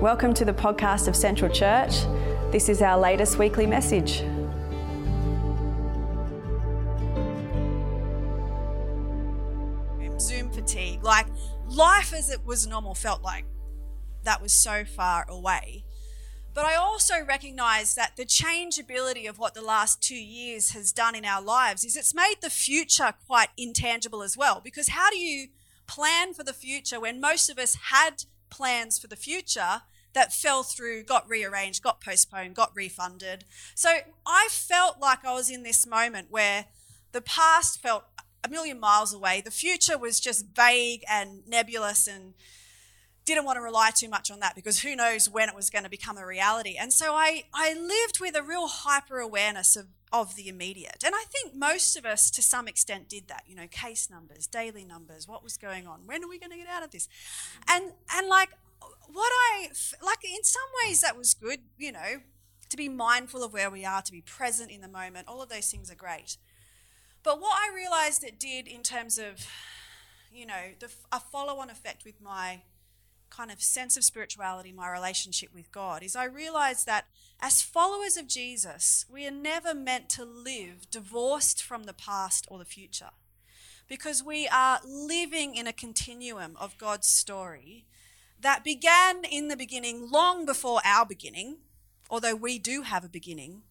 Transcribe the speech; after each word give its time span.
Welcome 0.00 0.32
to 0.34 0.44
the 0.44 0.52
podcast 0.52 1.08
of 1.08 1.16
Central 1.16 1.52
Church. 1.52 2.04
This 2.52 2.68
is 2.68 2.82
our 2.82 2.96
latest 2.96 3.36
weekly 3.36 3.66
message. 3.66 4.18
Zoom 10.20 10.52
fatigue. 10.52 11.02
Like 11.02 11.26
life 11.66 12.14
as 12.14 12.30
it 12.30 12.46
was 12.46 12.64
normal 12.64 12.94
felt 12.94 13.22
like 13.22 13.44
that 14.22 14.40
was 14.40 14.52
so 14.52 14.84
far 14.84 15.26
away. 15.28 15.84
But 16.54 16.64
I 16.64 16.76
also 16.76 17.14
recognize 17.26 17.96
that 17.96 18.16
the 18.16 18.24
changeability 18.24 19.26
of 19.26 19.40
what 19.40 19.54
the 19.54 19.62
last 19.62 20.00
two 20.00 20.14
years 20.14 20.70
has 20.70 20.92
done 20.92 21.16
in 21.16 21.24
our 21.24 21.42
lives 21.42 21.84
is 21.84 21.96
it's 21.96 22.14
made 22.14 22.36
the 22.40 22.50
future 22.50 23.14
quite 23.26 23.48
intangible 23.56 24.22
as 24.22 24.36
well. 24.36 24.60
Because 24.62 24.90
how 24.90 25.10
do 25.10 25.18
you 25.18 25.48
plan 25.88 26.34
for 26.34 26.44
the 26.44 26.52
future 26.52 27.00
when 27.00 27.20
most 27.20 27.50
of 27.50 27.58
us 27.58 27.76
had 27.90 28.26
plans 28.50 28.98
for 28.98 29.06
the 29.06 29.16
future 29.16 29.82
that 30.14 30.32
fell 30.32 30.62
through, 30.62 31.04
got 31.04 31.28
rearranged, 31.28 31.82
got 31.82 32.00
postponed, 32.00 32.54
got 32.54 32.72
refunded? 32.74 33.44
So 33.74 33.90
I 34.26 34.48
felt 34.50 35.00
like 35.00 35.24
I 35.24 35.34
was 35.34 35.50
in 35.50 35.62
this 35.62 35.86
moment 35.86 36.28
where 36.30 36.66
the 37.12 37.20
past 37.20 37.80
felt 37.80 38.04
a 38.44 38.48
million 38.48 38.80
miles 38.80 39.12
away. 39.12 39.40
The 39.40 39.50
future 39.50 39.98
was 39.98 40.20
just 40.20 40.46
vague 40.54 41.04
and 41.08 41.46
nebulous 41.46 42.06
and 42.06 42.34
didn't 43.24 43.44
want 43.44 43.56
to 43.56 43.62
rely 43.62 43.90
too 43.94 44.08
much 44.08 44.30
on 44.30 44.40
that 44.40 44.54
because 44.54 44.80
who 44.80 44.96
knows 44.96 45.28
when 45.28 45.48
it 45.48 45.54
was 45.54 45.70
going 45.70 45.84
to 45.84 45.90
become 45.90 46.16
a 46.16 46.26
reality. 46.26 46.76
And 46.78 46.92
so 46.92 47.14
I, 47.14 47.44
I 47.52 47.74
lived 47.74 48.20
with 48.20 48.34
a 48.34 48.42
real 48.42 48.66
hyper 48.66 49.18
awareness 49.18 49.76
of, 49.76 49.86
of 50.12 50.36
the 50.36 50.48
immediate. 50.48 51.02
And 51.04 51.14
I 51.14 51.24
think 51.24 51.54
most 51.54 51.96
of 51.96 52.06
us 52.06 52.30
to 52.32 52.42
some 52.42 52.68
extent 52.68 53.08
did 53.08 53.28
that, 53.28 53.44
you 53.46 53.54
know, 53.54 53.66
case 53.70 54.08
numbers, 54.10 54.46
daily 54.46 54.84
numbers, 54.84 55.28
what 55.28 55.44
was 55.44 55.56
going 55.56 55.86
on, 55.86 56.00
when 56.06 56.24
are 56.24 56.28
we 56.28 56.38
going 56.38 56.52
to 56.52 56.56
get 56.56 56.68
out 56.68 56.82
of 56.82 56.90
this? 56.90 57.08
And, 57.68 57.92
and 58.14 58.28
like, 58.28 58.50
what 59.12 59.32
I, 59.52 59.68
like, 60.02 60.24
in 60.24 60.44
some 60.44 60.62
ways 60.84 61.00
that 61.00 61.16
was 61.16 61.34
good, 61.34 61.60
you 61.76 61.92
know, 61.92 62.20
to 62.68 62.76
be 62.76 62.88
mindful 62.88 63.42
of 63.42 63.52
where 63.52 63.70
we 63.70 63.84
are, 63.84 64.02
to 64.02 64.12
be 64.12 64.20
present 64.20 64.70
in 64.70 64.80
the 64.80 64.88
moment, 64.88 65.26
all 65.28 65.42
of 65.42 65.48
those 65.48 65.70
things 65.70 65.90
are 65.90 65.94
great. 65.96 66.36
But 67.22 67.40
what 67.40 67.56
I 67.58 67.74
realized 67.74 68.24
it 68.24 68.38
did 68.38 68.68
in 68.68 68.82
terms 68.82 69.18
of, 69.18 69.46
you 70.32 70.46
know, 70.46 70.72
the, 70.78 70.90
a 71.10 71.20
follow 71.20 71.58
on 71.60 71.70
effect 71.70 72.04
with 72.04 72.20
my 72.20 72.62
kind 73.38 73.52
of 73.52 73.62
sense 73.62 73.96
of 73.96 74.02
spirituality, 74.02 74.72
my 74.72 74.90
relationship 74.90 75.50
with 75.54 75.70
God, 75.70 76.02
is 76.02 76.16
I 76.16 76.24
realized 76.24 76.86
that 76.86 77.06
as 77.40 77.62
followers 77.62 78.16
of 78.16 78.26
Jesus, 78.26 79.06
we 79.08 79.28
are 79.28 79.30
never 79.30 79.72
meant 79.74 80.08
to 80.10 80.24
live 80.24 80.90
divorced 80.90 81.62
from 81.62 81.84
the 81.84 81.92
past 81.92 82.48
or 82.50 82.58
the 82.58 82.64
future. 82.64 83.10
Because 83.86 84.24
we 84.24 84.48
are 84.48 84.80
living 84.84 85.54
in 85.54 85.68
a 85.68 85.72
continuum 85.72 86.56
of 86.58 86.76
God's 86.78 87.06
story 87.06 87.84
that 88.40 88.64
began 88.64 89.24
in 89.24 89.46
the 89.46 89.56
beginning 89.56 90.10
long 90.10 90.44
before 90.44 90.80
our 90.84 91.06
beginning, 91.06 91.58
although 92.10 92.34
we 92.34 92.58
do 92.58 92.82
have 92.82 93.04
a 93.04 93.08
beginning, 93.08 93.62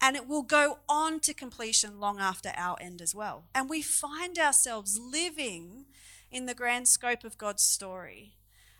and 0.00 0.16
it 0.16 0.26
will 0.26 0.42
go 0.42 0.78
on 0.88 1.20
to 1.20 1.32
completion 1.32 2.00
long 2.00 2.18
after 2.18 2.50
our 2.56 2.76
end 2.80 3.00
as 3.00 3.14
well. 3.14 3.44
And 3.54 3.70
we 3.70 3.82
find 3.82 4.36
ourselves 4.36 4.98
living 4.98 5.84
in 6.28 6.46
the 6.46 6.54
grand 6.54 6.88
scope 6.88 7.22
of 7.22 7.38
God's 7.38 7.62
story 7.62 8.32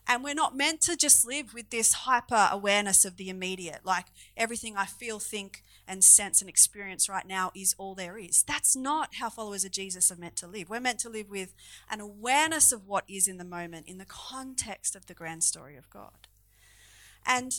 and 0.09 0.23
we're 0.23 0.35
not 0.35 0.57
meant 0.57 0.81
to 0.83 0.97
just 0.97 1.27
live 1.27 1.53
with 1.53 1.71
this 1.71 1.93
hyper 1.93 2.49
awareness 2.51 3.05
of 3.05 3.17
the 3.17 3.29
immediate, 3.29 3.81
like 3.85 4.07
everything 4.37 4.77
I 4.77 4.87
feel, 4.87 5.19
think, 5.19 5.65
and 5.89 6.03
sense 6.03 6.41
and 6.41 6.49
experience 6.49 7.09
right 7.09 7.27
now 7.27 7.51
is 7.55 7.75
all 7.79 7.95
there 7.95 8.19
is. 8.19 8.43
That's 8.43 8.77
not 8.77 9.17
how 9.17 9.31
followers 9.31 9.65
of 9.65 9.73
Jesus 9.73 10.11
are 10.11 10.17
meant 10.17 10.37
to 10.37 10.47
live. 10.47 10.69
We're 10.69 10.81
meant 10.81 11.01
to 11.01 11.09
live 11.09 11.29
with 11.29 11.55
an 11.91 12.01
awareness 12.01 12.73
of 12.73 12.87
what 12.87 13.05
is 13.09 13.27
in 13.29 13.39
the 13.39 13.45
moment 13.45 13.89
in 13.89 13.99
the 13.99 14.05
context 14.05 14.95
of 14.95 15.07
the 15.07 15.15
grand 15.15 15.43
story 15.43 15.77
of 15.77 15.91
God. 15.91 16.29
And 17.25 17.53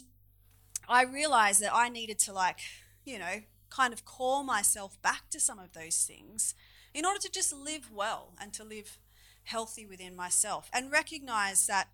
I 0.87 1.03
realized 1.03 1.61
that 1.61 1.75
I 1.75 1.89
needed 1.89 2.19
to, 2.19 2.33
like, 2.33 2.59
you 3.03 3.19
know, 3.19 3.41
kind 3.69 3.91
of 3.91 4.05
call 4.05 4.43
myself 4.43 5.01
back 5.01 5.29
to 5.31 5.39
some 5.39 5.59
of 5.59 5.73
those 5.73 6.05
things 6.05 6.55
in 6.93 7.05
order 7.05 7.19
to 7.19 7.29
just 7.29 7.53
live 7.53 7.91
well 7.91 8.33
and 8.39 8.53
to 8.53 8.63
live 8.63 8.97
healthy 9.43 9.85
within 9.85 10.15
myself 10.15 10.69
and 10.73 10.91
recognize 10.91 11.67
that 11.67 11.89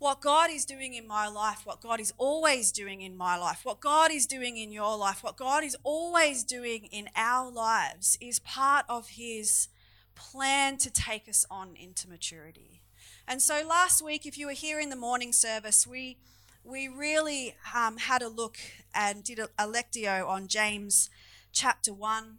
what 0.00 0.22
God 0.22 0.50
is 0.50 0.64
doing 0.64 0.94
in 0.94 1.06
my 1.06 1.28
life, 1.28 1.60
what 1.64 1.82
God 1.82 2.00
is 2.00 2.12
always 2.16 2.72
doing 2.72 3.02
in 3.02 3.14
my 3.14 3.36
life, 3.36 3.60
what 3.64 3.80
God 3.80 4.10
is 4.10 4.26
doing 4.26 4.56
in 4.56 4.72
your 4.72 4.96
life, 4.96 5.22
what 5.22 5.36
God 5.36 5.62
is 5.62 5.76
always 5.84 6.42
doing 6.42 6.88
in 6.90 7.10
our 7.14 7.50
lives 7.50 8.16
is 8.18 8.38
part 8.38 8.86
of 8.88 9.10
His 9.10 9.68
plan 10.14 10.78
to 10.78 10.90
take 10.90 11.28
us 11.28 11.44
on 11.50 11.76
into 11.76 12.08
maturity. 12.08 12.80
And 13.28 13.42
so 13.42 13.62
last 13.68 14.02
week, 14.02 14.24
if 14.24 14.38
you 14.38 14.46
were 14.46 14.52
here 14.52 14.80
in 14.80 14.88
the 14.88 14.96
morning 14.96 15.34
service, 15.34 15.86
we 15.86 16.16
we 16.64 16.88
really 16.88 17.54
um, 17.74 17.98
had 17.98 18.22
a 18.22 18.28
look 18.28 18.56
and 18.94 19.22
did 19.22 19.38
a, 19.38 19.48
a 19.58 19.66
lectio 19.66 20.26
on 20.26 20.48
James 20.48 21.10
chapter 21.52 21.92
one. 21.92 22.38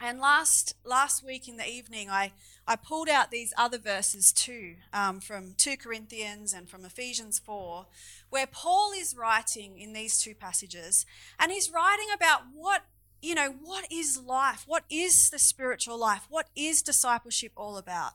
And 0.00 0.20
last 0.20 0.76
last 0.84 1.24
week 1.26 1.48
in 1.48 1.56
the 1.56 1.68
evening, 1.68 2.08
I 2.10 2.30
I 2.70 2.76
pulled 2.76 3.08
out 3.08 3.32
these 3.32 3.52
other 3.58 3.78
verses 3.78 4.30
too 4.30 4.76
um, 4.92 5.18
from 5.18 5.54
2 5.58 5.76
Corinthians 5.76 6.52
and 6.52 6.70
from 6.70 6.84
Ephesians 6.84 7.40
4, 7.40 7.86
where 8.28 8.46
Paul 8.46 8.92
is 8.96 9.16
writing 9.16 9.76
in 9.76 9.92
these 9.92 10.22
two 10.22 10.36
passages, 10.36 11.04
and 11.36 11.50
he's 11.50 11.72
writing 11.72 12.06
about 12.14 12.42
what, 12.54 12.84
you 13.20 13.34
know, 13.34 13.56
what 13.60 13.90
is 13.90 14.22
life? 14.24 14.62
What 14.68 14.84
is 14.88 15.30
the 15.30 15.38
spiritual 15.40 15.98
life? 15.98 16.28
What 16.30 16.46
is 16.54 16.80
discipleship 16.80 17.50
all 17.56 17.76
about? 17.76 18.12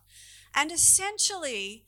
And 0.56 0.72
essentially, 0.72 1.84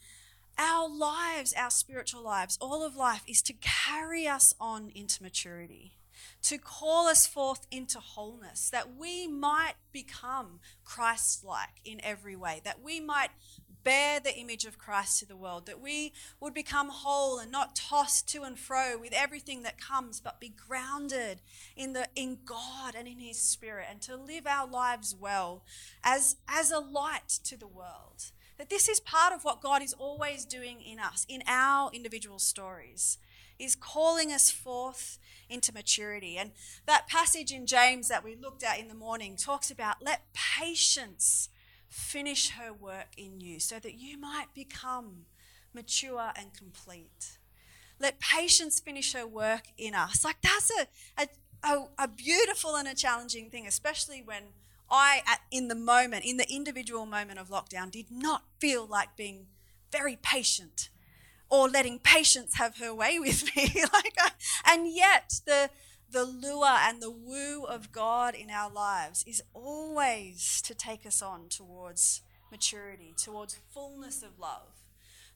our 0.58 0.90
lives, 0.90 1.54
our 1.54 1.72
spiritual 1.72 2.22
lives, 2.22 2.58
all 2.60 2.84
of 2.84 2.98
life 2.98 3.24
is 3.30 3.42
to 3.44 3.54
carry 3.62 4.28
us 4.28 4.54
on 4.60 4.92
into 4.94 5.24
maturity 5.24 5.94
to 6.44 6.58
call 6.58 7.08
us 7.08 7.26
forth 7.26 7.68
into 7.72 8.00
wholeness, 8.00 8.70
that 8.70 8.96
we 8.96 9.28
might 9.28 9.76
become 9.92 10.60
Christ 10.84 11.44
like 11.44 11.82
in 11.84 12.00
every 12.04 12.36
way, 12.36 12.62
that 12.64 12.82
we 12.82 13.00
might 13.00 13.30
bear 13.88 14.20
the 14.20 14.36
image 14.36 14.66
of 14.66 14.78
Christ 14.78 15.20
to 15.20 15.26
the 15.26 15.38
world, 15.38 15.66
that 15.66 15.80
we 15.80 16.12
would 16.42 16.54
become 16.54 16.90
whole 16.90 17.40
and 17.40 17.50
not 17.50 17.74
tossed 17.74 18.28
to 18.28 18.44
and 18.44 18.60
fro 18.60 18.98
with 18.98 19.14
everything 19.14 19.64
that 19.64 19.80
comes, 19.80 20.20
but 20.20 20.42
be 20.42 20.50
grounded 20.50 21.40
in 21.74 21.94
the 21.94 22.10
in 22.14 22.40
God 22.44 22.96
and 22.98 23.08
in 23.08 23.22
his 23.22 23.40
spirit 23.40 23.88
and 23.90 24.02
to 24.02 24.18
live 24.18 24.46
our 24.46 24.68
lives 24.68 25.16
well 25.18 25.64
as 26.04 26.36
as 26.50 26.70
a 26.70 26.80
light 26.80 27.30
to 27.46 27.56
the 27.56 27.66
world. 27.66 28.32
That 28.58 28.70
this 28.70 28.90
is 28.90 29.00
part 29.00 29.34
of 29.34 29.46
what 29.46 29.62
God 29.62 29.82
is 29.82 29.94
always 29.94 30.44
doing 30.44 30.82
in 30.82 31.00
us, 31.00 31.26
in 31.30 31.42
our 31.48 31.90
individual 31.94 32.40
stories, 32.40 33.20
is 33.59 33.75
calling 33.75 34.31
us 34.31 34.51
forth 34.51 35.18
into 35.50 35.73
maturity. 35.73 36.38
And 36.38 36.51
that 36.85 37.07
passage 37.07 37.51
in 37.51 37.66
James 37.66 38.07
that 38.09 38.23
we 38.23 38.35
looked 38.35 38.63
at 38.63 38.79
in 38.79 38.88
the 38.88 38.94
morning 38.94 39.35
talks 39.35 39.72
about 39.72 40.03
let 40.03 40.34
patience 40.34 41.50
finish 41.88 42.51
her 42.51 42.73
work 42.73 43.07
in 43.18 43.40
you 43.40 43.59
so 43.59 43.79
that 43.79 43.95
you 43.95 44.18
might 44.18 44.53
become 44.53 45.25
mature 45.73 46.31
and 46.35 46.53
complete. 46.53 47.38
Let 48.00 48.19
patience 48.19 48.79
finish 48.79 49.13
her 49.13 49.25
work 49.25 49.63
in 49.78 49.95
us. 49.95 50.24
Like 50.24 50.41
that's 50.41 50.72
a, 50.72 51.28
a, 51.63 51.88
a, 51.97 52.07
beautiful 52.07 52.75
and 52.75 52.88
a 52.88 52.94
challenging 52.94 53.50
thing, 53.50 53.66
especially 53.66 54.22
when 54.22 54.44
I, 54.89 55.22
at, 55.25 55.41
in 55.51 55.68
the 55.68 55.75
moment, 55.75 56.25
in 56.25 56.38
the 56.38 56.50
individual 56.50 57.06
moment 57.06 57.39
of 57.39 57.50
lockdown, 57.50 57.89
did 57.89 58.12
not 58.12 58.44
feel 58.59 58.85
like 58.85 59.16
being 59.16 59.47
very 59.91 60.18
patient 60.22 60.89
or 61.50 61.69
letting 61.69 62.00
patience 62.00 62.56
have 62.56 62.78
her 62.78 62.94
way 62.94 63.19
with 63.19 63.56
me. 63.56 63.84
like, 63.94 64.16
uh, 64.22 64.30
and 64.66 64.88
yet 64.94 65.41
the 65.46 65.69
the 66.09 66.24
lure 66.24 66.66
and 66.66 67.02
the 67.02 67.12
woo 67.12 67.63
of 67.63 67.91
God 67.91 68.34
in 68.34 68.50
our 68.50 68.72
lives 68.72 69.25
is 69.28 69.44
always 69.53 70.62
to 70.62 70.74
take 70.74 71.06
us 71.06 71.22
on 71.22 71.50
towards 71.50 72.22
maturity, 72.50 73.13
towards 73.18 73.59
fullness 73.74 74.24
of 74.24 74.40
love, 74.40 74.86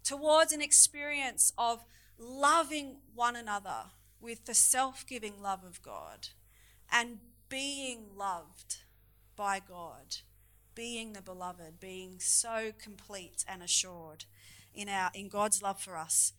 towards 0.04 0.54
an 0.54 0.62
experience 0.62 1.52
of 1.58 1.84
loving 2.18 2.98
one 3.14 3.36
another 3.36 3.92
with 4.22 4.46
the 4.46 4.54
self 4.54 5.06
giving 5.06 5.42
love 5.42 5.64
of 5.66 5.82
God 5.82 6.30
and 6.92 7.20
being 7.50 8.06
loved 8.16 8.78
by 9.36 9.60
God, 9.60 10.18
being 10.74 11.14
the 11.14 11.22
beloved, 11.22 11.80
being 11.80 12.20
so 12.20 12.72
complete 12.82 13.44
and 13.48 13.62
assured 13.62 14.26
in 14.74 14.90
our 14.90 15.12
in 15.14 15.30
God's 15.30 15.62
love 15.62 15.80
for 15.80 15.98
us. 15.98 16.34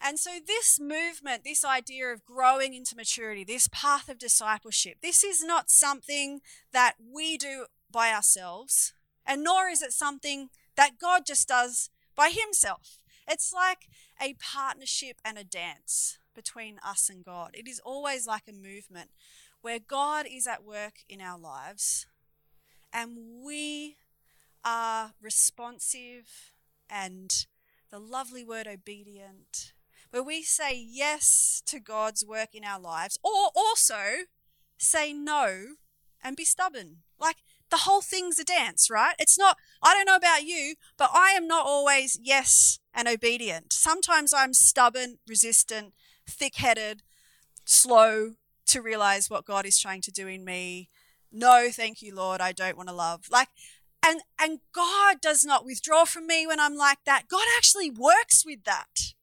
And 0.00 0.18
so 0.18 0.32
this 0.46 0.78
movement, 0.78 1.44
this 1.44 1.64
idea 1.64 2.08
of 2.08 2.26
growing 2.26 2.74
into 2.74 2.94
maturity, 2.94 3.44
this 3.44 3.68
path 3.72 4.08
of 4.08 4.18
discipleship, 4.18 4.98
this 5.02 5.24
is 5.24 5.42
not 5.42 5.70
something 5.70 6.40
that 6.72 6.94
we 7.00 7.38
do 7.38 7.66
by 7.90 8.12
ourselves, 8.12 8.92
and 9.24 9.42
nor 9.42 9.68
is 9.68 9.80
it 9.80 9.92
something 9.92 10.50
that 10.76 10.98
God 11.00 11.22
just 11.26 11.48
does 11.48 11.90
by 12.14 12.28
himself. 12.28 12.98
It's 13.26 13.52
like 13.52 13.88
a 14.20 14.34
partnership 14.34 15.16
and 15.24 15.38
a 15.38 15.44
dance 15.44 16.18
between 16.34 16.78
us 16.84 17.08
and 17.08 17.24
God. 17.24 17.50
It 17.54 17.66
is 17.66 17.80
always 17.84 18.26
like 18.26 18.44
a 18.48 18.52
movement 18.52 19.10
where 19.62 19.78
God 19.78 20.26
is 20.30 20.46
at 20.46 20.64
work 20.64 20.94
in 21.08 21.20
our 21.20 21.38
lives 21.38 22.06
and 22.92 23.16
we 23.44 23.96
are 24.64 25.12
responsive 25.20 26.52
and 26.90 27.46
the 27.90 27.98
lovely 27.98 28.44
word 28.44 28.66
obedient, 28.66 29.72
where 30.10 30.22
we 30.22 30.42
say 30.42 30.76
yes 30.76 31.62
to 31.66 31.80
God's 31.80 32.24
work 32.24 32.54
in 32.54 32.64
our 32.64 32.80
lives, 32.80 33.18
or 33.22 33.50
also 33.54 34.24
say 34.78 35.12
no 35.12 35.76
and 36.22 36.36
be 36.36 36.44
stubborn. 36.44 36.98
Like 37.18 37.36
the 37.70 37.78
whole 37.78 38.00
thing's 38.00 38.38
a 38.38 38.44
dance, 38.44 38.90
right? 38.90 39.14
It's 39.18 39.38
not, 39.38 39.56
I 39.82 39.94
don't 39.94 40.06
know 40.06 40.16
about 40.16 40.44
you, 40.44 40.74
but 40.96 41.10
I 41.12 41.30
am 41.30 41.46
not 41.46 41.66
always 41.66 42.18
yes 42.22 42.78
and 42.94 43.08
obedient. 43.08 43.72
Sometimes 43.72 44.32
I'm 44.32 44.54
stubborn, 44.54 45.18
resistant, 45.28 45.94
thick 46.28 46.56
headed, 46.56 47.02
slow 47.64 48.34
to 48.66 48.82
realize 48.82 49.30
what 49.30 49.44
God 49.44 49.66
is 49.66 49.78
trying 49.78 50.02
to 50.02 50.12
do 50.12 50.26
in 50.26 50.44
me. 50.44 50.88
No, 51.32 51.68
thank 51.70 52.02
you, 52.02 52.14
Lord, 52.14 52.40
I 52.40 52.52
don't 52.52 52.76
want 52.76 52.88
to 52.88 52.94
love. 52.94 53.26
Like, 53.30 53.48
and, 54.06 54.20
and 54.40 54.60
God 54.72 55.20
does 55.20 55.44
not 55.44 55.64
withdraw 55.64 56.04
from 56.04 56.26
me 56.26 56.46
when 56.46 56.60
I'm 56.60 56.76
like 56.76 56.98
that. 57.04 57.24
God 57.28 57.44
actually 57.56 57.90
works 57.90 58.44
with 58.46 58.64
that 58.64 59.14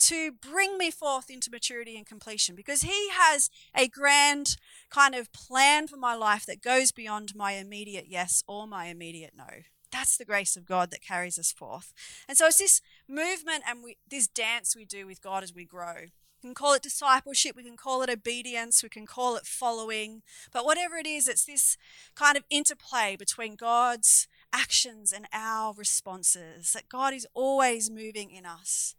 to 0.00 0.32
bring 0.32 0.78
me 0.78 0.90
forth 0.90 1.28
into 1.28 1.50
maturity 1.50 1.96
and 1.96 2.06
completion 2.06 2.54
because 2.54 2.82
He 2.82 3.10
has 3.10 3.50
a 3.74 3.88
grand 3.88 4.56
kind 4.88 5.14
of 5.14 5.32
plan 5.32 5.86
for 5.86 5.96
my 5.96 6.14
life 6.14 6.46
that 6.46 6.62
goes 6.62 6.92
beyond 6.92 7.34
my 7.34 7.52
immediate 7.52 8.06
yes 8.08 8.42
or 8.46 8.66
my 8.66 8.86
immediate 8.86 9.34
no. 9.36 9.44
That's 9.92 10.16
the 10.16 10.24
grace 10.24 10.56
of 10.56 10.64
God 10.64 10.90
that 10.92 11.02
carries 11.02 11.38
us 11.38 11.50
forth. 11.50 11.92
And 12.28 12.38
so 12.38 12.46
it's 12.46 12.58
this 12.58 12.80
movement 13.08 13.64
and 13.68 13.82
we, 13.82 13.96
this 14.08 14.28
dance 14.28 14.76
we 14.76 14.84
do 14.84 15.04
with 15.06 15.20
God 15.20 15.42
as 15.42 15.52
we 15.52 15.64
grow. 15.64 16.06
We 16.42 16.48
can 16.48 16.54
call 16.54 16.72
it 16.72 16.82
discipleship, 16.82 17.54
we 17.54 17.64
can 17.64 17.76
call 17.76 18.02
it 18.02 18.08
obedience, 18.08 18.82
we 18.82 18.88
can 18.88 19.06
call 19.06 19.36
it 19.36 19.46
following. 19.46 20.22
But 20.52 20.64
whatever 20.64 20.96
it 20.96 21.06
is, 21.06 21.28
it's 21.28 21.44
this 21.44 21.76
kind 22.14 22.36
of 22.36 22.44
interplay 22.48 23.14
between 23.16 23.56
God's 23.56 24.26
actions 24.52 25.12
and 25.12 25.26
our 25.32 25.74
responses, 25.74 26.72
that 26.72 26.88
God 26.88 27.12
is 27.12 27.26
always 27.34 27.90
moving 27.90 28.30
in 28.30 28.46
us. 28.46 28.94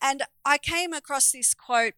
And 0.00 0.22
I 0.44 0.56
came 0.56 0.92
across 0.94 1.30
this 1.30 1.52
quote 1.52 1.94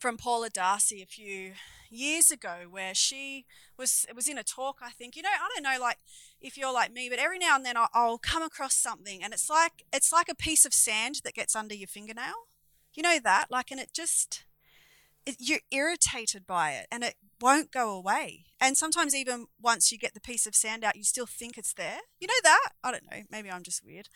from 0.00 0.16
Paula 0.16 0.50
D'Arcy 0.50 1.02
a 1.02 1.06
few 1.06 1.52
years 1.90 2.30
ago 2.30 2.66
where 2.70 2.94
she 2.94 3.44
was 3.76 4.06
was 4.14 4.28
in 4.28 4.38
a 4.38 4.44
talk 4.44 4.76
I 4.80 4.90
think 4.90 5.16
you 5.16 5.22
know 5.22 5.28
I 5.28 5.48
don't 5.52 5.64
know 5.64 5.80
like 5.80 5.98
if 6.40 6.56
you're 6.56 6.72
like 6.72 6.92
me 6.92 7.08
but 7.10 7.18
every 7.18 7.36
now 7.36 7.56
and 7.56 7.66
then 7.66 7.76
I'll, 7.76 7.88
I'll 7.92 8.18
come 8.18 8.44
across 8.44 8.74
something 8.74 9.24
and 9.24 9.32
it's 9.32 9.50
like 9.50 9.84
it's 9.92 10.12
like 10.12 10.28
a 10.28 10.34
piece 10.36 10.64
of 10.64 10.72
sand 10.72 11.22
that 11.24 11.34
gets 11.34 11.56
under 11.56 11.74
your 11.74 11.88
fingernail 11.88 12.46
you 12.94 13.02
know 13.02 13.18
that 13.22 13.46
like 13.50 13.70
and 13.70 13.80
it 13.80 13.90
just 13.92 14.44
it, 15.26 15.36
you're 15.38 15.60
irritated 15.70 16.46
by 16.46 16.72
it 16.72 16.86
and 16.90 17.04
it 17.04 17.14
won't 17.40 17.70
go 17.70 17.90
away. 17.90 18.44
And 18.60 18.76
sometimes, 18.76 19.14
even 19.14 19.46
once 19.60 19.90
you 19.90 19.98
get 19.98 20.12
the 20.12 20.20
piece 20.20 20.46
of 20.46 20.54
sand 20.54 20.84
out, 20.84 20.96
you 20.96 21.04
still 21.04 21.26
think 21.26 21.56
it's 21.56 21.72
there. 21.72 22.00
You 22.20 22.26
know 22.26 22.34
that? 22.42 22.70
I 22.84 22.90
don't 22.90 23.10
know. 23.10 23.22
Maybe 23.30 23.50
I'm 23.50 23.62
just 23.62 23.84
weird. 23.84 24.08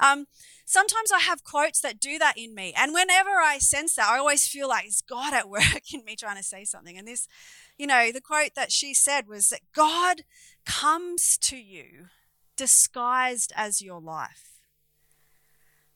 Um, 0.00 0.26
sometimes 0.64 1.12
I 1.12 1.20
have 1.20 1.44
quotes 1.44 1.80
that 1.80 2.00
do 2.00 2.18
that 2.18 2.36
in 2.36 2.54
me. 2.54 2.74
And 2.76 2.92
whenever 2.92 3.30
I 3.30 3.58
sense 3.58 3.94
that, 3.94 4.08
I 4.10 4.18
always 4.18 4.48
feel 4.48 4.68
like 4.68 4.86
it's 4.86 5.02
God 5.02 5.32
at 5.32 5.48
work 5.48 5.92
in 5.92 6.04
me 6.04 6.16
trying 6.16 6.36
to 6.36 6.42
say 6.42 6.64
something. 6.64 6.98
And 6.98 7.06
this, 7.06 7.28
you 7.78 7.86
know, 7.86 8.10
the 8.10 8.20
quote 8.20 8.54
that 8.56 8.72
she 8.72 8.94
said 8.94 9.28
was 9.28 9.48
that 9.48 9.60
God 9.72 10.22
comes 10.66 11.38
to 11.38 11.56
you 11.56 12.06
disguised 12.56 13.52
as 13.56 13.82
your 13.82 14.00
life. 14.00 14.51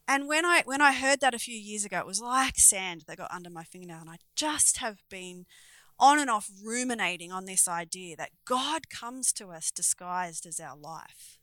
And 0.08 0.29
when 0.29 0.44
I 0.44 0.62
when 0.64 0.81
I 0.81 0.93
heard 0.93 1.20
that 1.20 1.35
a 1.35 1.38
few 1.38 1.56
years 1.56 1.85
ago, 1.85 1.99
it 1.99 2.06
was 2.06 2.20
like 2.20 2.58
sand 2.58 3.05
that 3.06 3.19
got 3.19 3.32
under 3.32 3.50
my 3.50 3.64
fingernail, 3.64 4.00
and 4.00 4.11
I 4.11 4.19
just 4.37 4.79
have 4.79 5.03
been 5.11 5.47
on 5.99 6.19
and 6.19 6.31
off 6.31 6.50
ruminating 6.62 7.32
on 7.32 7.47
this 7.47 7.67
idea 7.67 8.17
that 8.17 8.31
God 8.44 8.88
comes 8.88 9.32
to 9.32 9.49
us 9.49 9.70
disguised 9.70 10.47
as 10.47 10.61
our 10.61 10.76
life. 10.76 11.38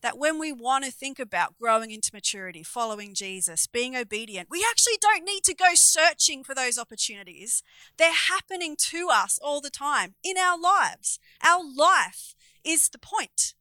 That 0.00 0.16
when 0.16 0.38
we 0.38 0.52
want 0.52 0.84
to 0.84 0.92
think 0.92 1.18
about 1.18 1.58
growing 1.58 1.90
into 1.90 2.10
maturity, 2.12 2.62
following 2.62 3.14
Jesus, 3.14 3.66
being 3.66 3.96
obedient, 3.96 4.48
we 4.48 4.64
actually 4.70 4.98
don't 5.00 5.24
need 5.24 5.42
to 5.44 5.54
go 5.54 5.74
searching 5.74 6.44
for 6.44 6.54
those 6.54 6.78
opportunities. 6.78 7.64
They're 7.96 8.12
happening 8.12 8.76
to 8.78 9.08
us 9.10 9.40
all 9.42 9.60
the 9.60 9.70
time 9.70 10.14
in 10.22 10.38
our 10.38 10.56
lives. 10.56 11.18
Our 11.44 11.64
life 11.64 12.36
is 12.62 12.88
the 12.88 12.98
point. 12.98 13.54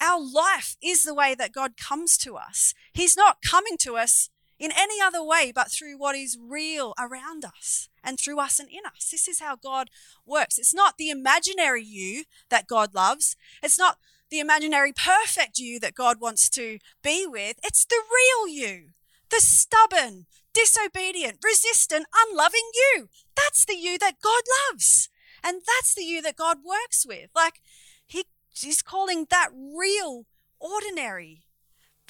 Our 0.00 0.20
life 0.20 0.76
is 0.82 1.04
the 1.04 1.14
way 1.14 1.34
that 1.34 1.52
God 1.52 1.76
comes 1.76 2.16
to 2.18 2.36
us. 2.36 2.74
He's 2.92 3.16
not 3.16 3.38
coming 3.48 3.76
to 3.78 3.96
us 3.96 4.30
in 4.58 4.70
any 4.76 5.00
other 5.00 5.24
way 5.24 5.52
but 5.52 5.72
through 5.72 5.98
what 5.98 6.14
is 6.14 6.38
real 6.40 6.94
around 6.98 7.44
us 7.44 7.88
and 8.04 8.18
through 8.18 8.38
us 8.38 8.58
and 8.58 8.68
in 8.68 8.86
us. 8.86 9.08
This 9.10 9.26
is 9.26 9.40
how 9.40 9.56
God 9.56 9.88
works. 10.24 10.58
It's 10.58 10.74
not 10.74 10.98
the 10.98 11.10
imaginary 11.10 11.82
you 11.84 12.24
that 12.48 12.66
God 12.66 12.94
loves, 12.94 13.36
it's 13.62 13.78
not 13.78 13.98
the 14.30 14.40
imaginary 14.40 14.92
perfect 14.92 15.58
you 15.58 15.78
that 15.80 15.94
God 15.94 16.18
wants 16.20 16.48
to 16.50 16.78
be 17.02 17.26
with. 17.26 17.58
It's 17.62 17.84
the 17.84 18.02
real 18.10 18.48
you, 18.48 18.88
the 19.30 19.40
stubborn, 19.40 20.26
disobedient, 20.54 21.38
resistant, 21.44 22.06
unloving 22.26 22.70
you. 22.74 23.08
That's 23.36 23.66
the 23.66 23.76
you 23.76 23.98
that 23.98 24.22
God 24.22 24.42
loves. 24.70 25.10
And 25.44 25.60
that's 25.66 25.94
the 25.94 26.04
you 26.04 26.22
that 26.22 26.36
God 26.36 26.58
works 26.64 27.04
with. 27.06 27.28
Like, 27.34 27.60
he 28.06 28.24
He's 28.54 28.82
calling 28.82 29.26
that 29.30 29.48
real, 29.54 30.26
ordinary, 30.60 31.42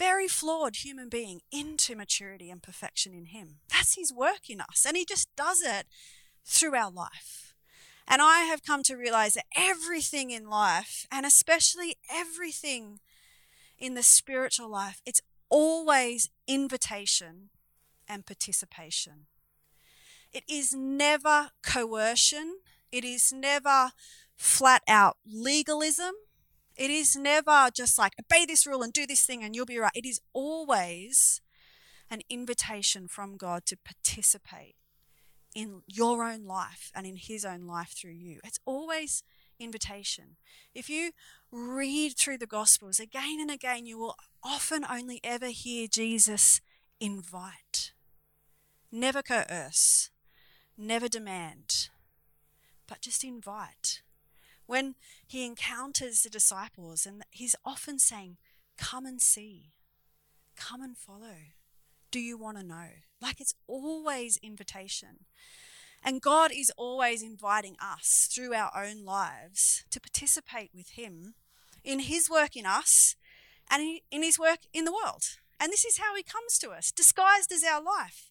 very 0.02 0.26
flawed 0.26 0.74
human 0.74 1.08
being 1.08 1.42
into 1.52 1.94
maturity 1.94 2.50
and 2.50 2.60
perfection 2.60 3.14
in 3.14 3.26
Him. 3.26 3.60
That's 3.70 3.94
His 3.94 4.12
work 4.12 4.50
in 4.50 4.60
us. 4.60 4.84
And 4.84 4.96
He 4.96 5.04
just 5.04 5.28
does 5.36 5.62
it 5.62 5.86
through 6.44 6.74
our 6.74 6.90
life. 6.90 7.54
And 8.08 8.20
I 8.20 8.40
have 8.40 8.64
come 8.64 8.82
to 8.82 8.96
realize 8.96 9.34
that 9.34 9.44
everything 9.56 10.32
in 10.32 10.50
life, 10.50 11.06
and 11.12 11.24
especially 11.24 11.98
everything 12.12 12.98
in 13.78 13.94
the 13.94 14.02
spiritual 14.02 14.68
life, 14.68 15.00
it's 15.06 15.20
always 15.48 16.30
invitation 16.48 17.50
and 18.08 18.26
participation. 18.26 19.26
It 20.32 20.42
is 20.50 20.74
never 20.74 21.50
coercion. 21.62 22.56
It 22.90 23.04
is 23.04 23.32
never 23.32 23.92
flat 24.34 24.82
out 24.88 25.18
legalism. 25.24 26.14
It 26.76 26.90
is 26.90 27.16
never 27.16 27.68
just 27.74 27.98
like 27.98 28.14
obey 28.18 28.44
this 28.46 28.66
rule 28.66 28.82
and 28.82 28.92
do 28.92 29.06
this 29.06 29.24
thing 29.24 29.42
and 29.44 29.54
you'll 29.54 29.66
be 29.66 29.78
right. 29.78 29.92
It 29.94 30.06
is 30.06 30.20
always 30.32 31.40
an 32.10 32.20
invitation 32.28 33.08
from 33.08 33.36
God 33.36 33.66
to 33.66 33.76
participate 33.76 34.76
in 35.54 35.82
your 35.86 36.24
own 36.24 36.44
life 36.44 36.90
and 36.94 37.06
in 37.06 37.16
His 37.16 37.44
own 37.44 37.66
life 37.66 37.94
through 37.96 38.12
you. 38.12 38.40
It's 38.44 38.60
always 38.64 39.22
invitation. 39.58 40.36
If 40.74 40.88
you 40.88 41.12
read 41.50 42.14
through 42.16 42.38
the 42.38 42.46
Gospels 42.46 42.98
again 42.98 43.38
and 43.40 43.50
again, 43.50 43.86
you 43.86 43.98
will 43.98 44.16
often 44.42 44.84
only 44.88 45.20
ever 45.22 45.46
hear 45.46 45.86
Jesus 45.86 46.60
invite, 47.00 47.92
never 48.90 49.22
coerce, 49.22 50.10
never 50.76 51.08
demand, 51.08 51.88
but 52.86 53.00
just 53.00 53.24
invite 53.24 54.02
when 54.66 54.94
he 55.26 55.44
encounters 55.44 56.22
the 56.22 56.30
disciples, 56.30 57.06
and 57.06 57.22
he's 57.30 57.56
often 57.64 57.98
saying, 57.98 58.36
Come 58.76 59.06
and 59.06 59.20
see, 59.20 59.72
come 60.56 60.82
and 60.82 60.96
follow. 60.96 61.36
Do 62.10 62.20
you 62.20 62.36
want 62.36 62.58
to 62.58 62.64
know? 62.64 62.88
Like 63.20 63.40
it's 63.40 63.54
always 63.66 64.38
invitation. 64.42 65.26
And 66.04 66.20
God 66.20 66.50
is 66.52 66.72
always 66.76 67.22
inviting 67.22 67.76
us 67.80 68.28
through 68.32 68.54
our 68.54 68.72
own 68.76 69.04
lives 69.04 69.84
to 69.90 70.00
participate 70.00 70.70
with 70.74 70.90
Him 70.90 71.34
in 71.84 72.00
His 72.00 72.28
work 72.28 72.56
in 72.56 72.66
us 72.66 73.14
and 73.70 74.00
in 74.10 74.22
His 74.22 74.38
work 74.38 74.60
in 74.72 74.84
the 74.84 74.92
world. 74.92 75.22
And 75.60 75.72
this 75.72 75.84
is 75.84 75.98
how 75.98 76.16
He 76.16 76.24
comes 76.24 76.58
to 76.58 76.70
us, 76.70 76.90
disguised 76.90 77.52
as 77.52 77.62
our 77.62 77.80
life. 77.80 78.30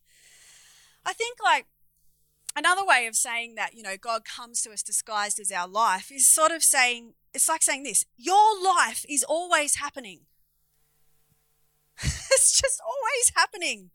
I 1.06 1.14
think, 1.14 1.38
like, 1.44 1.66
another 2.56 2.86
way 2.86 3.08
of 3.08 3.16
saying 3.16 3.56
that, 3.56 3.74
you 3.74 3.84
know, 3.84 3.98
God 4.00 4.24
comes 4.26 4.62
to 4.62 4.72
us 4.72 4.84
disguised 4.84 5.40
as 5.40 5.52
our 5.52 5.68
life 5.68 6.12
is 6.12 6.28
sort 6.28 6.52
of 6.52 6.64
saying, 6.64 7.14
it's 7.34 7.50
like 7.50 7.64
saying 7.64 7.84
this 7.84 8.06
your 8.18 8.62
life 8.62 9.06
is 9.10 9.24
always 9.24 9.76
happening. 9.76 10.22
it's 12.04 12.60
just 12.60 12.82
always 12.86 13.32
happening. 13.36 13.92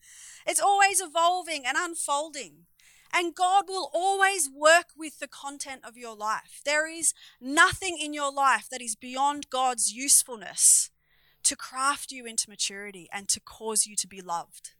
It's 0.46 0.60
always 0.60 1.00
evolving 1.00 1.64
and 1.66 1.76
unfolding. 1.78 2.66
And 3.12 3.34
God 3.34 3.64
will 3.68 3.90
always 3.94 4.50
work 4.50 4.86
with 4.96 5.18
the 5.20 5.28
content 5.28 5.82
of 5.84 5.96
your 5.96 6.14
life. 6.14 6.60
There 6.64 6.90
is 6.90 7.14
nothing 7.40 7.98
in 7.98 8.12
your 8.12 8.32
life 8.32 8.68
that 8.70 8.82
is 8.82 8.94
beyond 8.94 9.48
God's 9.48 9.92
usefulness 9.92 10.90
to 11.44 11.56
craft 11.56 12.10
you 12.10 12.26
into 12.26 12.50
maturity 12.50 13.08
and 13.12 13.28
to 13.28 13.40
cause 13.40 13.86
you 13.86 13.96
to 13.96 14.08
be 14.08 14.20
loved. 14.20 14.72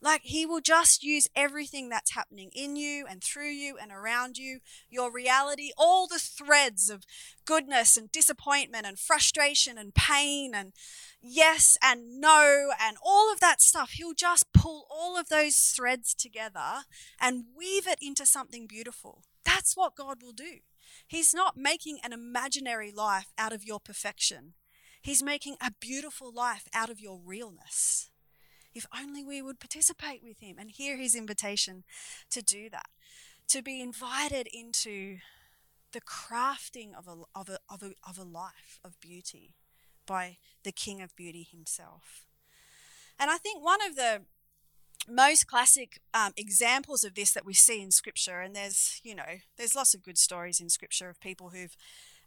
Like 0.00 0.22
he 0.22 0.46
will 0.46 0.60
just 0.60 1.02
use 1.02 1.26
everything 1.34 1.88
that's 1.88 2.14
happening 2.14 2.50
in 2.54 2.76
you 2.76 3.04
and 3.08 3.22
through 3.22 3.50
you 3.50 3.76
and 3.80 3.90
around 3.90 4.38
you, 4.38 4.60
your 4.88 5.12
reality, 5.12 5.70
all 5.76 6.06
the 6.06 6.20
threads 6.20 6.88
of 6.88 7.04
goodness 7.44 7.96
and 7.96 8.10
disappointment 8.12 8.86
and 8.86 8.98
frustration 8.98 9.76
and 9.76 9.94
pain 9.94 10.52
and 10.54 10.72
yes 11.20 11.76
and 11.82 12.20
no 12.20 12.70
and 12.80 12.96
all 13.04 13.32
of 13.32 13.40
that 13.40 13.60
stuff. 13.60 13.90
He'll 13.90 14.14
just 14.14 14.52
pull 14.52 14.86
all 14.88 15.18
of 15.18 15.28
those 15.28 15.56
threads 15.56 16.14
together 16.14 16.84
and 17.20 17.46
weave 17.56 17.88
it 17.88 17.98
into 18.00 18.24
something 18.24 18.68
beautiful. 18.68 19.24
That's 19.44 19.76
what 19.76 19.96
God 19.96 20.22
will 20.22 20.32
do. 20.32 20.60
He's 21.08 21.34
not 21.34 21.56
making 21.56 21.98
an 22.04 22.12
imaginary 22.12 22.92
life 22.92 23.32
out 23.36 23.52
of 23.52 23.64
your 23.64 23.80
perfection. 23.80 24.54
He's 25.02 25.22
making 25.22 25.56
a 25.60 25.72
beautiful 25.80 26.32
life 26.32 26.68
out 26.74 26.90
of 26.90 27.00
your 27.00 27.18
realness. 27.24 28.10
If 28.78 28.86
only 28.96 29.24
we 29.24 29.42
would 29.42 29.58
participate 29.58 30.22
with 30.22 30.38
him 30.38 30.54
and 30.56 30.70
hear 30.70 30.96
his 30.96 31.16
invitation 31.16 31.82
to 32.30 32.42
do 32.42 32.70
that, 32.70 32.86
to 33.48 33.60
be 33.60 33.80
invited 33.80 34.46
into 34.52 35.18
the 35.92 36.00
crafting 36.00 36.96
of 36.96 37.08
a, 37.08 37.16
of 37.34 37.48
a, 37.48 37.58
of 37.68 37.82
a, 37.82 37.90
of 38.08 38.18
a 38.18 38.22
life 38.22 38.78
of 38.84 39.00
beauty 39.00 39.56
by 40.06 40.36
the 40.62 40.70
King 40.70 41.02
of 41.02 41.16
Beauty 41.16 41.42
himself. 41.50 42.24
And 43.18 43.32
I 43.32 43.38
think 43.38 43.64
one 43.64 43.84
of 43.84 43.96
the 43.96 44.22
most 45.08 45.48
classic 45.48 46.00
um, 46.14 46.30
examples 46.36 47.02
of 47.02 47.16
this 47.16 47.32
that 47.32 47.44
we 47.44 47.54
see 47.54 47.82
in 47.82 47.90
Scripture, 47.90 48.40
and 48.40 48.54
there's, 48.54 49.00
you 49.02 49.16
know, 49.16 49.40
there's 49.56 49.74
lots 49.74 49.92
of 49.92 50.04
good 50.04 50.18
stories 50.18 50.60
in 50.60 50.68
Scripture 50.68 51.08
of 51.08 51.20
people 51.20 51.50
who've 51.50 51.76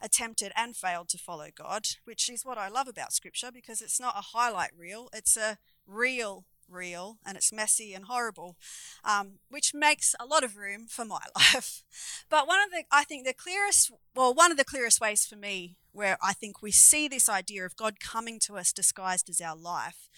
attempted 0.02 0.52
and 0.58 0.76
failed 0.76 1.08
to 1.10 1.18
follow 1.18 1.48
God, 1.56 1.86
which 2.04 2.30
is 2.30 2.44
what 2.44 2.58
I 2.58 2.68
love 2.68 2.90
about 2.90 3.14
Scripture 3.14 3.52
because 3.54 3.82
it's 3.82 4.02
not 4.02 4.18
a 4.18 4.38
highlight 4.38 4.72
reel, 4.78 5.08
it's 5.14 5.38
a 5.38 5.58
real 5.92 6.46
real 6.72 7.18
and 7.26 7.38
it's 7.38 7.52
messy 7.52 7.94
and 7.94 8.06
horrible, 8.06 8.56
um, 9.04 9.34
which 9.50 9.74
makes 9.74 10.16
a 10.20 10.26
lot 10.26 10.44
of 10.44 10.58
room 10.58 10.88
for 10.88 11.06
my 11.06 11.20
life. 11.36 11.84
But 12.30 12.48
one 12.48 12.60
of 12.64 12.72
the, 12.72 12.84
I 12.92 13.04
think 13.04 13.26
the 13.26 13.34
clearest, 13.34 13.92
well, 14.16 14.34
one 14.34 14.52
of 14.52 14.58
the 14.58 14.66
clearest 14.66 15.02
ways 15.02 15.26
for 15.26 15.36
me 15.36 15.78
where 15.92 16.18
I 16.24 16.34
think 16.34 16.62
we 16.62 16.72
see 16.72 17.08
this 17.08 17.28
idea 17.28 17.66
of 17.66 17.76
God 17.76 18.00
coming 18.00 18.40
to 18.44 18.58
us 18.58 18.72
disguised 18.72 19.30
as 19.30 19.42
our 19.42 19.56
life 19.56 20.10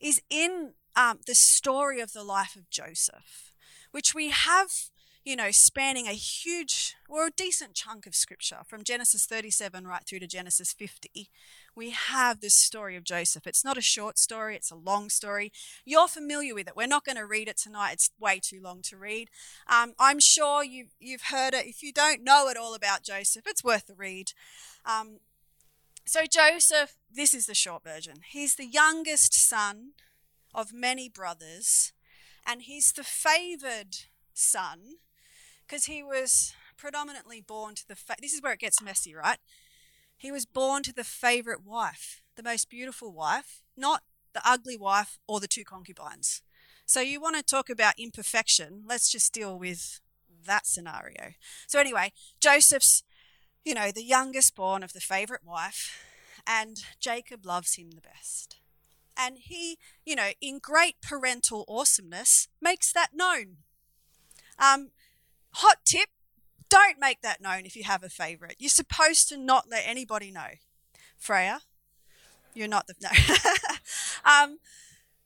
is 0.00 0.20
in 0.28 0.72
um, 0.96 1.20
the 1.26 1.34
story 1.34 2.00
of 2.00 2.12
the 2.12 2.24
life 2.24 2.56
of 2.56 2.68
Joseph, 2.68 3.54
which 3.92 4.14
we 4.14 4.30
have 4.30 4.70
you 5.24 5.36
know, 5.36 5.50
spanning 5.50 6.08
a 6.08 6.12
huge 6.12 6.96
or 7.08 7.26
a 7.26 7.30
decent 7.30 7.74
chunk 7.74 8.06
of 8.06 8.14
scripture 8.14 8.58
from 8.66 8.82
Genesis 8.82 9.24
37 9.24 9.86
right 9.86 10.04
through 10.04 10.18
to 10.18 10.26
Genesis 10.26 10.72
50. 10.72 11.30
We 11.74 11.90
have 11.90 12.40
this 12.40 12.54
story 12.54 12.96
of 12.96 13.04
Joseph. 13.04 13.46
It's 13.46 13.64
not 13.64 13.78
a 13.78 13.82
short 13.82 14.18
story, 14.18 14.56
it's 14.56 14.70
a 14.70 14.76
long 14.76 15.08
story. 15.08 15.52
You're 15.84 16.08
familiar 16.08 16.54
with 16.54 16.68
it. 16.68 16.76
We're 16.76 16.86
not 16.86 17.04
going 17.04 17.16
to 17.16 17.26
read 17.26 17.48
it 17.48 17.56
tonight, 17.56 17.92
it's 17.94 18.10
way 18.18 18.40
too 18.42 18.60
long 18.60 18.82
to 18.82 18.96
read. 18.96 19.30
Um, 19.66 19.94
I'm 19.98 20.20
sure 20.20 20.62
you've, 20.62 20.94
you've 21.00 21.22
heard 21.30 21.54
it. 21.54 21.66
If 21.66 21.82
you 21.82 21.92
don't 21.92 22.22
know 22.22 22.48
it 22.48 22.56
all 22.56 22.74
about 22.74 23.02
Joseph, 23.02 23.44
it's 23.46 23.64
worth 23.64 23.86
the 23.86 23.94
read. 23.94 24.32
Um, 24.84 25.20
so, 26.04 26.22
Joseph, 26.30 26.96
this 27.10 27.32
is 27.32 27.46
the 27.46 27.54
short 27.54 27.84
version. 27.84 28.16
He's 28.30 28.56
the 28.56 28.66
youngest 28.66 29.34
son 29.34 29.92
of 30.54 30.72
many 30.72 31.08
brothers, 31.08 31.92
and 32.46 32.62
he's 32.62 32.92
the 32.92 33.04
favored 33.04 33.96
son 34.34 34.96
because 35.66 35.84
he 35.84 36.02
was 36.02 36.54
predominantly 36.76 37.40
born 37.40 37.74
to 37.76 37.86
the. 37.86 37.94
Fa- 37.94 38.16
this 38.20 38.32
is 38.32 38.42
where 38.42 38.52
it 38.52 38.58
gets 38.58 38.82
messy, 38.82 39.14
right? 39.14 39.38
He 40.22 40.30
was 40.30 40.46
born 40.46 40.84
to 40.84 40.92
the 40.92 41.02
favorite 41.02 41.66
wife, 41.66 42.22
the 42.36 42.44
most 42.44 42.70
beautiful 42.70 43.12
wife, 43.12 43.60
not 43.76 44.02
the 44.34 44.42
ugly 44.44 44.76
wife 44.76 45.18
or 45.26 45.40
the 45.40 45.48
two 45.48 45.64
concubines. 45.64 46.42
So 46.86 47.00
you 47.00 47.20
want 47.20 47.34
to 47.34 47.42
talk 47.42 47.68
about 47.68 47.98
imperfection? 47.98 48.84
Let's 48.86 49.10
just 49.10 49.32
deal 49.34 49.58
with 49.58 50.00
that 50.46 50.64
scenario. 50.64 51.32
So 51.66 51.80
anyway, 51.80 52.12
Joseph's, 52.38 53.02
you 53.64 53.74
know, 53.74 53.90
the 53.90 54.04
youngest 54.04 54.54
born 54.54 54.84
of 54.84 54.92
the 54.92 55.00
favorite 55.00 55.42
wife, 55.44 56.00
and 56.46 56.76
Jacob 57.00 57.44
loves 57.44 57.74
him 57.74 57.90
the 57.90 58.00
best. 58.00 58.58
And 59.16 59.38
he, 59.40 59.76
you 60.06 60.14
know, 60.14 60.30
in 60.40 60.60
great 60.60 61.00
parental 61.02 61.64
awesomeness, 61.66 62.46
makes 62.60 62.92
that 62.92 63.10
known. 63.12 63.56
Um, 64.56 64.90
Hot 65.56 65.78
tip 65.84 66.08
don't 66.72 66.98
make 66.98 67.20
that 67.20 67.42
known 67.42 67.66
if 67.66 67.76
you 67.76 67.84
have 67.84 68.02
a 68.02 68.08
favourite. 68.08 68.56
You're 68.58 68.70
supposed 68.70 69.28
to 69.28 69.36
not 69.36 69.66
let 69.70 69.82
anybody 69.86 70.30
know. 70.30 70.52
Freya, 71.18 71.60
you're 72.54 72.66
not 72.66 72.86
the. 72.86 72.94
No. 73.02 73.10
um, 74.24 74.58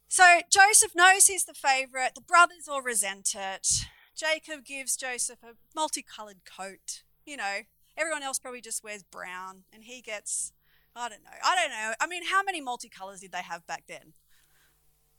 so 0.08 0.40
Joseph 0.50 0.90
knows 0.96 1.28
he's 1.28 1.44
the 1.44 1.54
favourite. 1.54 2.16
The 2.16 2.20
brothers 2.20 2.66
all 2.68 2.82
resent 2.82 3.36
it. 3.36 3.86
Jacob 4.16 4.64
gives 4.64 4.96
Joseph 4.96 5.38
a 5.44 5.54
multicoloured 5.72 6.40
coat. 6.44 7.04
You 7.24 7.36
know, 7.36 7.58
everyone 7.96 8.24
else 8.24 8.40
probably 8.40 8.60
just 8.60 8.82
wears 8.82 9.04
brown, 9.04 9.62
and 9.72 9.84
he 9.84 10.02
gets, 10.02 10.52
I 10.96 11.08
don't 11.08 11.22
know. 11.22 11.30
I 11.44 11.54
don't 11.54 11.70
know. 11.70 11.92
I 12.00 12.08
mean, 12.08 12.24
how 12.28 12.42
many 12.42 12.60
multicolours 12.60 13.20
did 13.20 13.30
they 13.30 13.42
have 13.42 13.64
back 13.68 13.84
then? 13.86 14.14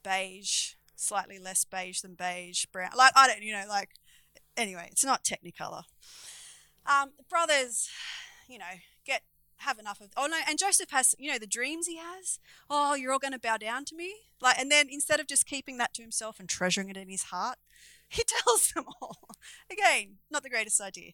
Beige, 0.04 0.74
slightly 0.94 1.40
less 1.40 1.64
beige 1.64 2.02
than 2.02 2.16
beige, 2.16 2.66
brown. 2.66 2.92
Like, 2.98 3.14
I 3.16 3.28
don't, 3.28 3.44
you 3.44 3.54
know, 3.54 3.66
like 3.70 3.92
anyway, 4.58 4.90
it's 4.92 5.06
not 5.06 5.24
Technicolor. 5.24 5.84
Um, 6.86 7.12
brothers, 7.30 7.90
you 8.50 8.58
know, 8.58 8.66
get 9.06 9.22
have 9.58 9.80
enough 9.80 10.02
of. 10.02 10.10
Oh 10.18 10.28
no, 10.28 10.38
and 10.48 10.60
Joseph 10.60 10.92
has, 10.92 11.16
you 11.18 11.32
know, 11.32 11.40
the 11.40 11.48
dreams 11.48 11.88
he 11.88 11.98
has. 11.98 12.40
Oh, 12.70 12.96
you're 12.96 13.12
all 13.12 13.20
going 13.20 13.34
to 13.34 13.40
bow 13.40 13.58
down 13.58 13.86
to 13.86 13.96
me, 13.96 14.14
like, 14.42 14.58
and 14.60 14.72
then 14.72 14.88
instead 14.90 15.20
of 15.20 15.28
just 15.28 15.46
keeping 15.46 15.78
that 15.78 15.94
to 15.96 16.02
himself 16.02 16.40
and 16.40 16.50
treasuring 16.50 16.90
it 16.90 16.98
in 16.98 17.10
his 17.10 17.24
heart, 17.24 17.58
he 18.10 18.24
tells 18.24 18.72
them 18.72 18.86
all. 19.02 19.18
Again, 19.72 20.18
not 20.30 20.44
the 20.44 20.50
greatest 20.50 20.82
idea. 20.82 21.12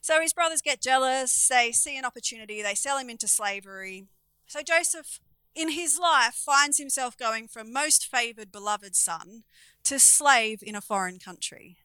So 0.00 0.20
his 0.20 0.32
brothers 0.32 0.62
get 0.62 0.82
jealous. 0.82 1.48
They 1.48 1.72
see 1.72 1.96
an 1.96 2.04
opportunity. 2.04 2.62
They 2.62 2.74
sell 2.74 2.98
him 2.98 3.10
into 3.10 3.28
slavery. 3.28 4.06
So 4.46 4.60
Joseph, 4.62 5.20
in 5.54 5.70
his 5.70 5.98
life, 6.00 6.34
finds 6.34 6.78
himself 6.78 7.16
going 7.16 7.46
from 7.48 7.72
most 7.72 8.06
favored, 8.06 8.50
beloved 8.50 8.96
son 8.96 9.44
to 9.84 9.98
slave 9.98 10.62
in 10.62 10.74
a 10.74 10.80
foreign 10.80 11.18
country. 11.18 11.78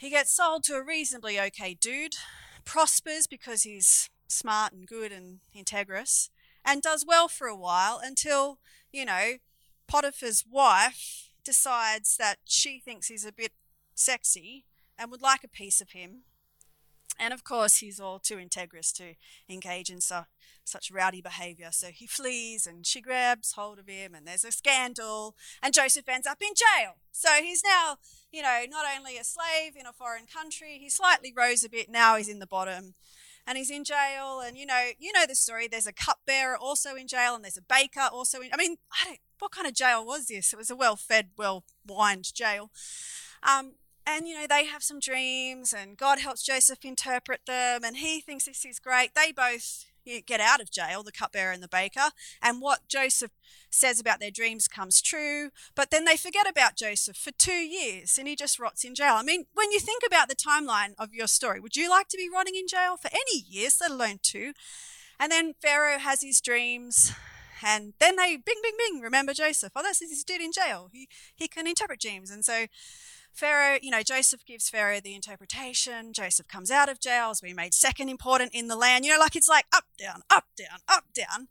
He 0.00 0.08
gets 0.08 0.32
sold 0.32 0.64
to 0.64 0.76
a 0.76 0.82
reasonably 0.82 1.38
okay 1.38 1.74
dude, 1.74 2.16
prospers 2.64 3.26
because 3.26 3.64
he's 3.64 4.08
smart 4.28 4.72
and 4.72 4.86
good 4.86 5.12
and 5.12 5.40
integrous, 5.54 6.30
and 6.64 6.80
does 6.80 7.04
well 7.06 7.28
for 7.28 7.48
a 7.48 7.54
while 7.54 8.00
until, 8.02 8.60
you 8.90 9.04
know, 9.04 9.32
Potiphar's 9.86 10.42
wife 10.50 11.28
decides 11.44 12.16
that 12.16 12.38
she 12.46 12.80
thinks 12.80 13.08
he's 13.08 13.26
a 13.26 13.32
bit 13.32 13.52
sexy 13.94 14.64
and 14.98 15.10
would 15.10 15.20
like 15.20 15.44
a 15.44 15.48
piece 15.48 15.82
of 15.82 15.90
him. 15.90 16.22
And 17.20 17.34
of 17.34 17.44
course, 17.44 17.78
he's 17.78 18.00
all 18.00 18.18
too 18.18 18.36
integrous 18.36 18.92
to 18.94 19.14
engage 19.48 19.90
in 19.90 20.00
such 20.00 20.90
rowdy 20.90 21.20
behavior. 21.20 21.68
So 21.70 21.88
he 21.88 22.06
flees 22.06 22.66
and 22.66 22.86
she 22.86 23.00
grabs 23.00 23.52
hold 23.52 23.78
of 23.78 23.88
him, 23.88 24.14
and 24.14 24.26
there's 24.26 24.44
a 24.44 24.52
scandal, 24.52 25.36
and 25.62 25.74
Joseph 25.74 26.08
ends 26.08 26.26
up 26.26 26.40
in 26.40 26.54
jail. 26.56 26.94
So 27.12 27.28
he's 27.42 27.62
now 27.62 27.98
you 28.32 28.42
know, 28.42 28.64
not 28.68 28.84
only 28.96 29.16
a 29.16 29.24
slave 29.24 29.74
in 29.78 29.86
a 29.86 29.92
foreign 29.92 30.26
country, 30.26 30.78
he 30.80 30.88
slightly 30.88 31.32
rose 31.36 31.64
a 31.64 31.68
bit. 31.68 31.90
Now 31.90 32.16
he's 32.16 32.28
in 32.28 32.38
the 32.38 32.46
bottom 32.46 32.94
and 33.46 33.58
he's 33.58 33.70
in 33.70 33.84
jail. 33.84 34.40
And, 34.44 34.56
you 34.56 34.66
know, 34.66 34.90
you 34.98 35.12
know 35.12 35.26
the 35.26 35.34
story. 35.34 35.68
There's 35.68 35.86
a 35.86 35.92
cupbearer 35.92 36.56
also 36.56 36.94
in 36.94 37.08
jail 37.08 37.34
and 37.34 37.44
there's 37.44 37.56
a 37.56 37.62
baker 37.62 38.08
also 38.12 38.40
in, 38.40 38.50
I 38.52 38.56
mean, 38.56 38.76
I 38.92 39.06
don't, 39.06 39.18
what 39.38 39.52
kind 39.52 39.66
of 39.66 39.74
jail 39.74 40.04
was 40.04 40.26
this? 40.26 40.52
It 40.52 40.56
was 40.56 40.70
a 40.70 40.76
well-fed, 40.76 41.30
well-wined 41.36 42.32
jail. 42.34 42.70
Um, 43.42 43.72
and 44.06 44.26
you 44.26 44.34
know 44.34 44.46
they 44.48 44.64
have 44.64 44.82
some 44.82 45.00
dreams 45.00 45.72
and 45.72 45.96
god 45.96 46.18
helps 46.18 46.42
joseph 46.42 46.84
interpret 46.84 47.40
them 47.46 47.84
and 47.84 47.98
he 47.98 48.20
thinks 48.20 48.44
this 48.44 48.64
is 48.64 48.78
great 48.78 49.14
they 49.14 49.32
both 49.32 49.84
get 50.26 50.40
out 50.40 50.60
of 50.60 50.70
jail, 50.70 51.02
the 51.02 51.12
cupbearer 51.12 51.52
and 51.52 51.62
the 51.62 51.68
baker, 51.68 52.10
and 52.42 52.60
what 52.60 52.88
Joseph 52.88 53.30
says 53.70 54.00
about 54.00 54.20
their 54.20 54.30
dreams 54.30 54.66
comes 54.66 55.00
true. 55.00 55.50
But 55.74 55.90
then 55.90 56.04
they 56.04 56.16
forget 56.16 56.48
about 56.48 56.76
Joseph 56.76 57.16
for 57.16 57.30
two 57.32 57.52
years 57.52 58.18
and 58.18 58.26
he 58.26 58.34
just 58.34 58.58
rots 58.58 58.84
in 58.84 58.94
jail. 58.94 59.14
I 59.14 59.22
mean, 59.22 59.46
when 59.54 59.70
you 59.70 59.78
think 59.78 60.02
about 60.06 60.28
the 60.28 60.34
timeline 60.34 60.94
of 60.98 61.14
your 61.14 61.26
story, 61.26 61.60
would 61.60 61.76
you 61.76 61.88
like 61.88 62.08
to 62.08 62.16
be 62.16 62.28
rotting 62.32 62.56
in 62.56 62.66
jail 62.66 62.96
for 62.96 63.10
any 63.12 63.44
years, 63.46 63.78
let 63.80 63.90
alone 63.90 64.18
two? 64.22 64.52
And 65.18 65.30
then 65.30 65.54
Pharaoh 65.60 65.98
has 65.98 66.22
his 66.22 66.40
dreams. 66.40 67.12
And 67.62 67.92
then 68.00 68.16
they 68.16 68.36
bing, 68.36 68.56
bing, 68.62 68.72
bing. 68.78 69.02
Remember 69.02 69.34
Joseph? 69.34 69.72
Oh, 69.76 69.82
that's 69.82 69.98
this 69.98 70.24
dude 70.24 70.40
in 70.40 70.50
jail. 70.50 70.88
He 70.90 71.08
he 71.36 71.46
can 71.46 71.66
interpret 71.66 72.00
dreams. 72.00 72.30
And 72.30 72.42
so 72.42 72.64
Pharaoh, 73.32 73.78
you 73.80 73.90
know, 73.90 74.02
Joseph 74.02 74.44
gives 74.44 74.68
Pharaoh 74.68 75.00
the 75.00 75.14
interpretation. 75.14 76.12
Joseph 76.12 76.48
comes 76.48 76.70
out 76.70 76.88
of 76.88 77.00
jail, 77.00 77.28
has 77.28 77.40
been 77.40 77.56
made 77.56 77.74
second 77.74 78.08
important 78.08 78.54
in 78.54 78.68
the 78.68 78.76
land. 78.76 79.04
You 79.04 79.12
know, 79.12 79.18
like 79.18 79.36
it's 79.36 79.48
like 79.48 79.66
up, 79.74 79.84
down, 79.98 80.22
up, 80.30 80.44
down, 80.56 80.80
up, 80.88 81.04
down. 81.14 81.48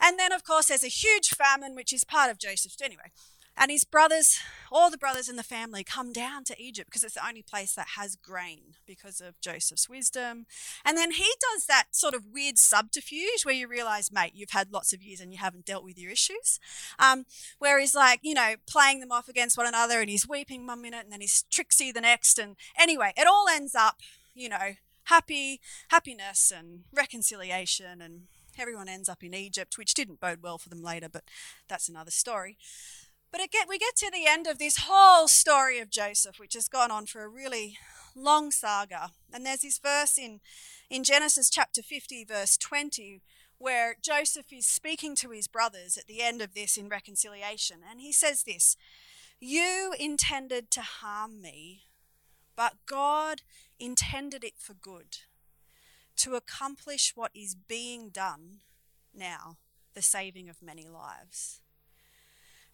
And 0.00 0.18
then, 0.18 0.32
of 0.32 0.44
course, 0.44 0.68
there's 0.68 0.84
a 0.84 0.88
huge 0.88 1.30
famine, 1.30 1.74
which 1.74 1.92
is 1.92 2.04
part 2.04 2.30
of 2.30 2.38
Joseph's. 2.38 2.80
Anyway, 2.82 3.10
and 3.58 3.70
his 3.70 3.84
brothers, 3.84 4.38
all 4.70 4.90
the 4.90 4.96
brothers 4.96 5.28
in 5.28 5.36
the 5.36 5.42
family, 5.42 5.82
come 5.82 6.12
down 6.12 6.44
to 6.44 6.62
Egypt 6.62 6.88
because 6.88 7.02
it's 7.02 7.14
the 7.14 7.26
only 7.26 7.42
place 7.42 7.74
that 7.74 7.88
has 7.96 8.16
grain 8.16 8.74
because 8.86 9.20
of 9.20 9.40
Joseph's 9.40 9.88
wisdom. 9.88 10.46
And 10.84 10.96
then 10.96 11.12
he 11.12 11.26
does 11.52 11.66
that 11.66 11.86
sort 11.90 12.14
of 12.14 12.26
weird 12.32 12.58
subterfuge 12.58 13.44
where 13.44 13.54
you 13.54 13.66
realize, 13.66 14.12
mate, 14.12 14.32
you've 14.34 14.50
had 14.50 14.72
lots 14.72 14.92
of 14.92 15.02
years 15.02 15.20
and 15.20 15.32
you 15.32 15.38
haven't 15.38 15.66
dealt 15.66 15.84
with 15.84 15.98
your 15.98 16.12
issues. 16.12 16.60
Um, 16.98 17.24
where 17.58 17.80
he's 17.80 17.94
like, 17.94 18.20
you 18.22 18.34
know, 18.34 18.54
playing 18.66 19.00
them 19.00 19.12
off 19.12 19.28
against 19.28 19.58
one 19.58 19.66
another 19.66 20.00
and 20.00 20.08
he's 20.08 20.28
weeping 20.28 20.66
one 20.66 20.80
minute 20.80 21.04
and 21.04 21.12
then 21.12 21.20
he's 21.20 21.44
tricksy 21.50 21.90
the 21.90 22.00
next. 22.00 22.38
And 22.38 22.56
anyway, 22.78 23.12
it 23.16 23.26
all 23.26 23.48
ends 23.48 23.74
up, 23.74 24.00
you 24.34 24.48
know, 24.48 24.74
happy, 25.04 25.60
happiness 25.88 26.52
and 26.56 26.84
reconciliation 26.94 28.00
and 28.00 28.22
everyone 28.58 28.88
ends 28.88 29.08
up 29.08 29.22
in 29.22 29.34
Egypt, 29.34 29.78
which 29.78 29.94
didn't 29.94 30.20
bode 30.20 30.42
well 30.42 30.58
for 30.58 30.68
them 30.68 30.82
later, 30.82 31.08
but 31.08 31.24
that's 31.68 31.88
another 31.88 32.10
story. 32.10 32.56
But 33.30 33.40
we 33.68 33.78
get 33.78 33.96
to 33.96 34.10
the 34.10 34.26
end 34.26 34.46
of 34.46 34.58
this 34.58 34.86
whole 34.88 35.28
story 35.28 35.78
of 35.78 35.90
Joseph, 35.90 36.38
which 36.38 36.54
has 36.54 36.68
gone 36.68 36.90
on 36.90 37.06
for 37.06 37.22
a 37.22 37.28
really 37.28 37.76
long 38.16 38.50
saga. 38.50 39.10
And 39.32 39.44
there's 39.44 39.60
this 39.60 39.78
verse 39.78 40.18
in, 40.18 40.40
in 40.88 41.04
Genesis 41.04 41.50
chapter 41.50 41.82
50, 41.82 42.24
verse 42.24 42.56
20, 42.56 43.20
where 43.58 43.96
Joseph 44.00 44.46
is 44.52 44.66
speaking 44.66 45.14
to 45.16 45.30
his 45.30 45.46
brothers 45.46 45.98
at 45.98 46.06
the 46.06 46.22
end 46.22 46.40
of 46.40 46.54
this 46.54 46.76
in 46.76 46.88
reconciliation. 46.88 47.78
And 47.88 48.00
he 48.00 48.12
says 48.12 48.44
this 48.44 48.76
You 49.40 49.94
intended 49.98 50.70
to 50.72 50.80
harm 50.80 51.42
me, 51.42 51.82
but 52.56 52.74
God 52.86 53.42
intended 53.78 54.42
it 54.42 54.54
for 54.58 54.74
good, 54.74 55.18
to 56.16 56.34
accomplish 56.34 57.12
what 57.14 57.30
is 57.34 57.54
being 57.54 58.08
done 58.08 58.60
now, 59.14 59.58
the 59.94 60.02
saving 60.02 60.48
of 60.48 60.62
many 60.62 60.88
lives. 60.88 61.60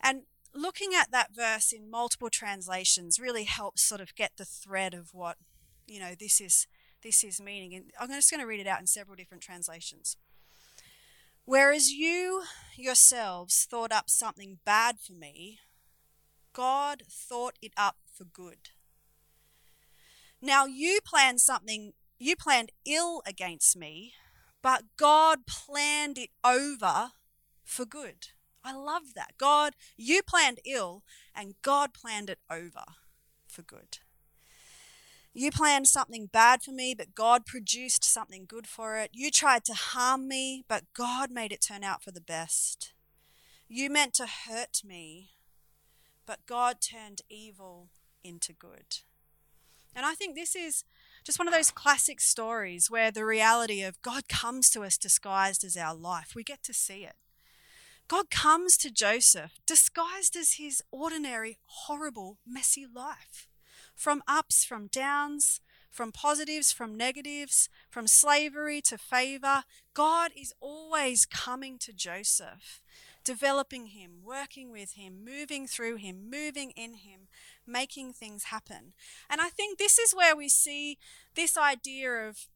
And 0.00 0.22
looking 0.54 0.90
at 0.94 1.10
that 1.10 1.34
verse 1.34 1.72
in 1.72 1.90
multiple 1.90 2.30
translations 2.30 3.18
really 3.18 3.44
helps 3.44 3.82
sort 3.82 4.00
of 4.00 4.14
get 4.14 4.32
the 4.36 4.44
thread 4.44 4.94
of 4.94 5.12
what, 5.12 5.36
you 5.86 6.00
know, 6.00 6.14
this 6.18 6.40
is 6.40 6.66
this 7.02 7.22
is 7.22 7.40
meaning. 7.40 7.74
And 7.74 7.90
I'm 8.00 8.08
just 8.08 8.30
going 8.30 8.40
to 8.40 8.46
read 8.46 8.60
it 8.60 8.66
out 8.66 8.80
in 8.80 8.86
several 8.86 9.16
different 9.16 9.42
translations. 9.42 10.16
Whereas 11.44 11.90
you 11.90 12.44
yourselves 12.76 13.66
thought 13.70 13.92
up 13.92 14.08
something 14.08 14.58
bad 14.64 14.96
for 14.98 15.12
me, 15.12 15.58
God 16.54 17.02
thought 17.10 17.58
it 17.60 17.72
up 17.76 17.96
for 18.10 18.24
good. 18.24 18.70
Now 20.40 20.64
you 20.64 21.00
planned 21.04 21.40
something, 21.40 21.92
you 22.18 22.36
planned 22.36 22.72
ill 22.86 23.22
against 23.26 23.76
me, 23.76 24.14
but 24.62 24.84
God 24.96 25.46
planned 25.46 26.16
it 26.16 26.30
over 26.42 27.10
for 27.64 27.84
good. 27.84 28.28
I 28.64 28.74
love 28.74 29.14
that. 29.14 29.34
God, 29.36 29.74
you 29.96 30.22
planned 30.22 30.60
ill, 30.64 31.02
and 31.34 31.54
God 31.62 31.92
planned 31.92 32.30
it 32.30 32.38
over 32.50 32.84
for 33.46 33.62
good. 33.62 33.98
You 35.36 35.50
planned 35.50 35.88
something 35.88 36.26
bad 36.26 36.62
for 36.62 36.70
me, 36.70 36.94
but 36.94 37.14
God 37.14 37.44
produced 37.44 38.04
something 38.04 38.46
good 38.46 38.68
for 38.68 38.96
it. 38.96 39.10
You 39.12 39.30
tried 39.30 39.64
to 39.64 39.74
harm 39.74 40.28
me, 40.28 40.64
but 40.68 40.84
God 40.94 41.30
made 41.30 41.52
it 41.52 41.60
turn 41.60 41.82
out 41.82 42.02
for 42.02 42.12
the 42.12 42.20
best. 42.20 42.92
You 43.68 43.90
meant 43.90 44.14
to 44.14 44.26
hurt 44.26 44.82
me, 44.84 45.30
but 46.24 46.46
God 46.46 46.76
turned 46.80 47.22
evil 47.28 47.88
into 48.22 48.52
good. 48.52 49.00
And 49.94 50.06
I 50.06 50.14
think 50.14 50.34
this 50.34 50.54
is 50.54 50.84
just 51.24 51.38
one 51.38 51.48
of 51.48 51.54
those 51.54 51.70
classic 51.70 52.20
stories 52.20 52.90
where 52.90 53.10
the 53.10 53.24
reality 53.24 53.82
of 53.82 54.00
God 54.02 54.28
comes 54.28 54.70
to 54.70 54.82
us 54.82 54.96
disguised 54.96 55.64
as 55.64 55.76
our 55.76 55.94
life. 55.94 56.32
We 56.34 56.44
get 56.44 56.62
to 56.64 56.74
see 56.74 57.04
it. 57.04 57.14
God 58.06 58.30
comes 58.30 58.76
to 58.78 58.90
Joseph 58.90 59.52
disguised 59.66 60.36
as 60.36 60.54
his 60.54 60.82
ordinary, 60.90 61.58
horrible, 61.64 62.38
messy 62.46 62.86
life 62.92 63.48
from 63.94 64.22
ups, 64.28 64.64
from 64.64 64.88
downs, 64.88 65.60
from 65.90 66.12
positives, 66.12 66.72
from 66.72 66.96
negatives, 66.96 67.68
from 67.88 68.06
slavery 68.06 68.82
to 68.82 68.98
favor. 68.98 69.62
God 69.94 70.32
is 70.36 70.52
always 70.60 71.24
coming 71.24 71.78
to 71.78 71.92
Joseph, 71.92 72.82
developing 73.24 73.86
him, 73.86 74.18
working 74.22 74.70
with 74.70 74.94
him, 74.94 75.24
moving 75.24 75.66
through 75.66 75.96
him, 75.96 76.28
moving 76.28 76.72
in 76.72 76.94
him, 76.94 77.28
making 77.66 78.12
things 78.12 78.44
happen. 78.44 78.92
And 79.30 79.40
I 79.40 79.48
think 79.48 79.78
this 79.78 79.98
is 79.98 80.14
where 80.14 80.36
we 80.36 80.48
see 80.48 80.98
this 81.34 81.56
idea 81.56 82.10
of 82.28 82.48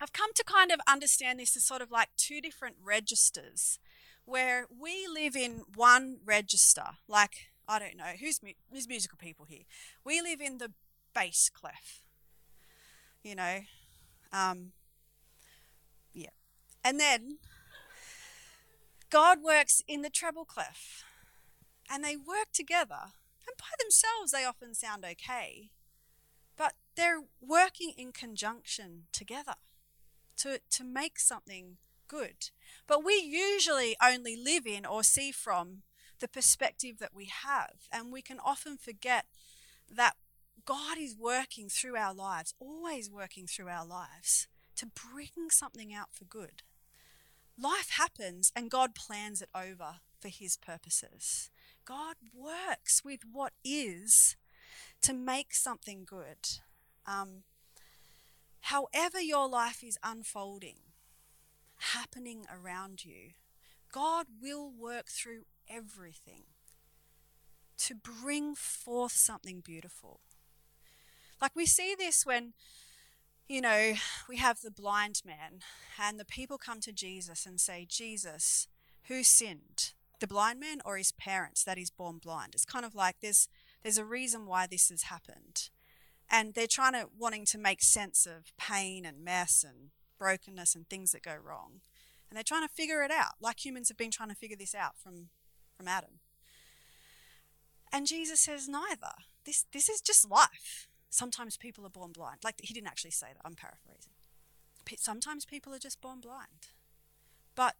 I've 0.00 0.12
come 0.12 0.32
to 0.34 0.44
kind 0.44 0.70
of 0.70 0.80
understand 0.86 1.40
this 1.40 1.56
as 1.56 1.64
sort 1.64 1.80
of 1.80 1.90
like 1.90 2.08
two 2.18 2.42
different 2.42 2.76
registers 2.84 3.78
where 4.26 4.66
we 4.78 5.06
live 5.06 5.34
in 5.36 5.62
one 5.74 6.18
register, 6.24 6.84
like 7.08 7.48
I 7.66 7.78
don't 7.78 7.96
know 7.96 8.12
who's 8.20 8.40
who's 8.70 8.88
musical 8.88 9.16
people 9.16 9.46
here. 9.46 9.64
We 10.04 10.20
live 10.20 10.40
in 10.40 10.58
the 10.58 10.72
bass 11.14 11.48
clef, 11.48 12.02
you 13.22 13.34
know, 13.34 13.60
um, 14.32 14.72
yeah, 16.12 16.30
and 16.84 17.00
then 17.00 17.38
God 19.08 19.38
works 19.42 19.82
in 19.88 20.02
the 20.02 20.10
treble 20.10 20.44
clef, 20.44 21.04
and 21.90 22.04
they 22.04 22.16
work 22.16 22.48
together. 22.52 23.12
And 23.46 23.56
by 23.56 23.76
themselves, 23.78 24.32
they 24.32 24.44
often 24.44 24.74
sound 24.74 25.04
okay, 25.04 25.70
but 26.56 26.74
they're 26.96 27.22
working 27.40 27.92
in 27.96 28.10
conjunction 28.12 29.04
together 29.12 29.54
to 30.38 30.60
to 30.70 30.84
make 30.84 31.18
something 31.18 31.76
good. 32.08 32.50
But 32.86 33.04
we 33.04 33.14
usually 33.14 33.96
only 34.02 34.36
live 34.36 34.66
in 34.66 34.84
or 34.86 35.02
see 35.02 35.32
from 35.32 35.82
the 36.20 36.28
perspective 36.28 36.98
that 36.98 37.14
we 37.14 37.26
have. 37.44 37.88
And 37.92 38.12
we 38.12 38.22
can 38.22 38.38
often 38.44 38.76
forget 38.76 39.26
that 39.90 40.14
God 40.64 40.98
is 40.98 41.16
working 41.16 41.68
through 41.68 41.96
our 41.96 42.14
lives, 42.14 42.54
always 42.58 43.10
working 43.10 43.46
through 43.46 43.68
our 43.68 43.86
lives 43.86 44.48
to 44.76 44.86
bring 44.86 45.50
something 45.50 45.94
out 45.94 46.08
for 46.12 46.24
good. 46.24 46.62
Life 47.58 47.90
happens 47.96 48.52
and 48.54 48.70
God 48.70 48.94
plans 48.94 49.40
it 49.40 49.48
over 49.54 49.96
for 50.20 50.28
His 50.28 50.56
purposes. 50.56 51.50
God 51.84 52.16
works 52.34 53.02
with 53.04 53.20
what 53.30 53.52
is 53.64 54.36
to 55.02 55.12
make 55.12 55.54
something 55.54 56.04
good. 56.04 56.60
Um, 57.06 57.44
however, 58.62 59.20
your 59.20 59.48
life 59.48 59.82
is 59.84 59.98
unfolding, 60.02 60.78
happening 61.78 62.46
around 62.52 63.04
you, 63.04 63.32
God 63.92 64.26
will 64.40 64.70
work 64.70 65.06
through 65.08 65.42
everything 65.68 66.44
to 67.78 67.94
bring 67.94 68.54
forth 68.54 69.12
something 69.12 69.60
beautiful. 69.60 70.20
Like 71.40 71.54
we 71.54 71.66
see 71.66 71.94
this 71.96 72.24
when, 72.24 72.54
you 73.48 73.60
know, 73.60 73.94
we 74.28 74.36
have 74.38 74.60
the 74.60 74.70
blind 74.70 75.22
man 75.24 75.60
and 76.02 76.18
the 76.18 76.24
people 76.24 76.58
come 76.58 76.80
to 76.80 76.92
Jesus 76.92 77.46
and 77.46 77.60
say, 77.60 77.86
Jesus, 77.88 78.68
who 79.08 79.22
sinned? 79.22 79.92
The 80.18 80.26
blind 80.26 80.60
man 80.60 80.78
or 80.84 80.96
his 80.96 81.12
parents 81.12 81.62
that 81.64 81.76
he's 81.76 81.90
born 81.90 82.18
blind? 82.18 82.54
It's 82.54 82.64
kind 82.64 82.84
of 82.84 82.94
like 82.94 83.16
there's 83.20 83.48
there's 83.82 83.98
a 83.98 84.04
reason 84.04 84.46
why 84.46 84.66
this 84.66 84.88
has 84.88 85.02
happened. 85.02 85.68
And 86.28 86.54
they're 86.54 86.66
trying 86.66 86.94
to 86.94 87.08
wanting 87.16 87.44
to 87.46 87.58
make 87.58 87.82
sense 87.82 88.26
of 88.26 88.52
pain 88.58 89.04
and 89.04 89.22
mess 89.22 89.64
and 89.66 89.90
brokenness 90.18 90.74
and 90.74 90.88
things 90.88 91.12
that 91.12 91.22
go 91.22 91.36
wrong. 91.42 91.80
And 92.28 92.36
they're 92.36 92.42
trying 92.42 92.66
to 92.66 92.74
figure 92.74 93.02
it 93.02 93.10
out, 93.10 93.34
like 93.40 93.64
humans 93.64 93.88
have 93.88 93.96
been 93.96 94.10
trying 94.10 94.30
to 94.30 94.34
figure 94.34 94.56
this 94.56 94.74
out 94.74 94.98
from 95.02 95.28
from 95.76 95.88
Adam. 95.88 96.20
And 97.92 98.06
Jesus 98.06 98.40
says, 98.40 98.68
neither. 98.68 99.12
This, 99.44 99.64
this 99.72 99.88
is 99.88 100.00
just 100.00 100.28
life. 100.28 100.88
Sometimes 101.08 101.56
people 101.56 101.86
are 101.86 101.90
born 101.90 102.12
blind. 102.12 102.38
Like, 102.42 102.56
he 102.62 102.74
didn't 102.74 102.88
actually 102.88 103.12
say 103.12 103.28
that, 103.28 103.42
I'm 103.44 103.54
paraphrasing. 103.54 104.12
Sometimes 104.98 105.44
people 105.44 105.74
are 105.74 105.78
just 105.78 106.00
born 106.00 106.20
blind. 106.20 106.68
But 107.54 107.74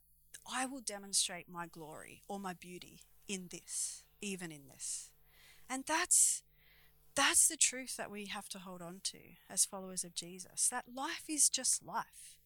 I 0.51 0.66
will 0.66 0.81
demonstrate 0.81 1.49
my 1.49 1.66
glory 1.66 2.22
or 2.29 2.38
my 2.38 2.55
beauty 2.55 3.01
in 3.29 3.49
this, 3.51 4.05
even 4.20 4.53
in 4.53 4.68
this. 4.68 5.11
And 5.68 5.85
that's 5.87 6.42
that's 7.16 7.48
the 7.48 7.57
truth 7.57 7.96
that 7.96 8.11
we 8.11 8.26
have 8.26 8.48
to 8.50 8.59
hold 8.59 8.83
on 8.83 9.00
to 9.05 9.18
as 9.50 9.64
followers 9.64 10.05
of 10.05 10.14
Jesus. 10.14 10.68
That 10.68 10.85
life 10.94 11.24
is 11.29 11.48
just 11.48 11.85
life. 11.85 12.37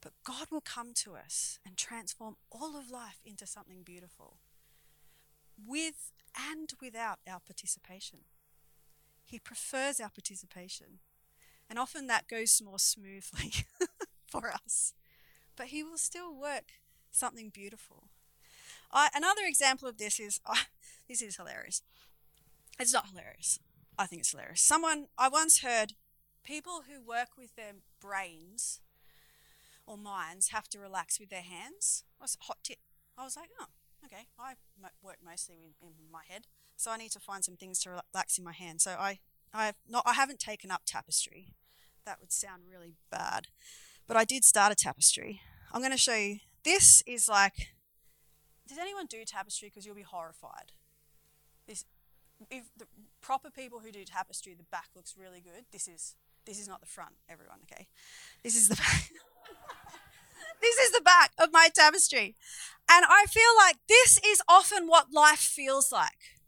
But 0.00 0.12
God 0.24 0.48
will 0.50 0.60
come 0.60 0.92
to 0.96 1.14
us 1.14 1.58
and 1.64 1.76
transform 1.76 2.36
all 2.50 2.76
of 2.76 2.90
life 2.90 3.20
into 3.24 3.46
something 3.46 3.82
beautiful 3.84 4.38
with 5.56 6.12
and 6.36 6.72
without 6.80 7.18
our 7.28 7.40
participation. 7.40 8.20
He 9.24 9.38
prefers 9.38 10.00
our 10.00 10.10
participation. 10.10 10.98
And 11.70 11.78
often 11.78 12.06
that 12.06 12.28
goes 12.28 12.60
more 12.62 12.78
smoothly 12.78 13.52
for 14.26 14.50
us. 14.50 14.94
But 15.56 15.66
He 15.66 15.82
will 15.82 15.98
still 15.98 16.34
work 16.34 16.72
something 17.10 17.50
beautiful. 17.50 18.04
I, 18.92 19.08
another 19.14 19.42
example 19.46 19.88
of 19.88 19.98
this 19.98 20.20
is 20.20 20.40
this 21.08 21.22
is 21.22 21.36
hilarious. 21.36 21.82
It's 22.78 22.92
not 22.92 23.08
hilarious. 23.08 23.58
I 23.98 24.06
think 24.06 24.20
it's 24.20 24.30
hilarious. 24.32 24.60
Someone, 24.60 25.06
I 25.16 25.28
once 25.28 25.60
heard 25.60 25.94
people 26.44 26.82
who 26.88 27.00
work 27.00 27.30
with 27.38 27.54
their 27.56 27.72
brains 28.00 28.80
or 29.86 29.96
minds 29.96 30.48
have 30.48 30.68
to 30.68 30.78
relax 30.78 31.20
with 31.20 31.30
their 31.30 31.42
hands. 31.42 32.04
That's 32.20 32.36
a 32.40 32.44
hot 32.44 32.58
tip. 32.62 32.78
I 33.16 33.24
was 33.24 33.36
like, 33.36 33.50
oh, 33.60 33.66
okay, 34.04 34.26
I 34.38 34.54
work 35.02 35.18
mostly 35.24 35.56
in, 35.80 35.92
my 36.10 36.22
head, 36.28 36.46
so 36.76 36.90
I 36.90 36.96
need 36.96 37.12
to 37.12 37.20
find 37.20 37.44
some 37.44 37.56
things 37.56 37.78
to 37.80 38.02
relax 38.12 38.38
in 38.38 38.44
my 38.44 38.52
hand. 38.52 38.80
So 38.80 38.92
I, 38.92 39.18
I 39.52 39.66
have 39.66 39.76
not, 39.88 40.02
I 40.06 40.14
haven't 40.14 40.40
taken 40.40 40.70
up 40.70 40.82
tapestry. 40.86 41.48
That 42.04 42.20
would 42.20 42.32
sound 42.32 42.62
really 42.70 42.94
bad, 43.10 43.48
but 44.06 44.16
I 44.16 44.24
did 44.24 44.44
start 44.44 44.72
a 44.72 44.74
tapestry. 44.74 45.40
I'm 45.72 45.80
going 45.80 45.92
to 45.92 45.98
show 45.98 46.14
you. 46.14 46.38
This 46.64 47.02
is 47.06 47.28
like, 47.28 47.74
does 48.66 48.78
anyone 48.78 49.06
do 49.06 49.22
tapestry? 49.26 49.68
Because 49.68 49.86
you'll 49.86 49.94
be 49.94 50.02
horrified. 50.02 50.72
This, 51.66 51.84
if 52.50 52.64
the 52.76 52.86
proper 53.24 53.50
people 53.50 53.80
who 53.80 53.90
do 53.90 54.04
tapestry, 54.04 54.54
the 54.54 54.64
back 54.70 54.90
looks 54.94 55.14
really 55.18 55.40
good. 55.40 55.64
This 55.72 55.88
is 55.88 56.14
this 56.44 56.60
is 56.60 56.68
not 56.68 56.80
the 56.80 56.86
front, 56.86 57.14
everyone. 57.28 57.58
Okay, 57.64 57.88
this 58.42 58.54
is 58.54 58.68
the 58.68 58.76
back. 58.76 59.10
this 60.60 60.76
is 60.76 60.90
the 60.92 61.00
back 61.00 61.32
of 61.38 61.48
my 61.50 61.68
tapestry. 61.74 62.34
And 62.90 63.06
I 63.08 63.24
feel 63.26 63.56
like 63.56 63.76
this 63.88 64.20
is 64.24 64.42
often 64.46 64.86
what 64.86 65.12
life 65.12 65.38
feels 65.38 65.90
like 65.90 66.38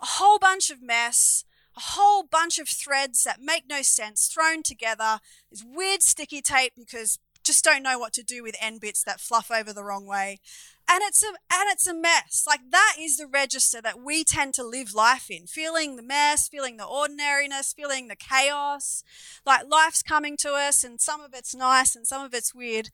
a 0.00 0.06
whole 0.06 0.38
bunch 0.38 0.70
of 0.70 0.80
mess, 0.80 1.44
a 1.76 1.80
whole 1.80 2.22
bunch 2.22 2.60
of 2.60 2.68
threads 2.68 3.24
that 3.24 3.40
make 3.40 3.64
no 3.68 3.82
sense 3.82 4.28
thrown 4.28 4.62
together, 4.62 5.18
this 5.50 5.64
weird 5.64 6.02
sticky 6.02 6.40
tape 6.40 6.72
because 6.78 7.18
just 7.42 7.64
don't 7.64 7.82
know 7.82 7.98
what 7.98 8.12
to 8.12 8.22
do 8.22 8.44
with 8.44 8.54
end 8.60 8.80
bits 8.80 9.02
that 9.02 9.20
fluff 9.20 9.50
over 9.50 9.72
the 9.72 9.82
wrong 9.82 10.06
way. 10.06 10.38
And 10.88 11.00
it's 11.04 11.22
a 11.22 11.28
and 11.28 11.70
it's 11.70 11.86
a 11.86 11.94
mess. 11.94 12.44
Like 12.46 12.60
that 12.70 12.96
is 12.98 13.16
the 13.16 13.26
register 13.26 13.80
that 13.80 14.00
we 14.00 14.24
tend 14.24 14.54
to 14.54 14.64
live 14.64 14.94
life 14.94 15.30
in, 15.30 15.46
feeling 15.46 15.96
the 15.96 16.02
mess, 16.02 16.48
feeling 16.48 16.76
the 16.76 16.84
ordinariness, 16.84 17.72
feeling 17.72 18.08
the 18.08 18.16
chaos. 18.16 19.02
Like 19.46 19.62
life's 19.70 20.02
coming 20.02 20.36
to 20.38 20.52
us 20.52 20.84
and 20.84 21.00
some 21.00 21.20
of 21.20 21.34
it's 21.34 21.54
nice 21.54 21.96
and 21.96 22.06
some 22.06 22.24
of 22.24 22.34
it's 22.34 22.54
weird. 22.54 22.90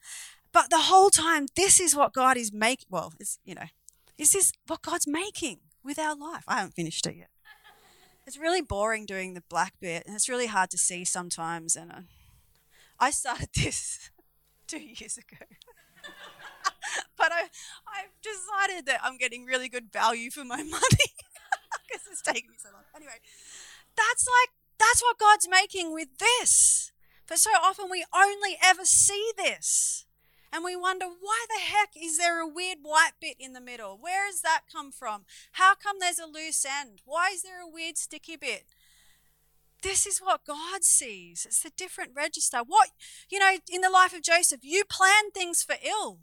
But 0.51 0.69
the 0.69 0.83
whole 0.83 1.09
time 1.09 1.47
this 1.55 1.79
is 1.79 1.95
what 1.95 2.13
God 2.13 2.37
is 2.37 2.53
making 2.53 2.87
well, 2.89 3.13
is 3.19 3.39
you 3.43 3.55
know, 3.55 3.67
this 4.17 4.33
is 4.33 4.53
what 4.67 4.81
God's 4.81 5.07
making 5.07 5.59
with 5.83 5.99
our 5.99 6.15
life. 6.15 6.43
I 6.47 6.57
haven't 6.57 6.75
finished 6.75 7.05
it 7.07 7.15
yet. 7.17 7.29
It's 8.25 8.37
really 8.37 8.61
boring 8.61 9.07
doing 9.07 9.33
the 9.33 9.43
black 9.49 9.73
bit 9.81 10.03
and 10.05 10.15
it's 10.15 10.29
really 10.29 10.47
hard 10.47 10.69
to 10.69 10.77
see 10.77 11.03
sometimes 11.03 11.75
and 11.75 11.91
I 12.99 13.11
started 13.11 13.49
this 13.55 14.11
two 14.67 14.79
years 14.79 15.17
ago. 15.17 15.45
but 17.17 17.31
I, 17.31 17.49
I've 17.87 18.15
decided 18.21 18.85
that 18.85 19.01
I'm 19.03 19.17
getting 19.17 19.45
really 19.45 19.69
good 19.69 19.91
value 19.91 20.31
for 20.31 20.43
my 20.43 20.57
money 20.63 21.09
because 21.87 22.07
it's 22.11 22.21
taking 22.21 22.49
me 22.49 22.57
so 22.57 22.69
long. 22.73 22.83
Anyway, 22.95 23.19
that's 23.95 24.27
like, 24.27 24.49
that's 24.77 25.01
what 25.01 25.19
God's 25.19 25.47
making 25.49 25.93
with 25.93 26.17
this. 26.19 26.91
But 27.27 27.39
so 27.39 27.51
often 27.61 27.87
we 27.91 28.05
only 28.13 28.57
ever 28.63 28.85
see 28.85 29.31
this. 29.37 30.05
And 30.51 30.63
we 30.63 30.75
wonder, 30.75 31.05
why 31.05 31.45
the 31.47 31.61
heck 31.61 31.89
is 31.95 32.17
there 32.17 32.41
a 32.41 32.47
weird 32.47 32.79
white 32.81 33.11
bit 33.21 33.35
in 33.39 33.53
the 33.53 33.61
middle? 33.61 33.99
Where 34.01 34.25
has 34.25 34.41
that 34.41 34.61
come 34.71 34.91
from? 34.91 35.25
How 35.53 35.75
come 35.75 35.97
there's 35.99 36.17
a 36.17 36.25
loose 36.25 36.65
end? 36.65 37.01
Why 37.05 37.29
is 37.31 37.43
there 37.43 37.61
a 37.61 37.69
weird 37.69 37.97
sticky 37.97 38.35
bit? 38.35 38.63
This 39.83 40.07
is 40.07 40.19
what 40.19 40.45
God 40.45 40.83
sees. 40.83 41.45
It's 41.45 41.63
a 41.63 41.69
different 41.69 42.11
register. 42.15 42.59
What, 42.65 42.89
you 43.29 43.37
know, 43.37 43.57
in 43.71 43.81
the 43.81 43.91
life 43.91 44.13
of 44.13 44.23
Joseph, 44.23 44.61
you 44.63 44.83
planned 44.85 45.33
things 45.33 45.61
for 45.61 45.75
ill. 45.83 46.19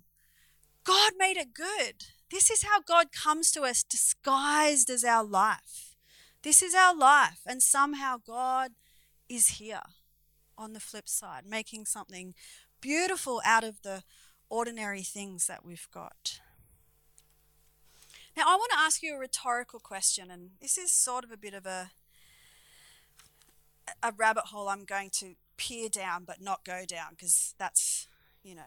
God 0.87 1.13
made 1.19 1.37
it 1.37 1.53
good. 1.53 2.07
This 2.31 2.51
is 2.51 2.63
how 2.63 2.81
God 2.81 3.09
comes 3.13 3.51
to 3.53 3.63
us 3.63 3.83
disguised 3.83 4.89
as 4.89 5.05
our 5.05 5.25
life. 5.25 5.97
This 6.43 6.63
is 6.63 6.75
our 6.75 6.97
life. 6.97 7.41
And 7.45 7.63
somehow 7.63 8.19
God 8.25 8.73
is 9.29 9.59
here 9.59 9.83
on 10.57 10.73
the 10.73 10.81
flip 10.81 11.09
side, 11.09 11.45
making 11.45 11.87
something 11.87 12.35
beautiful 12.81 13.43
out 13.45 13.65
of 13.65 13.83
the 13.83 14.05
ordinary 14.49 15.03
things 15.03 15.49
that 15.49 15.65
we've 15.65 15.89
got. 15.93 16.41
Now, 18.37 18.45
I 18.47 18.55
want 18.55 18.71
to 18.73 18.79
ask 18.79 19.03
you 19.03 19.15
a 19.15 19.19
rhetorical 19.19 19.81
question, 19.81 20.31
and 20.31 20.51
this 20.61 20.79
is 20.79 20.93
sort 20.93 21.25
of 21.25 21.33
a 21.33 21.37
bit 21.37 21.55
of 21.55 21.67
a 21.67 21.91
a 24.03 24.13
rabbit 24.13 24.47
hole 24.47 24.69
I'm 24.69 24.85
going 24.85 25.11
to 25.11 25.35
peer 25.57 25.89
down 25.89 26.25
but 26.25 26.41
not 26.41 26.65
go 26.65 26.85
down 26.85 27.11
because 27.11 27.55
that's, 27.57 28.09
you 28.43 28.55
know, 28.55 28.63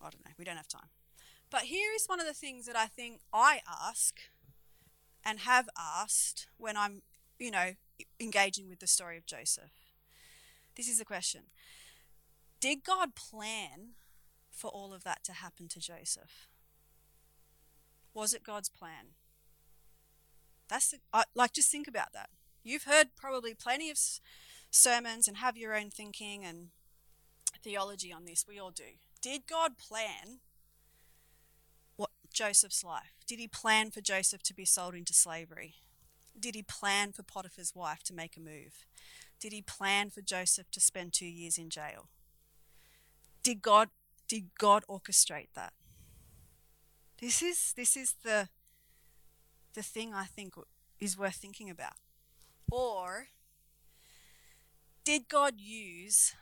I 0.00 0.10
don't 0.10 0.24
know, 0.24 0.32
we 0.38 0.44
don't 0.44 0.56
have 0.56 0.68
time. 0.68 0.90
But 1.54 1.66
here 1.66 1.92
is 1.94 2.06
one 2.06 2.18
of 2.18 2.26
the 2.26 2.34
things 2.34 2.66
that 2.66 2.74
I 2.74 2.86
think 2.86 3.20
I 3.32 3.60
ask 3.64 4.16
and 5.24 5.38
have 5.38 5.68
asked 5.78 6.48
when 6.56 6.76
I'm, 6.76 7.02
you 7.38 7.52
know, 7.52 7.74
engaging 8.18 8.68
with 8.68 8.80
the 8.80 8.88
story 8.88 9.16
of 9.16 9.24
Joseph. 9.24 9.70
This 10.76 10.88
is 10.88 10.98
the 10.98 11.04
question 11.04 11.42
Did 12.58 12.82
God 12.82 13.14
plan 13.14 13.90
for 14.50 14.68
all 14.68 14.92
of 14.92 15.04
that 15.04 15.22
to 15.26 15.32
happen 15.32 15.68
to 15.68 15.78
Joseph? 15.78 16.48
Was 18.12 18.34
it 18.34 18.42
God's 18.42 18.68
plan? 18.68 19.14
That's 20.68 20.90
the, 20.90 20.98
I, 21.12 21.22
like 21.36 21.52
just 21.52 21.70
think 21.70 21.86
about 21.86 22.12
that. 22.14 22.30
You've 22.64 22.82
heard 22.82 23.10
probably 23.16 23.54
plenty 23.54 23.90
of 23.90 23.98
sermons 24.72 25.28
and 25.28 25.36
have 25.36 25.56
your 25.56 25.76
own 25.76 25.90
thinking 25.90 26.44
and 26.44 26.70
theology 27.62 28.12
on 28.12 28.24
this. 28.24 28.44
We 28.44 28.58
all 28.58 28.72
do. 28.72 28.98
Did 29.22 29.46
God 29.46 29.78
plan 29.78 30.40
Joseph's 32.34 32.84
life? 32.84 33.14
Did 33.26 33.38
he 33.38 33.48
plan 33.48 33.90
for 33.90 34.00
Joseph 34.00 34.42
to 34.42 34.54
be 34.54 34.64
sold 34.64 34.94
into 34.94 35.14
slavery? 35.14 35.76
Did 36.38 36.54
he 36.54 36.62
plan 36.62 37.12
for 37.12 37.22
Potiphar's 37.22 37.74
wife 37.74 38.02
to 38.04 38.14
make 38.14 38.36
a 38.36 38.40
move? 38.40 38.84
Did 39.40 39.52
he 39.52 39.62
plan 39.62 40.10
for 40.10 40.20
Joseph 40.20 40.70
to 40.72 40.80
spend 40.80 41.12
2 41.12 41.24
years 41.24 41.56
in 41.56 41.70
jail? 41.70 42.08
Did 43.42 43.62
God 43.62 43.90
did 44.26 44.50
God 44.58 44.84
orchestrate 44.88 45.48
that? 45.54 45.72
This 47.20 47.42
is 47.42 47.72
this 47.76 47.96
is 47.96 48.14
the 48.24 48.48
the 49.74 49.82
thing 49.82 50.14
I 50.14 50.24
think 50.24 50.54
is 50.98 51.18
worth 51.18 51.36
thinking 51.36 51.70
about. 51.70 51.94
Or 52.70 53.28
did 55.04 55.28
God 55.28 55.60
use 55.60 56.34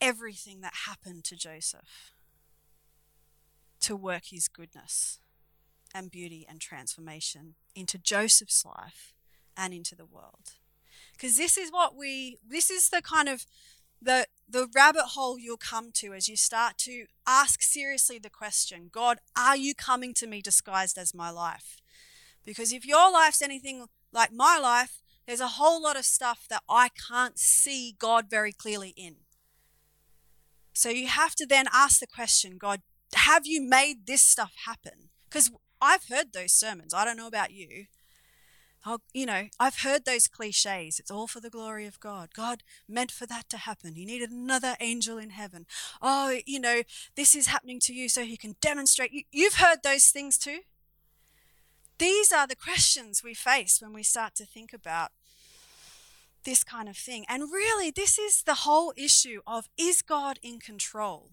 everything 0.00 0.60
that 0.60 0.86
happened 0.86 1.24
to 1.24 1.36
Joseph 1.36 2.14
to 3.88 3.96
work 3.96 4.24
his 4.30 4.48
goodness 4.48 5.18
and 5.94 6.10
beauty 6.10 6.46
and 6.48 6.60
transformation 6.60 7.54
into 7.74 7.98
Joseph's 7.98 8.64
life 8.64 9.14
and 9.56 9.74
into 9.74 9.94
the 9.94 10.06
world? 10.06 10.52
Because 11.12 11.36
this 11.36 11.58
is 11.58 11.70
what 11.70 11.96
we, 11.96 12.38
this 12.46 12.70
is 12.70 12.90
the 12.90 13.02
kind 13.02 13.28
of 13.28 13.46
the 14.00 14.26
the 14.48 14.68
rabbit 14.74 15.04
hole 15.14 15.38
you'll 15.38 15.56
come 15.56 15.90
to 15.92 16.14
as 16.14 16.28
you 16.28 16.36
start 16.36 16.78
to 16.78 17.06
ask 17.26 17.62
seriously 17.62 18.18
the 18.18 18.30
question 18.30 18.88
God, 18.92 19.18
are 19.36 19.56
you 19.56 19.74
coming 19.74 20.14
to 20.14 20.26
me 20.26 20.40
disguised 20.40 20.96
as 20.96 21.14
my 21.14 21.30
life? 21.30 21.78
Because 22.44 22.72
if 22.72 22.86
your 22.86 23.10
life's 23.10 23.42
anything 23.42 23.86
like 24.12 24.32
my 24.32 24.58
life, 24.58 25.02
there's 25.26 25.40
a 25.40 25.48
whole 25.48 25.82
lot 25.82 25.98
of 25.98 26.04
stuff 26.04 26.46
that 26.48 26.62
I 26.68 26.88
can't 26.88 27.38
see 27.38 27.94
God 27.98 28.30
very 28.30 28.52
clearly 28.52 28.94
in. 28.96 29.16
So 30.72 30.90
you 30.90 31.08
have 31.08 31.34
to 31.34 31.46
then 31.46 31.66
ask 31.72 32.00
the 32.00 32.06
question 32.06 32.56
God, 32.56 32.80
have 33.14 33.46
you 33.46 33.60
made 33.60 34.06
this 34.06 34.22
stuff 34.22 34.52
happen? 34.66 35.10
Because 35.28 35.50
I've 35.80 36.08
heard 36.08 36.32
those 36.32 36.52
sermons. 36.52 36.92
I 36.94 37.04
don't 37.04 37.16
know 37.16 37.26
about 37.26 37.52
you. 37.52 37.86
I'll, 38.84 39.02
you 39.12 39.26
know, 39.26 39.48
I've 39.58 39.80
heard 39.80 40.04
those 40.04 40.28
cliches. 40.28 40.98
It's 40.98 41.10
all 41.10 41.26
for 41.26 41.40
the 41.40 41.50
glory 41.50 41.86
of 41.86 42.00
God. 42.00 42.30
God 42.34 42.62
meant 42.88 43.10
for 43.10 43.26
that 43.26 43.48
to 43.50 43.58
happen. 43.58 43.94
He 43.94 44.04
needed 44.04 44.30
another 44.30 44.76
angel 44.80 45.18
in 45.18 45.30
heaven. 45.30 45.66
Oh, 46.00 46.38
you 46.46 46.60
know, 46.60 46.82
this 47.16 47.34
is 47.34 47.48
happening 47.48 47.80
to 47.80 47.92
you 47.92 48.08
so 48.08 48.24
he 48.24 48.36
can 48.36 48.56
demonstrate. 48.60 49.12
You, 49.12 49.24
you've 49.32 49.54
heard 49.54 49.82
those 49.82 50.08
things 50.08 50.38
too. 50.38 50.60
These 51.98 52.32
are 52.32 52.46
the 52.46 52.56
questions 52.56 53.22
we 53.24 53.34
face 53.34 53.82
when 53.82 53.92
we 53.92 54.04
start 54.04 54.36
to 54.36 54.46
think 54.46 54.72
about 54.72 55.10
this 56.44 56.62
kind 56.62 56.88
of 56.88 56.96
thing. 56.96 57.24
And 57.28 57.52
really, 57.52 57.90
this 57.90 58.18
is 58.18 58.42
the 58.42 58.54
whole 58.54 58.92
issue 58.96 59.40
of 59.46 59.68
is 59.76 60.02
God 60.02 60.38
in 60.42 60.60
control? 60.60 61.30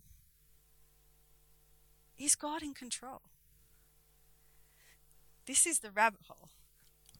Is 2.17 2.35
God 2.35 2.63
in 2.63 2.73
control? 2.73 3.21
This 5.45 5.65
is 5.65 5.79
the 5.79 5.91
rabbit 5.91 6.21
hole. 6.27 6.49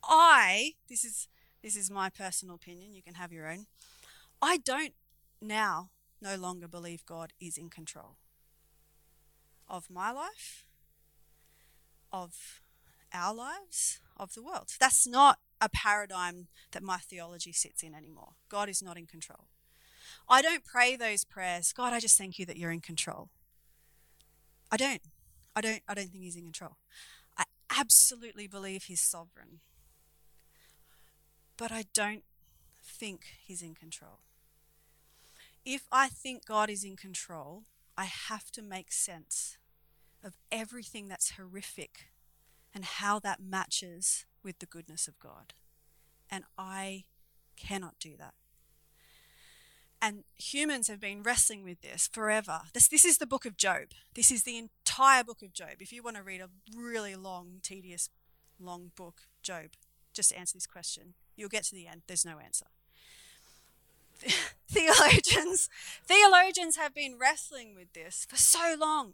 I, 0.03 0.73
this 0.89 1.03
is 1.03 1.27
this 1.61 1.75
is 1.75 1.89
my 1.89 2.09
personal 2.09 2.55
opinion, 2.55 2.93
you 2.93 3.01
can 3.01 3.15
have 3.15 3.31
your 3.31 3.49
own. 3.49 3.65
I 4.39 4.57
don't 4.57 4.93
now 5.41 5.89
no 6.21 6.35
longer 6.35 6.67
believe 6.67 7.05
God 7.07 7.33
is 7.41 7.57
in 7.57 7.71
control 7.71 8.17
of 9.67 9.89
my 9.89 10.11
life, 10.11 10.65
of 12.11 12.61
our 13.11 13.33
lives, 13.33 13.99
of 14.15 14.35
the 14.35 14.43
world. 14.43 14.73
That's 14.79 15.07
not 15.07 15.39
a 15.59 15.69
paradigm 15.69 16.49
that 16.71 16.83
my 16.83 16.97
theology 16.97 17.51
sits 17.51 17.81
in 17.81 17.95
anymore. 17.95 18.33
God 18.47 18.69
is 18.69 18.83
not 18.83 18.97
in 18.97 19.07
control. 19.07 19.47
I 20.29 20.43
don't 20.43 20.63
pray 20.63 20.95
those 20.95 21.25
prayers, 21.25 21.73
God, 21.73 21.93
I 21.93 21.99
just 21.99 22.17
thank 22.17 22.37
you 22.37 22.45
that 22.45 22.57
you're 22.57 22.71
in 22.71 22.81
control. 22.81 23.29
I 24.75 24.77
don't. 24.77 25.01
I 25.55 25.61
don't 25.61 25.81
I 25.87 25.93
don't 25.93 26.09
think 26.09 26.25
he's 26.25 26.35
in 26.35 26.43
control. 26.43 26.75
I 27.37 27.45
absolutely 27.71 28.45
believe 28.45 28.83
he's 28.83 28.99
sovereign. 28.99 29.61
But 31.55 31.71
I 31.71 31.85
don't 31.93 32.25
think 32.83 33.21
he's 33.45 33.61
in 33.61 33.73
control. 33.73 34.19
If 35.63 35.83
I 35.93 36.09
think 36.09 36.45
God 36.45 36.69
is 36.69 36.83
in 36.83 36.97
control, 36.97 37.63
I 37.97 38.03
have 38.03 38.51
to 38.51 38.61
make 38.61 38.91
sense 38.91 39.57
of 40.21 40.33
everything 40.51 41.07
that's 41.07 41.37
horrific 41.37 42.07
and 42.73 42.83
how 42.83 43.17
that 43.19 43.39
matches 43.39 44.25
with 44.43 44.59
the 44.59 44.65
goodness 44.65 45.07
of 45.07 45.17
God. 45.19 45.53
And 46.29 46.43
I 46.57 47.05
cannot 47.55 47.95
do 47.97 48.17
that. 48.17 48.33
And 50.05 50.23
humans 50.35 50.87
have 50.87 50.99
been 50.99 51.23
wrestling 51.23 51.63
with 51.63 51.81
this 51.81 52.07
forever. 52.07 52.61
This, 52.75 52.87
this 52.87 53.03
is 53.03 53.17
the 53.17 53.25
book 53.25 53.43
of 53.43 53.57
Job. 53.57 53.85
This 54.13 54.29
is 54.29 54.43
the 54.43 54.55
entire 54.55 55.23
book 55.23 55.41
of 55.41 55.51
Job. 55.51 55.77
If 55.79 55.91
you 55.91 56.03
want 56.03 56.15
to 56.17 56.21
read 56.21 56.41
a 56.41 56.49
really 56.77 57.15
long, 57.15 57.59
tedious, 57.63 58.11
long 58.59 58.91
book, 58.95 59.21
Job, 59.41 59.71
just 60.13 60.29
to 60.29 60.37
answer 60.37 60.57
this 60.57 60.67
question. 60.67 61.15
You'll 61.35 61.49
get 61.49 61.63
to 61.63 61.75
the 61.75 61.87
end. 61.87 62.03
There's 62.05 62.23
no 62.23 62.37
answer. 62.37 62.67
theologians, 64.69 65.69
theologians 66.05 66.77
have 66.77 66.93
been 66.93 67.17
wrestling 67.19 67.73
with 67.73 67.93
this 67.93 68.27
for 68.29 68.37
so 68.37 68.75
long. 68.79 69.13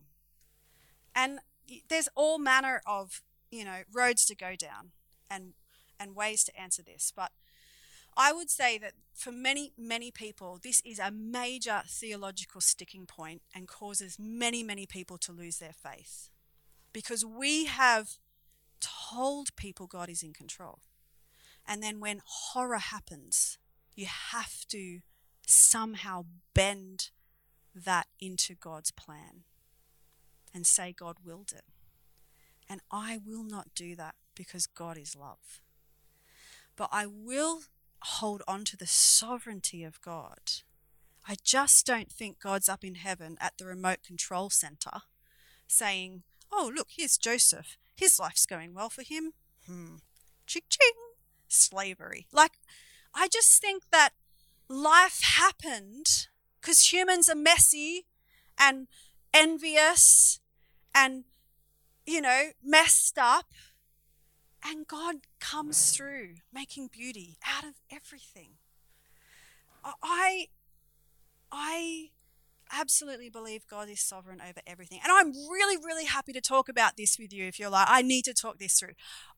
And 1.16 1.40
there's 1.88 2.10
all 2.16 2.38
manner 2.38 2.82
of 2.86 3.22
you 3.50 3.64
know, 3.64 3.84
roads 3.94 4.26
to 4.26 4.36
go 4.36 4.56
down 4.58 4.92
and 5.30 5.54
and 5.98 6.16
ways 6.16 6.44
to 6.46 6.60
answer 6.60 6.82
this. 6.82 7.14
But 7.16 7.32
I 8.18 8.34
would 8.34 8.50
say 8.50 8.78
that 8.78 8.94
for 9.14 9.32
many, 9.32 9.72
many 9.78 10.12
people, 10.12 10.60
this 10.62 10.82
is 10.86 11.00
a 11.00 11.12
major 11.12 11.84
theological 11.88 12.62
sticking 12.62 13.06
point 13.06 13.42
and 13.56 13.68
causes 13.68 14.18
many, 14.20 14.64
many 14.64 14.86
people 14.86 15.18
to 15.20 15.32
lose 15.32 15.58
their 15.58 15.74
faith. 15.74 16.30
Because 16.94 17.24
we 17.24 17.66
have 17.66 18.18
told 18.82 19.56
people 19.56 19.88
God 19.88 20.10
is 20.10 20.24
in 20.24 20.34
control. 20.34 20.80
And 21.68 21.82
then 21.82 22.00
when 22.00 22.22
horror 22.26 22.80
happens, 22.80 23.58
you 23.96 24.08
have 24.08 24.66
to 24.70 25.00
somehow 25.48 26.26
bend 26.54 27.12
that 27.74 28.08
into 28.20 28.56
God's 28.56 28.92
plan 28.92 29.44
and 30.54 30.66
say, 30.66 30.94
God 30.98 31.18
willed 31.24 31.54
it. 31.56 31.64
And 32.70 32.82
I 32.92 33.20
will 33.26 33.44
not 33.44 33.70
do 33.76 33.96
that 33.96 34.16
because 34.36 34.66
God 34.66 34.98
is 34.98 35.16
love. 35.16 35.62
But 36.76 36.90
I 36.92 37.06
will 37.06 37.62
hold 38.04 38.42
on 38.48 38.66
to 38.66 38.78
the 38.78 38.88
sovereignty 38.88 39.84
of 39.84 40.02
God. 40.02 40.40
I 41.28 41.36
just 41.44 41.86
don't 41.86 42.12
think 42.12 42.40
God's 42.40 42.68
up 42.68 42.84
in 42.84 42.96
heaven 42.96 43.38
at 43.40 43.58
the 43.58 43.66
remote 43.66 44.04
control 44.04 44.50
center 44.50 45.02
saying, 45.68 46.24
Oh, 46.52 46.72
look, 46.76 46.88
here's 46.92 47.18
Joseph. 47.18 47.78
His 47.96 48.20
life's 48.20 48.46
going 48.46 48.74
well 48.74 48.90
for 48.90 49.04
him. 49.04 49.34
Hmm. 49.68 49.98
Ching 50.46 50.64
ching. 50.70 50.92
Slavery. 51.48 52.28
Like, 52.32 52.54
I 53.14 53.28
just 53.28 53.62
think 53.62 53.84
that 53.92 54.10
life 54.68 55.22
happened 55.22 56.28
because 56.60 56.92
humans 56.92 57.30
are 57.30 57.36
messy 57.36 58.06
and 58.58 58.88
envious 59.34 60.40
and, 60.94 61.26
you 62.06 62.22
know, 62.22 62.50
messed 62.64 63.18
up. 63.18 63.48
And 64.64 64.88
God 64.88 65.18
comes 65.40 65.92
through 65.92 66.36
making 66.54 66.90
beauty 66.92 67.38
out 67.46 67.64
of 67.64 67.76
everything. 67.92 68.54
I, 70.04 70.48
I 71.52 72.10
absolutely 72.72 73.30
believe 73.30 73.68
God 73.68 73.90
is 73.90 74.00
sovereign 74.00 74.42
over 74.42 74.62
everything. 74.66 75.00
And 75.04 75.12
I'm 75.12 75.32
really, 75.50 75.78
really 75.78 76.06
happy 76.06 76.32
to 76.34 76.42
talk 76.42 76.70
about 76.70 76.98
this 76.98 77.18
with 77.20 77.34
you 77.34 77.46
if 77.46 77.60
you're 77.60 77.70
like, 77.70 77.88
I 77.90 78.02
need 78.02 78.24
to 78.26 78.34
talk 78.34 78.60
this 78.60 78.80
through. 78.80 78.94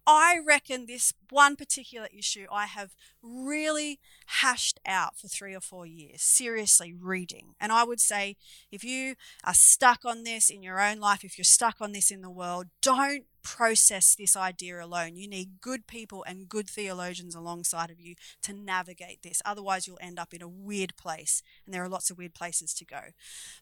I 0.05 0.37
reckon 0.45 0.85
this 0.85 1.13
one 1.29 1.55
particular 1.55 2.07
issue 2.15 2.45
I 2.51 2.65
have 2.65 2.93
really 3.21 3.99
hashed 4.27 4.79
out 4.85 5.17
for 5.17 5.27
three 5.27 5.55
or 5.55 5.61
four 5.61 5.85
years, 5.85 6.21
seriously 6.21 6.93
reading. 6.93 7.55
And 7.59 7.71
I 7.71 7.83
would 7.83 8.01
say 8.01 8.35
if 8.71 8.83
you 8.83 9.15
are 9.43 9.53
stuck 9.53 10.05
on 10.05 10.23
this 10.23 10.49
in 10.49 10.61
your 10.61 10.81
own 10.81 10.99
life, 10.99 11.23
if 11.23 11.37
you're 11.37 11.45
stuck 11.45 11.77
on 11.79 11.93
this 11.93 12.11
in 12.11 12.21
the 12.21 12.29
world, 12.29 12.67
don't 12.81 13.25
process 13.43 14.15
this 14.15 14.35
idea 14.35 14.83
alone. 14.83 15.15
You 15.15 15.27
need 15.27 15.61
good 15.61 15.85
people 15.85 16.23
and 16.27 16.49
good 16.49 16.69
theologians 16.69 17.35
alongside 17.35 17.91
of 17.91 17.99
you 17.99 18.15
to 18.41 18.53
navigate 18.53 19.21
this. 19.21 19.41
Otherwise, 19.45 19.85
you'll 19.87 19.99
end 20.01 20.17
up 20.17 20.33
in 20.33 20.41
a 20.41 20.47
weird 20.47 20.95
place, 20.95 21.43
and 21.65 21.73
there 21.73 21.83
are 21.83 21.89
lots 21.89 22.09
of 22.09 22.17
weird 22.17 22.33
places 22.33 22.73
to 22.75 22.85
go. 22.85 23.01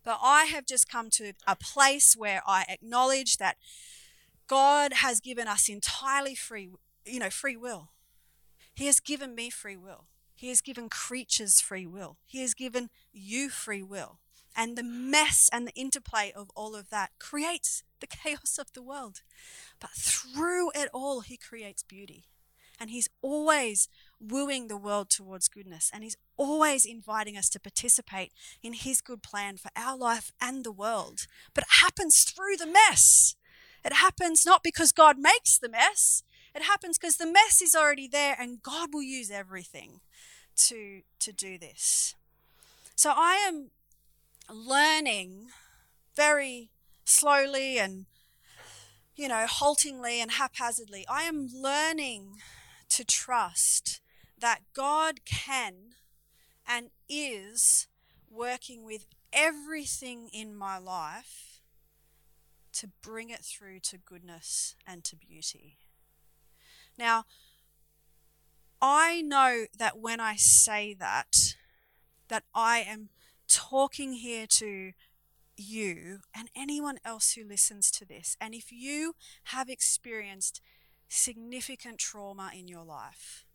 But 0.04 0.20
I 0.22 0.46
have 0.46 0.66
just 0.66 0.90
come 0.90 1.10
to 1.12 1.34
a 1.48 1.56
place 1.56 2.16
where 2.16 2.42
I 2.48 2.66
acknowledge 2.70 3.38
that 3.38 3.58
God 4.48 4.94
has 4.94 5.20
given 5.20 5.48
us 5.48 5.68
entirely 5.68 6.36
free, 6.36 6.70
you 7.06 7.20
know, 7.20 7.30
free 7.30 7.58
will. 7.58 7.90
He 8.74 8.86
has 8.86 9.00
given 9.00 9.36
me 9.36 9.50
free 9.50 9.78
will. 9.78 10.06
He 10.34 10.50
has 10.50 10.62
given 10.62 10.90
creatures 10.90 11.62
free 11.62 11.86
will. 11.86 12.18
He 12.26 12.42
has 12.42 12.54
given 12.54 12.90
you 13.12 13.50
free 13.50 13.84
will. 13.84 14.21
And 14.56 14.78
the 14.78 14.84
mess 14.84 15.50
and 15.52 15.68
the 15.68 15.74
interplay 15.74 16.32
of 16.36 16.50
all 16.56 16.76
of 16.76 16.90
that 16.90 17.12
creates 17.20 17.84
the 18.00 18.08
chaos 18.08 18.58
of 18.60 18.74
the 18.74 18.82
world. 18.82 19.22
But 19.80 19.92
through 19.92 20.72
it 20.72 20.90
all, 20.94 21.22
He 21.22 21.38
creates 21.38 21.84
beauty. 21.84 22.26
And 22.80 22.90
He's 22.90 23.10
always 23.22 23.88
wooing 24.20 24.68
the 24.68 24.78
world 24.78 25.10
towards 25.10 25.48
goodness. 25.48 25.90
And 25.94 26.04
He's 26.04 26.18
always 26.38 26.86
inviting 26.86 27.38
us 27.38 27.50
to 27.50 27.60
participate 27.60 28.34
in 28.62 28.74
His 28.74 29.02
good 29.02 29.24
plan 29.24 29.58
for 29.58 29.72
our 29.76 29.98
life 29.98 30.32
and 30.42 30.64
the 30.64 30.72
world. 30.72 31.22
But 31.54 31.64
it 31.64 31.82
happens 31.82 32.24
through 32.24 32.58
the 32.58 32.68
mess. 32.68 33.36
It 33.84 33.94
happens 33.94 34.46
not 34.46 34.64
because 34.64 34.92
God 34.92 35.18
makes 35.18 35.58
the 35.58 35.70
mess, 35.70 36.24
it 36.54 36.64
happens 36.64 36.98
because 36.98 37.18
the 37.18 37.32
mess 37.32 37.62
is 37.62 37.76
already 37.76 38.08
there 38.08 38.36
and 38.38 38.62
God 38.62 38.90
will 38.94 39.02
use 39.02 39.32
everything 39.32 40.02
to, 40.68 41.02
to 41.20 41.32
do 41.32 41.58
this. 41.58 42.16
So 42.96 43.14
I 43.16 43.36
am 43.48 43.72
learning 44.54 45.48
very 46.16 46.70
slowly 47.06 47.78
and, 47.78 48.06
you 49.16 49.28
know, 49.28 49.46
haltingly 49.48 50.22
and 50.22 50.32
haphazardly. 50.32 51.06
I 51.10 51.24
am 51.24 51.48
learning 51.54 52.38
to 52.90 53.06
trust 53.06 54.02
that 54.38 54.62
God 54.74 55.26
can 55.26 55.74
and 56.68 56.90
is 57.08 57.88
working 58.30 58.86
with 58.86 59.06
everything 59.34 60.30
in 60.34 60.56
my 60.56 60.78
life 60.78 61.62
to 62.74 62.90
bring 63.02 63.30
it 63.30 63.44
through 63.44 63.80
to 63.80 63.98
goodness 63.98 64.76
and 64.88 65.04
to 65.04 65.16
beauty. 65.16 65.78
Now, 66.98 67.26
I 68.82 69.22
know 69.22 69.66
that 69.78 70.00
when 70.00 70.20
I 70.20 70.36
say 70.36 70.96
that, 70.96 71.56
that 72.30 72.44
I 72.56 72.80
am 72.80 73.10
talking 73.52 74.14
here 74.14 74.48
to 74.48 74.94
you 75.58 76.20
and 76.34 76.50
anyone 76.56 76.98
else 77.04 77.34
who 77.34 77.44
listens 77.44 77.92
to 77.92 78.06
this. 78.06 78.38
And 78.40 78.54
if 78.54 78.72
you 78.72 79.14
have 79.46 79.70
experienced 79.70 80.62
significant 81.10 82.00
trauma 82.00 82.52
in 82.58 82.68
your 82.68 82.86
life, 82.86 83.46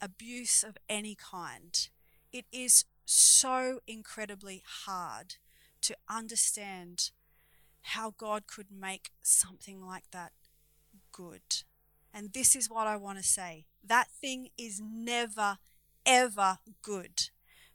abuse 0.00 0.64
of 0.64 0.78
any 0.88 1.14
kind, 1.14 1.88
it 2.32 2.46
is 2.50 2.84
so 3.04 3.80
incredibly 3.86 4.62
hard 4.66 5.36
to 5.82 5.94
understand 6.08 7.10
how 7.82 8.14
God 8.16 8.46
could 8.46 8.70
make 8.70 9.10
something 9.22 9.84
like 9.84 10.10
that 10.12 10.32
good. 11.12 11.42
And 12.12 12.32
this 12.32 12.56
is 12.56 12.68
what 12.68 12.86
I 12.86 12.96
want 12.96 13.18
to 13.18 13.24
say 13.24 13.66
that 13.84 14.08
thing 14.10 14.48
is 14.58 14.80
never, 14.82 15.58
ever 16.04 16.58
good. 16.82 17.30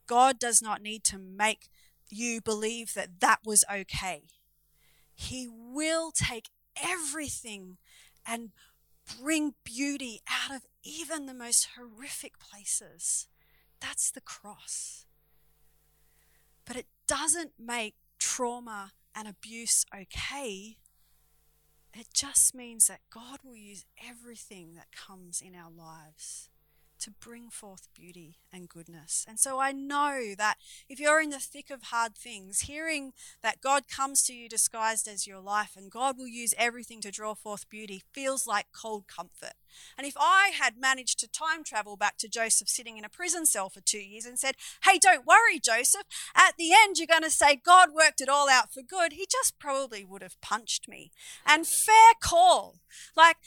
God 0.07 0.39
does 0.39 0.61
not 0.61 0.81
need 0.81 1.03
to 1.05 1.17
make 1.17 1.69
you 2.09 2.41
believe 2.41 2.93
that 2.93 3.19
that 3.19 3.39
was 3.45 3.63
okay. 3.71 4.23
He 5.13 5.47
will 5.47 6.11
take 6.11 6.49
everything 6.81 7.77
and 8.25 8.51
bring 9.19 9.55
beauty 9.63 10.21
out 10.29 10.55
of 10.55 10.63
even 10.83 11.25
the 11.25 11.33
most 11.33 11.69
horrific 11.77 12.39
places. 12.39 13.27
That's 13.79 14.11
the 14.11 14.21
cross. 14.21 15.05
But 16.65 16.75
it 16.75 16.87
doesn't 17.07 17.53
make 17.59 17.95
trauma 18.19 18.91
and 19.15 19.27
abuse 19.27 19.85
okay. 19.95 20.77
It 21.93 22.07
just 22.13 22.53
means 22.53 22.87
that 22.87 23.01
God 23.09 23.39
will 23.43 23.55
use 23.55 23.85
everything 24.05 24.73
that 24.75 24.87
comes 24.91 25.41
in 25.41 25.55
our 25.55 25.71
lives 25.71 26.49
to 27.05 27.11
bring 27.11 27.49
forth 27.51 27.87
beauty 27.93 28.37
and 28.51 28.67
goodness. 28.67 29.25
And 29.27 29.39
so 29.39 29.59
I 29.59 29.71
know 29.71 30.33
that 30.37 30.55
if 30.89 30.99
you're 30.99 31.21
in 31.21 31.29
the 31.29 31.39
thick 31.39 31.69
of 31.69 31.83
hard 31.83 32.15
things, 32.15 32.61
hearing 32.61 33.13
that 33.43 33.61
God 33.61 33.87
comes 33.87 34.23
to 34.23 34.33
you 34.33 34.49
disguised 34.49 35.07
as 35.07 35.27
your 35.27 35.39
life 35.39 35.75
and 35.77 35.91
God 35.91 36.17
will 36.17 36.27
use 36.27 36.55
everything 36.57 37.01
to 37.01 37.11
draw 37.11 37.35
forth 37.35 37.69
beauty 37.69 38.01
feels 38.11 38.47
like 38.47 38.67
cold 38.73 39.07
comfort. 39.07 39.53
And 39.97 40.05
if 40.05 40.15
I 40.19 40.51
had 40.53 40.77
managed 40.77 41.19
to 41.19 41.27
time 41.27 41.63
travel 41.63 41.95
back 41.97 42.17
to 42.17 42.29
Joseph 42.29 42.69
sitting 42.69 42.97
in 42.97 43.05
a 43.05 43.09
prison 43.09 43.45
cell 43.45 43.69
for 43.69 43.81
two 43.81 43.99
years 43.99 44.25
and 44.25 44.37
said, 44.37 44.55
Hey, 44.83 44.97
don't 44.99 45.25
worry, 45.25 45.59
Joseph, 45.59 46.03
at 46.35 46.55
the 46.57 46.71
end 46.73 46.97
you're 46.97 47.07
going 47.07 47.23
to 47.23 47.31
say 47.31 47.55
God 47.55 47.89
worked 47.93 48.21
it 48.21 48.29
all 48.29 48.49
out 48.49 48.73
for 48.73 48.81
good, 48.81 49.13
he 49.13 49.27
just 49.29 49.59
probably 49.59 50.03
would 50.03 50.21
have 50.21 50.39
punched 50.41 50.87
me. 50.87 51.11
And 51.45 51.67
fair 51.67 52.13
call. 52.21 52.75
Like 53.15 53.37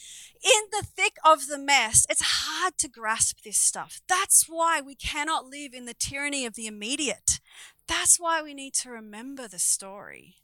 in 0.43 0.71
the 0.71 0.87
thick 0.87 1.17
of 1.25 1.47
the 1.47 1.59
mess, 1.59 2.07
it's 2.09 2.23
hard 2.23 2.79
to 2.79 2.89
grasp 2.89 3.43
this 3.43 3.59
stuff. 3.59 4.01
That's 4.09 4.47
why 4.49 4.81
we 4.81 4.95
cannot 4.95 5.47
live 5.47 5.75
in 5.75 5.87
the 5.87 5.95
tyranny 5.95 6.47
of 6.47 6.55
the 6.55 6.67
immediate. 6.67 7.41
That's 7.87 8.19
why 8.19 8.43
we 8.43 8.55
need 8.55 8.75
to 8.75 8.91
remember 8.91 9.49
the 9.49 9.59
story 9.59 10.37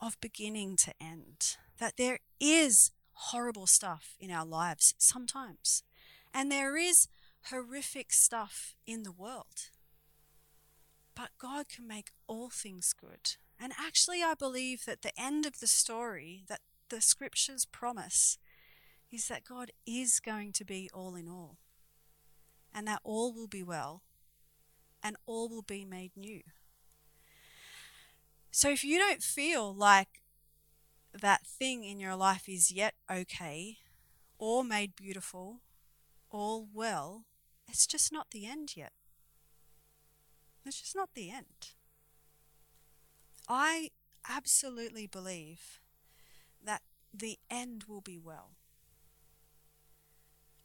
of 0.00 0.20
beginning 0.20 0.76
to 0.76 0.94
end. 1.00 1.56
That 1.78 1.96
there 1.96 2.20
is 2.40 2.90
horrible 3.30 3.66
stuff 3.66 4.16
in 4.18 4.30
our 4.30 4.44
lives 4.44 4.94
sometimes. 4.98 5.82
And 6.34 6.50
there 6.50 6.76
is 6.76 7.08
horrific 7.50 8.12
stuff 8.12 8.74
in 8.86 9.02
the 9.02 9.12
world. 9.12 9.70
But 11.14 11.30
God 11.38 11.68
can 11.68 11.86
make 11.86 12.10
all 12.26 12.50
things 12.50 12.92
good. 12.98 13.36
And 13.60 13.72
actually, 13.78 14.22
I 14.22 14.34
believe 14.34 14.86
that 14.86 15.02
the 15.02 15.12
end 15.20 15.46
of 15.46 15.60
the 15.60 15.66
story, 15.66 16.44
that 16.48 16.60
the 16.88 17.00
scriptures 17.00 17.64
promise, 17.64 18.38
is 19.10 19.28
that 19.28 19.44
God 19.44 19.70
is 19.86 20.20
going 20.20 20.52
to 20.52 20.64
be 20.64 20.90
all 20.92 21.14
in 21.14 21.28
all. 21.28 21.58
And 22.74 22.88
that 22.88 23.00
all 23.04 23.32
will 23.32 23.46
be 23.46 23.62
well. 23.62 24.02
And 25.02 25.16
all 25.26 25.48
will 25.48 25.62
be 25.62 25.84
made 25.84 26.12
new. 26.16 26.42
So 28.50 28.70
if 28.70 28.84
you 28.84 28.98
don't 28.98 29.22
feel 29.22 29.74
like 29.74 30.21
that 31.20 31.46
thing 31.46 31.84
in 31.84 32.00
your 32.00 32.16
life 32.16 32.48
is 32.48 32.72
yet 32.72 32.94
okay, 33.10 33.78
or 34.38 34.64
made 34.64 34.96
beautiful, 34.96 35.60
all 36.30 36.66
well, 36.72 37.24
it's 37.68 37.86
just 37.86 38.12
not 38.12 38.30
the 38.30 38.46
end 38.46 38.76
yet. 38.76 38.92
It's 40.64 40.80
just 40.80 40.96
not 40.96 41.10
the 41.14 41.30
end. 41.30 41.72
I 43.48 43.90
absolutely 44.28 45.06
believe 45.06 45.80
that 46.64 46.82
the 47.12 47.38
end 47.50 47.84
will 47.88 48.00
be 48.00 48.18
well. 48.18 48.52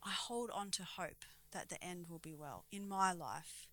I 0.03 0.11
hold 0.11 0.49
on 0.53 0.71
to 0.71 0.83
hope 0.83 1.25
that 1.51 1.69
the 1.69 1.83
end 1.83 2.07
will 2.07 2.19
be 2.19 2.33
well 2.33 2.65
in 2.71 2.87
my 2.87 3.11
life 3.11 3.67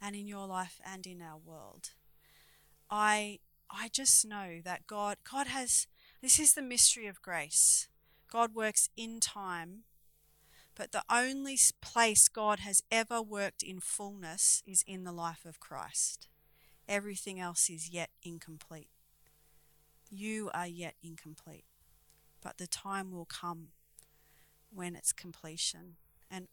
and 0.00 0.16
in 0.16 0.26
your 0.26 0.46
life 0.46 0.80
and 0.84 1.06
in 1.06 1.20
our 1.22 1.38
world. 1.38 1.90
I 2.90 3.38
I 3.70 3.88
just 3.88 4.26
know 4.26 4.60
that 4.64 4.86
God 4.86 5.18
God 5.30 5.46
has 5.46 5.86
this 6.20 6.38
is 6.38 6.54
the 6.54 6.62
mystery 6.62 7.06
of 7.06 7.22
grace. 7.22 7.88
God 8.30 8.54
works 8.54 8.88
in 8.96 9.20
time, 9.20 9.84
but 10.76 10.92
the 10.92 11.02
only 11.10 11.58
place 11.80 12.28
God 12.28 12.60
has 12.60 12.82
ever 12.90 13.20
worked 13.20 13.62
in 13.62 13.80
fullness 13.80 14.62
is 14.66 14.84
in 14.86 15.04
the 15.04 15.12
life 15.12 15.44
of 15.44 15.60
Christ. 15.60 16.28
Everything 16.88 17.40
else 17.40 17.70
is 17.70 17.90
yet 17.90 18.10
incomplete. 18.22 18.90
You 20.10 20.50
are 20.52 20.66
yet 20.66 20.94
incomplete, 21.02 21.64
but 22.42 22.58
the 22.58 22.66
time 22.66 23.12
will 23.12 23.26
come 23.26 23.68
when 24.72 24.94
it's 24.94 25.12
completion 25.12 25.96
and 26.30 26.48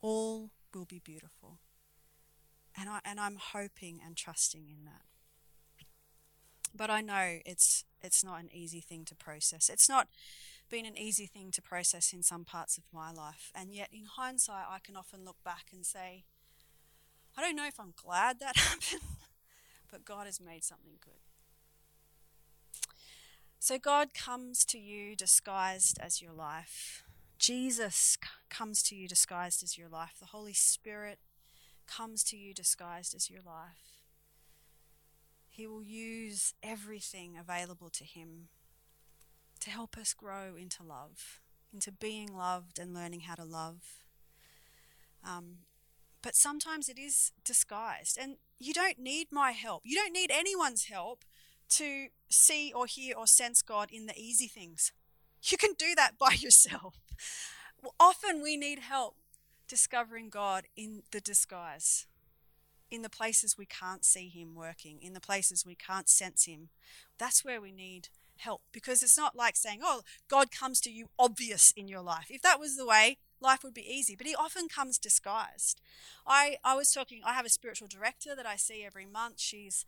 all 0.00 0.50
will 0.74 0.84
be 0.84 0.98
beautiful. 0.98 1.58
And, 2.76 2.88
I, 2.88 3.00
and 3.04 3.20
I'm 3.20 3.36
hoping 3.36 4.00
and 4.04 4.16
trusting 4.16 4.66
in 4.68 4.84
that. 4.84 5.02
But 6.74 6.90
I 6.90 7.00
know 7.00 7.38
it's, 7.44 7.84
it's 8.02 8.24
not 8.24 8.40
an 8.40 8.48
easy 8.52 8.80
thing 8.80 9.04
to 9.06 9.14
process. 9.14 9.68
It's 9.68 9.88
not 9.88 10.08
been 10.72 10.86
an 10.86 10.96
easy 10.96 11.26
thing 11.26 11.50
to 11.52 11.60
process 11.60 12.14
in 12.14 12.22
some 12.22 12.44
parts 12.44 12.78
of 12.78 12.84
my 12.92 13.12
life. 13.12 13.52
And 13.54 13.74
yet, 13.74 13.90
in 13.92 14.06
hindsight, 14.06 14.64
I 14.70 14.78
can 14.78 14.96
often 14.96 15.24
look 15.24 15.36
back 15.44 15.66
and 15.72 15.84
say, 15.84 16.24
I 17.36 17.42
don't 17.42 17.56
know 17.56 17.66
if 17.66 17.78
I'm 17.78 17.92
glad 17.94 18.40
that 18.40 18.56
happened, 18.56 19.02
but 19.90 20.04
God 20.04 20.24
has 20.26 20.40
made 20.40 20.64
something 20.64 20.94
good. 21.04 21.20
So, 23.58 23.78
God 23.78 24.14
comes 24.14 24.64
to 24.66 24.78
you 24.78 25.14
disguised 25.14 25.98
as 26.00 26.22
your 26.22 26.32
life. 26.32 27.04
Jesus 27.38 28.16
comes 28.48 28.82
to 28.84 28.96
you 28.96 29.06
disguised 29.06 29.62
as 29.62 29.76
your 29.76 29.88
life. 29.88 30.14
The 30.18 30.26
Holy 30.26 30.54
Spirit 30.54 31.18
comes 31.86 32.24
to 32.24 32.36
you 32.36 32.54
disguised 32.54 33.14
as 33.14 33.28
your 33.28 33.42
life. 33.44 33.91
He 35.52 35.66
will 35.66 35.82
use 35.82 36.54
everything 36.62 37.36
available 37.38 37.90
to 37.90 38.04
Him 38.04 38.48
to 39.60 39.70
help 39.70 39.98
us 39.98 40.14
grow 40.14 40.56
into 40.58 40.82
love, 40.82 41.40
into 41.72 41.92
being 41.92 42.34
loved 42.34 42.78
and 42.78 42.94
learning 42.94 43.20
how 43.20 43.34
to 43.34 43.44
love. 43.44 43.82
Um, 45.22 45.58
but 46.22 46.34
sometimes 46.34 46.88
it 46.88 46.98
is 46.98 47.32
disguised, 47.44 48.16
and 48.18 48.36
you 48.58 48.72
don't 48.72 48.98
need 48.98 49.26
my 49.30 49.50
help. 49.50 49.82
You 49.84 49.94
don't 49.94 50.14
need 50.14 50.30
anyone's 50.32 50.84
help 50.84 51.22
to 51.70 52.06
see 52.30 52.72
or 52.74 52.86
hear 52.86 53.14
or 53.14 53.26
sense 53.26 53.60
God 53.60 53.90
in 53.92 54.06
the 54.06 54.18
easy 54.18 54.48
things. 54.48 54.90
You 55.42 55.58
can 55.58 55.74
do 55.76 55.94
that 55.96 56.16
by 56.18 56.32
yourself. 56.38 56.94
Often 58.00 58.42
we 58.42 58.56
need 58.56 58.78
help 58.78 59.16
discovering 59.68 60.30
God 60.30 60.64
in 60.76 61.02
the 61.10 61.20
disguise, 61.20 62.06
in 62.92 63.00
the 63.00 63.08
places 63.08 63.56
we 63.56 63.64
can't 63.64 64.04
see 64.04 64.28
Him 64.28 64.54
working, 64.54 64.98
in 65.00 65.14
the 65.14 65.20
places 65.20 65.64
we 65.64 65.74
can't 65.74 66.08
sense 66.08 66.44
Him. 66.44 66.68
That's 67.18 67.42
where 67.42 67.60
we 67.60 67.72
need 67.72 68.10
help 68.36 68.60
because 68.70 69.02
it's 69.02 69.16
not 69.16 69.34
like 69.34 69.56
saying, 69.56 69.80
oh, 69.82 70.02
God 70.28 70.50
comes 70.50 70.78
to 70.82 70.90
you 70.90 71.08
obvious 71.18 71.72
in 71.74 71.88
your 71.88 72.02
life. 72.02 72.26
If 72.28 72.42
that 72.42 72.60
was 72.60 72.76
the 72.76 72.86
way, 72.86 73.16
life 73.40 73.64
would 73.64 73.72
be 73.72 73.90
easy, 73.90 74.14
but 74.14 74.26
He 74.26 74.34
often 74.34 74.68
comes 74.68 74.98
disguised. 74.98 75.80
I, 76.26 76.56
I 76.62 76.74
was 76.74 76.92
talking, 76.92 77.22
I 77.24 77.32
have 77.32 77.46
a 77.46 77.50
spiritual 77.50 77.88
director 77.88 78.36
that 78.36 78.46
I 78.46 78.56
see 78.56 78.84
every 78.84 79.06
month. 79.06 79.40
She's 79.40 79.86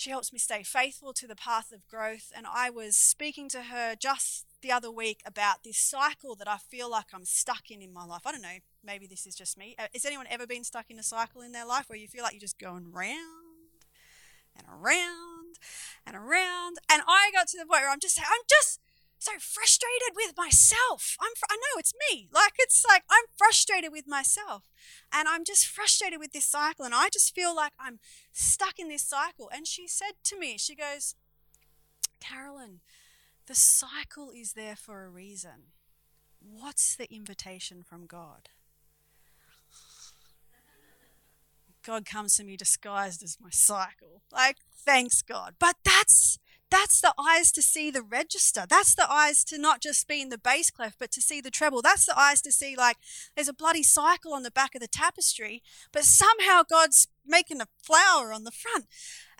she 0.00 0.08
helps 0.08 0.32
me 0.32 0.38
stay 0.38 0.62
faithful 0.62 1.12
to 1.12 1.26
the 1.26 1.36
path 1.36 1.72
of 1.72 1.86
growth. 1.86 2.32
And 2.34 2.46
I 2.50 2.70
was 2.70 2.96
speaking 2.96 3.50
to 3.50 3.64
her 3.64 3.94
just 3.94 4.46
the 4.62 4.72
other 4.72 4.90
week 4.90 5.20
about 5.26 5.62
this 5.62 5.76
cycle 5.76 6.34
that 6.36 6.48
I 6.48 6.56
feel 6.56 6.90
like 6.90 7.08
I'm 7.12 7.26
stuck 7.26 7.70
in 7.70 7.82
in 7.82 7.92
my 7.92 8.06
life. 8.06 8.22
I 8.24 8.32
don't 8.32 8.40
know, 8.40 8.60
maybe 8.82 9.06
this 9.06 9.26
is 9.26 9.34
just 9.34 9.58
me. 9.58 9.76
Uh, 9.78 9.88
has 9.92 10.06
anyone 10.06 10.26
ever 10.30 10.46
been 10.46 10.64
stuck 10.64 10.86
in 10.88 10.98
a 10.98 11.02
cycle 11.02 11.42
in 11.42 11.52
their 11.52 11.66
life 11.66 11.84
where 11.88 11.98
you 11.98 12.08
feel 12.08 12.22
like 12.22 12.32
you're 12.32 12.40
just 12.40 12.58
going 12.58 12.90
round 12.90 13.84
and 14.56 14.66
around 14.72 15.56
and 16.06 16.16
around? 16.16 16.78
And 16.90 17.02
I 17.06 17.30
got 17.34 17.48
to 17.48 17.58
the 17.58 17.66
point 17.66 17.82
where 17.82 17.90
I'm 17.90 18.00
just, 18.00 18.18
I'm 18.18 18.44
just 18.48 18.80
so 19.20 19.32
frustrated 19.38 20.16
with 20.16 20.32
myself. 20.36 21.16
I'm 21.20 21.32
fr- 21.36 21.46
I 21.50 21.56
know 21.56 21.78
it's 21.78 21.92
me. 22.10 22.28
Like 22.32 22.54
it's 22.58 22.84
like 22.88 23.02
I'm 23.10 23.24
frustrated 23.36 23.92
with 23.92 24.08
myself. 24.08 24.64
And 25.12 25.28
I'm 25.28 25.44
just 25.44 25.66
frustrated 25.66 26.18
with 26.18 26.32
this 26.32 26.46
cycle 26.46 26.84
and 26.84 26.94
I 26.94 27.08
just 27.12 27.34
feel 27.34 27.54
like 27.54 27.72
I'm 27.78 28.00
stuck 28.32 28.78
in 28.78 28.88
this 28.88 29.02
cycle. 29.02 29.50
And 29.54 29.66
she 29.66 29.86
said 29.86 30.12
to 30.24 30.38
me, 30.38 30.56
she 30.58 30.74
goes, 30.74 31.14
"Carolyn, 32.18 32.80
the 33.46 33.54
cycle 33.54 34.30
is 34.34 34.54
there 34.54 34.76
for 34.76 35.04
a 35.04 35.10
reason. 35.10 35.72
What's 36.40 36.96
the 36.96 37.12
invitation 37.12 37.82
from 37.82 38.06
God?" 38.06 38.48
God 41.82 42.04
comes 42.04 42.36
to 42.36 42.44
me 42.44 42.56
disguised 42.56 43.22
as 43.22 43.38
my 43.40 43.48
cycle. 43.50 44.22
Like, 44.30 44.58
thanks 44.84 45.22
God. 45.22 45.54
But 45.58 45.76
that's 45.84 46.38
that's 46.70 47.00
the 47.00 47.14
eyes 47.18 47.50
to 47.52 47.62
see 47.62 47.90
the 47.90 48.02
register. 48.02 48.64
That's 48.68 48.94
the 48.94 49.10
eyes 49.10 49.44
to 49.44 49.58
not 49.58 49.80
just 49.80 50.06
be 50.06 50.22
in 50.22 50.28
the 50.28 50.38
bass 50.38 50.70
clef, 50.70 50.94
but 50.98 51.10
to 51.12 51.20
see 51.20 51.40
the 51.40 51.50
treble. 51.50 51.82
That's 51.82 52.06
the 52.06 52.18
eyes 52.18 52.40
to 52.42 52.52
see, 52.52 52.76
like, 52.76 52.96
there's 53.34 53.48
a 53.48 53.52
bloody 53.52 53.82
cycle 53.82 54.32
on 54.32 54.42
the 54.42 54.50
back 54.50 54.74
of 54.74 54.80
the 54.80 54.88
tapestry, 54.88 55.62
but 55.92 56.04
somehow 56.04 56.62
God's 56.62 57.08
making 57.26 57.60
a 57.60 57.68
flower 57.82 58.32
on 58.32 58.44
the 58.44 58.50
front. 58.50 58.86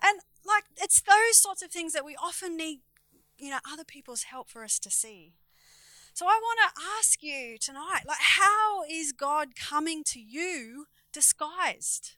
And, 0.01 0.19
like, 0.45 0.65
it's 0.77 1.01
those 1.01 1.41
sorts 1.41 1.61
of 1.61 1.71
things 1.71 1.93
that 1.93 2.05
we 2.05 2.15
often 2.15 2.57
need, 2.57 2.81
you 3.37 3.49
know, 3.49 3.59
other 3.71 3.85
people's 3.85 4.23
help 4.23 4.49
for 4.49 4.63
us 4.63 4.79
to 4.79 4.91
see. 4.91 5.33
So 6.13 6.25
I 6.25 6.39
want 6.41 6.59
to 6.75 6.81
ask 6.99 7.23
you 7.23 7.57
tonight, 7.57 8.01
like, 8.05 8.19
how 8.19 8.83
is 8.89 9.13
God 9.13 9.55
coming 9.55 10.03
to 10.07 10.19
you 10.19 10.87
disguised? 11.13 12.15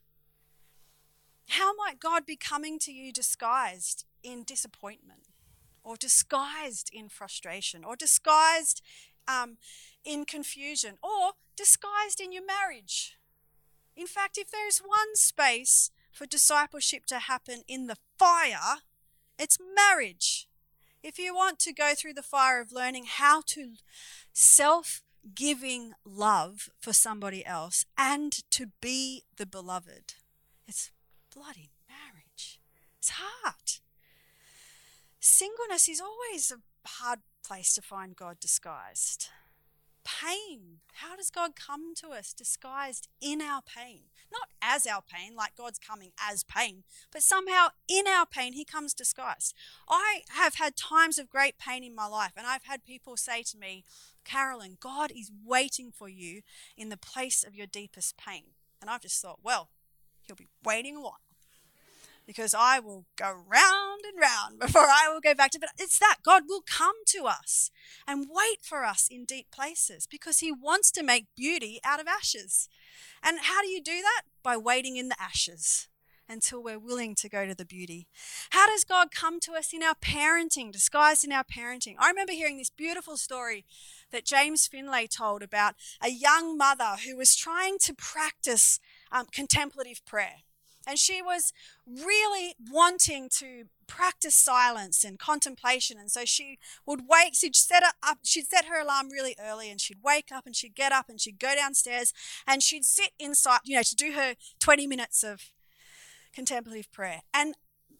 How 1.49 1.75
might 1.75 1.99
God 1.99 2.25
be 2.25 2.35
coming 2.35 2.79
to 2.79 2.91
you 2.91 3.13
disguised 3.13 4.05
in 4.23 4.43
disappointment, 4.43 5.27
or 5.83 5.95
disguised 5.95 6.89
in 6.93 7.09
frustration, 7.09 7.83
or 7.83 7.95
disguised 7.95 8.81
um, 9.27 9.57
in 10.03 10.25
confusion, 10.25 10.97
or 11.03 11.33
disguised 11.55 12.19
in 12.21 12.31
your 12.31 12.45
marriage? 12.45 13.17
In 13.95 14.07
fact, 14.07 14.37
if 14.37 14.49
there's 14.49 14.79
one 14.79 15.15
space 15.15 15.91
for 16.11 16.25
discipleship 16.25 17.05
to 17.07 17.19
happen 17.19 17.61
in 17.67 17.87
the 17.87 17.97
fire, 18.17 18.81
it's 19.37 19.57
marriage. 19.75 20.47
If 21.03 21.19
you 21.19 21.35
want 21.35 21.59
to 21.59 21.73
go 21.73 21.93
through 21.95 22.13
the 22.13 22.23
fire 22.23 22.61
of 22.61 22.71
learning 22.71 23.05
how 23.05 23.41
to 23.47 23.73
self 24.31 25.01
giving 25.35 25.93
love 26.05 26.69
for 26.79 26.93
somebody 26.93 27.45
else 27.45 27.85
and 27.97 28.31
to 28.51 28.67
be 28.81 29.23
the 29.37 29.45
beloved, 29.45 30.15
it's 30.67 30.91
bloody 31.33 31.71
marriage. 31.89 32.59
It's 32.99 33.11
hard. 33.11 33.79
Singleness 35.25 35.87
is 35.87 36.01
always 36.01 36.51
a 36.51 36.57
hard 36.85 37.19
place 37.47 37.73
to 37.75 37.81
find 37.81 38.13
God 38.13 38.41
disguised. 38.41 39.29
Pain. 40.03 40.79
How 40.95 41.15
does 41.15 41.29
God 41.29 41.55
come 41.55 41.95
to 41.95 42.09
us 42.09 42.33
disguised 42.33 43.07
in 43.21 43.41
our 43.41 43.61
pain? 43.61 44.01
Not 44.33 44.49
as 44.61 44.85
our 44.85 45.01
pain, 45.01 45.33
like 45.33 45.55
God's 45.55 45.79
coming 45.79 46.11
as 46.19 46.43
pain, 46.43 46.83
but 47.09 47.23
somehow 47.23 47.67
in 47.87 48.05
our 48.05 48.25
pain, 48.25 48.51
He 48.51 48.65
comes 48.65 48.93
disguised. 48.93 49.55
I 49.87 50.23
have 50.31 50.55
had 50.55 50.75
times 50.75 51.17
of 51.17 51.29
great 51.29 51.57
pain 51.57 51.85
in 51.85 51.95
my 51.95 52.05
life, 52.05 52.33
and 52.35 52.45
I've 52.45 52.65
had 52.65 52.83
people 52.83 53.15
say 53.15 53.43
to 53.43 53.57
me, 53.57 53.85
Carolyn, 54.25 54.75
God 54.77 55.09
is 55.09 55.31
waiting 55.45 55.93
for 55.97 56.09
you 56.09 56.41
in 56.75 56.89
the 56.89 56.97
place 56.97 57.45
of 57.45 57.55
your 57.55 57.67
deepest 57.67 58.17
pain. 58.17 58.55
And 58.81 58.89
I've 58.89 59.03
just 59.03 59.21
thought, 59.21 59.39
well, 59.41 59.69
He'll 60.23 60.35
be 60.35 60.49
waiting 60.65 61.01
while 61.01 61.19
because 62.25 62.53
I 62.53 62.79
will 62.79 63.05
go 63.15 63.27
round 63.47 64.01
and 64.05 64.19
round 64.19 64.59
before 64.59 64.87
I 64.87 65.09
will 65.11 65.21
go 65.21 65.33
back 65.33 65.51
to. 65.51 65.59
But 65.59 65.69
it's 65.77 65.99
that 65.99 66.17
God 66.23 66.43
will 66.47 66.63
come 66.65 66.95
to 67.07 67.25
us 67.25 67.71
and 68.07 68.27
wait 68.29 68.59
for 68.61 68.83
us 68.83 69.07
in 69.09 69.25
deep 69.25 69.51
places 69.51 70.07
because 70.09 70.39
He 70.39 70.51
wants 70.51 70.91
to 70.91 71.03
make 71.03 71.27
beauty 71.35 71.79
out 71.83 71.99
of 71.99 72.07
ashes. 72.07 72.69
And 73.21 73.39
how 73.43 73.61
do 73.61 73.67
you 73.67 73.81
do 73.81 74.01
that? 74.01 74.23
By 74.41 74.57
waiting 74.57 74.97
in 74.97 75.09
the 75.09 75.21
ashes 75.21 75.87
until 76.29 76.63
we're 76.63 76.79
willing 76.79 77.15
to 77.15 77.29
go 77.29 77.45
to 77.45 77.55
the 77.55 77.65
beauty. 77.65 78.07
How 78.51 78.67
does 78.67 78.83
God 78.83 79.09
come 79.11 79.39
to 79.41 79.53
us 79.53 79.73
in 79.73 79.83
our 79.83 79.95
parenting, 79.95 80.71
disguised 80.71 81.23
in 81.23 81.31
our 81.31 81.43
parenting? 81.43 81.95
I 81.99 82.09
remember 82.09 82.33
hearing 82.33 82.57
this 82.57 82.69
beautiful 82.69 83.17
story 83.17 83.65
that 84.11 84.25
James 84.25 84.67
Finley 84.67 85.07
told 85.07 85.43
about 85.43 85.75
a 86.01 86.09
young 86.09 86.57
mother 86.57 86.95
who 87.05 87.17
was 87.17 87.35
trying 87.35 87.77
to 87.79 87.93
practice 87.93 88.79
um, 89.11 89.25
contemplative 89.31 90.03
prayer. 90.05 90.37
And 90.87 90.99
she 90.99 91.21
was 91.21 91.53
really 91.87 92.55
wanting 92.71 93.29
to 93.39 93.65
practice 93.87 94.35
silence 94.35 95.03
and 95.03 95.19
contemplation. 95.19 95.97
And 95.97 96.11
so 96.11 96.25
she 96.25 96.57
would 96.85 97.01
wake, 97.07 97.35
she'd 97.35 97.55
set 97.55 97.83
her 97.83 97.93
up, 98.01 98.19
she'd 98.23 98.47
set 98.47 98.65
her 98.65 98.81
alarm 98.81 99.09
really 99.09 99.35
early 99.39 99.69
and 99.69 99.79
she'd 99.79 100.03
wake 100.03 100.31
up 100.31 100.45
and 100.45 100.55
she'd 100.55 100.75
get 100.75 100.91
up 100.91 101.09
and 101.09 101.19
she'd 101.19 101.39
go 101.39 101.55
downstairs 101.55 102.13
and 102.47 102.63
she'd 102.63 102.85
sit 102.85 103.11
inside, 103.19 103.59
you 103.65 103.75
know, 103.75 103.83
to 103.83 103.95
do 103.95 104.13
her 104.13 104.35
20 104.59 104.87
minutes 104.87 105.23
of 105.23 105.51
contemplative 106.33 106.91
prayer. 106.91 107.21
And 107.33 107.55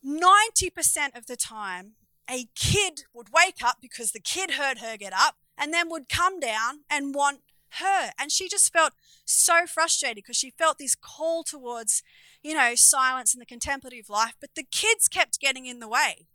90% 0.06 1.18
of 1.18 1.28
the 1.28 1.38
time, 1.38 1.94
a 2.30 2.48
kid 2.56 3.04
would 3.14 3.30
wake 3.34 3.64
up 3.64 3.78
because 3.82 4.12
the 4.12 4.20
kid 4.20 4.52
heard 4.52 4.80
her 4.80 4.98
get 4.98 5.14
up 5.14 5.36
and 5.58 5.74
then 5.74 5.90
would 5.90 6.10
come 6.10 6.40
down 6.40 6.80
and 6.90 7.14
want 7.14 7.42
her. 7.80 8.12
And 8.20 8.32
she 8.32 8.48
just 8.48 8.72
felt 8.72 8.94
so 9.26 9.66
frustrated 9.66 10.18
because 10.18 10.38
she 10.38 10.52
felt 10.52 10.78
this 10.78 10.96
call 10.96 11.44
towards, 11.44 12.04
you 12.42 12.54
know, 12.54 12.74
silence 12.76 13.34
and 13.34 13.42
the 13.42 13.46
contemplative 13.46 14.10
life, 14.10 14.36
but 14.40 14.52
the 14.56 14.66
kids 14.70 15.08
kept 15.08 15.40
getting 15.40 15.66
in 15.66 15.80
the 15.80 15.88
way. 15.88 16.28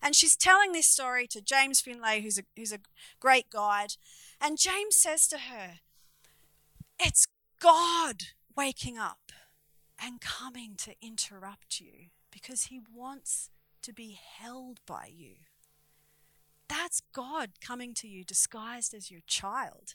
And 0.00 0.14
she's 0.14 0.36
telling 0.36 0.72
this 0.72 0.88
story 0.88 1.26
to 1.28 1.40
James 1.40 1.80
Finley, 1.80 2.22
who's 2.22 2.38
a, 2.38 2.42
who's 2.56 2.72
a 2.72 2.80
great 3.18 3.50
guide. 3.50 3.94
And 4.40 4.58
James 4.58 4.96
says 4.96 5.26
to 5.28 5.38
her, 5.38 5.80
It's 7.00 7.26
God 7.60 8.24
waking 8.56 8.96
up 8.96 9.32
and 10.00 10.20
coming 10.20 10.74
to 10.78 10.94
interrupt 11.02 11.80
you 11.80 12.10
because 12.30 12.64
he 12.64 12.80
wants 12.94 13.50
to 13.82 13.92
be 13.92 14.18
held 14.38 14.78
by 14.86 15.10
you. 15.12 15.34
That's 16.68 17.02
God 17.12 17.52
coming 17.60 17.94
to 17.94 18.08
you 18.08 18.24
disguised 18.24 18.94
as 18.94 19.10
your 19.10 19.22
child. 19.26 19.94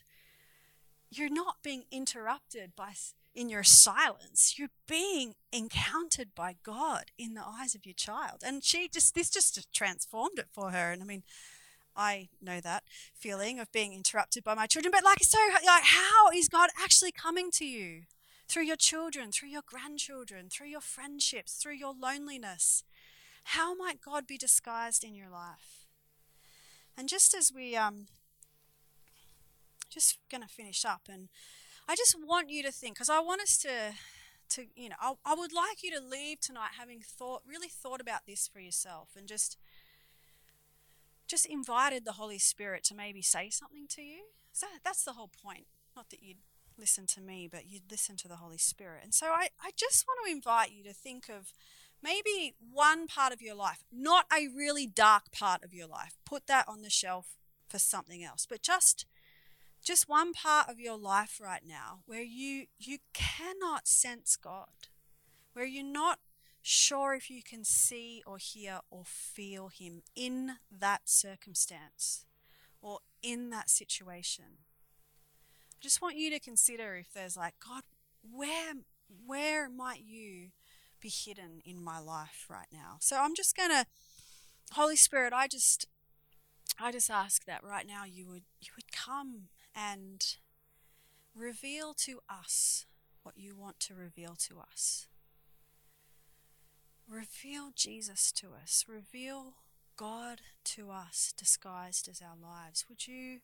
You're 1.16 1.28
not 1.28 1.56
being 1.62 1.84
interrupted 1.90 2.74
by 2.76 2.94
in 3.34 3.48
your 3.48 3.64
silence. 3.64 4.54
You're 4.56 4.68
being 4.88 5.34
encountered 5.52 6.34
by 6.34 6.56
God 6.62 7.06
in 7.18 7.34
the 7.34 7.44
eyes 7.44 7.74
of 7.74 7.84
your 7.84 7.94
child. 7.94 8.42
And 8.44 8.62
she 8.62 8.88
just 8.88 9.14
this 9.14 9.30
just 9.30 9.72
transformed 9.72 10.38
it 10.38 10.48
for 10.52 10.70
her. 10.70 10.92
And 10.92 11.02
I 11.02 11.04
mean, 11.04 11.24
I 11.96 12.28
know 12.40 12.60
that 12.60 12.84
feeling 13.14 13.58
of 13.58 13.72
being 13.72 13.92
interrupted 13.92 14.44
by 14.44 14.54
my 14.54 14.66
children. 14.66 14.92
But 14.92 15.04
like 15.04 15.22
so 15.22 15.38
like 15.66 15.84
how 15.84 16.30
is 16.34 16.48
God 16.48 16.70
actually 16.80 17.12
coming 17.12 17.50
to 17.52 17.64
you? 17.64 18.02
Through 18.46 18.64
your 18.64 18.76
children, 18.76 19.32
through 19.32 19.48
your 19.48 19.62
grandchildren, 19.66 20.48
through 20.50 20.68
your 20.68 20.80
friendships, 20.80 21.54
through 21.54 21.74
your 21.74 21.94
loneliness. 21.98 22.84
How 23.48 23.74
might 23.74 24.00
God 24.00 24.26
be 24.26 24.38
disguised 24.38 25.02
in 25.02 25.14
your 25.14 25.28
life? 25.28 25.86
And 26.96 27.08
just 27.08 27.34
as 27.34 27.52
we 27.54 27.74
um 27.76 28.06
just 29.94 30.18
going 30.30 30.42
to 30.42 30.48
finish 30.48 30.84
up 30.84 31.02
and 31.08 31.28
I 31.88 31.94
just 31.94 32.16
want 32.18 32.50
you 32.50 32.62
to 32.62 32.72
think 32.72 32.94
because 32.94 33.10
I 33.10 33.20
want 33.20 33.42
us 33.42 33.56
to 33.58 33.94
to 34.50 34.66
you 34.74 34.90
know 34.90 34.96
I, 35.00 35.14
I 35.24 35.34
would 35.34 35.52
like 35.52 35.82
you 35.82 35.90
to 35.92 36.00
leave 36.04 36.40
tonight 36.40 36.72
having 36.78 37.00
thought 37.00 37.42
really 37.48 37.68
thought 37.68 38.00
about 38.00 38.26
this 38.26 38.48
for 38.48 38.60
yourself 38.60 39.10
and 39.16 39.26
just 39.26 39.56
just 41.26 41.46
invited 41.46 42.04
the 42.04 42.12
Holy 42.12 42.38
Spirit 42.38 42.84
to 42.84 42.94
maybe 42.94 43.22
say 43.22 43.48
something 43.50 43.86
to 43.88 44.02
you. 44.02 44.24
So 44.52 44.66
that's 44.84 45.04
the 45.04 45.14
whole 45.14 45.30
point. 45.42 45.66
Not 45.96 46.10
that 46.10 46.22
you'd 46.22 46.38
listen 46.78 47.06
to 47.06 47.20
me, 47.20 47.48
but 47.50 47.66
you'd 47.66 47.90
listen 47.90 48.16
to 48.18 48.28
the 48.28 48.36
Holy 48.36 48.58
Spirit. 48.58 49.00
And 49.02 49.14
so 49.14 49.28
I, 49.28 49.48
I 49.62 49.70
just 49.76 50.04
want 50.06 50.20
to 50.26 50.32
invite 50.32 50.72
you 50.72 50.84
to 50.84 50.92
think 50.92 51.28
of 51.28 51.52
maybe 52.02 52.54
one 52.72 53.06
part 53.06 53.32
of 53.32 53.40
your 53.40 53.54
life, 53.54 53.84
not 53.92 54.26
a 54.32 54.48
really 54.54 54.86
dark 54.86 55.32
part 55.32 55.64
of 55.64 55.72
your 55.72 55.86
life. 55.86 56.16
Put 56.26 56.46
that 56.46 56.68
on 56.68 56.82
the 56.82 56.90
shelf 56.90 57.36
for 57.68 57.78
something 57.78 58.22
else, 58.22 58.46
but 58.48 58.62
just 58.62 59.06
just 59.84 60.08
one 60.08 60.32
part 60.32 60.68
of 60.68 60.80
your 60.80 60.96
life 60.96 61.38
right 61.40 61.62
now 61.66 62.00
where 62.06 62.22
you 62.22 62.66
you 62.78 62.98
cannot 63.12 63.86
sense 63.86 64.36
God, 64.36 64.88
where 65.52 65.66
you're 65.66 65.84
not 65.84 66.18
sure 66.62 67.14
if 67.14 67.30
you 67.30 67.42
can 67.42 67.64
see 67.64 68.22
or 68.26 68.38
hear 68.38 68.80
or 68.90 69.02
feel 69.04 69.68
him 69.68 70.02
in 70.16 70.52
that 70.70 71.02
circumstance 71.04 72.24
or 72.80 73.00
in 73.22 73.50
that 73.50 73.68
situation. 73.68 74.44
I 75.74 75.80
just 75.82 76.00
want 76.00 76.16
you 76.16 76.30
to 76.30 76.40
consider 76.40 76.96
if 76.96 77.12
there's 77.12 77.36
like 77.36 77.54
God, 77.64 77.82
where 78.22 78.72
where 79.26 79.68
might 79.68 80.02
you 80.02 80.48
be 81.00 81.10
hidden 81.10 81.60
in 81.66 81.84
my 81.84 81.98
life 81.98 82.46
right 82.48 82.68
now. 82.72 82.96
So 83.00 83.18
I'm 83.20 83.34
just 83.34 83.54
going 83.54 83.70
to 83.70 83.84
Holy 84.72 84.96
Spirit, 84.96 85.32
I 85.34 85.46
just 85.46 85.86
I 86.80 86.90
just 86.90 87.10
ask 87.10 87.44
that 87.44 87.62
right 87.62 87.86
now 87.86 88.04
you 88.04 88.26
would 88.26 88.44
you 88.60 88.72
would 88.76 88.90
come 88.90 89.48
and 89.74 90.36
reveal 91.34 91.94
to 91.94 92.20
us 92.28 92.86
what 93.22 93.36
you 93.36 93.56
want 93.56 93.80
to 93.80 93.94
reveal 93.94 94.36
to 94.48 94.60
us. 94.60 95.08
Reveal 97.08 97.70
Jesus 97.74 98.32
to 98.32 98.48
us. 98.60 98.84
Reveal 98.88 99.54
God 99.96 100.40
to 100.64 100.90
us 100.90 101.32
disguised 101.36 102.08
as 102.08 102.20
our 102.22 102.36
lives. 102.40 102.86
Would 102.88 103.06
you, 103.06 103.40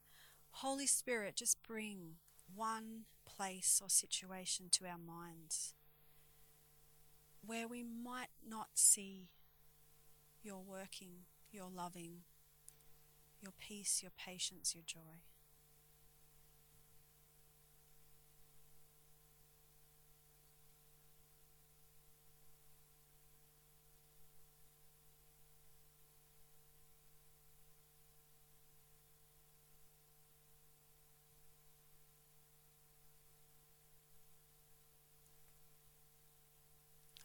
Holy 0.53 0.87
Spirit, 0.87 1.37
just 1.37 1.63
bring 1.63 2.17
one 2.55 3.05
place 3.27 3.81
or 3.83 3.89
situation 3.89 4.67
to 4.73 4.87
our 4.87 4.99
minds 4.99 5.75
where 7.45 7.69
we 7.69 7.83
might 7.83 8.31
not 8.47 8.69
see 8.75 9.29
your 10.43 10.63
working, 10.67 11.25
your 11.53 11.69
loving, 11.75 12.23
your 13.41 13.53
peace, 13.59 14.01
your 14.03 14.13
patience, 14.17 14.75
your 14.75 14.85
joy. 14.87 15.23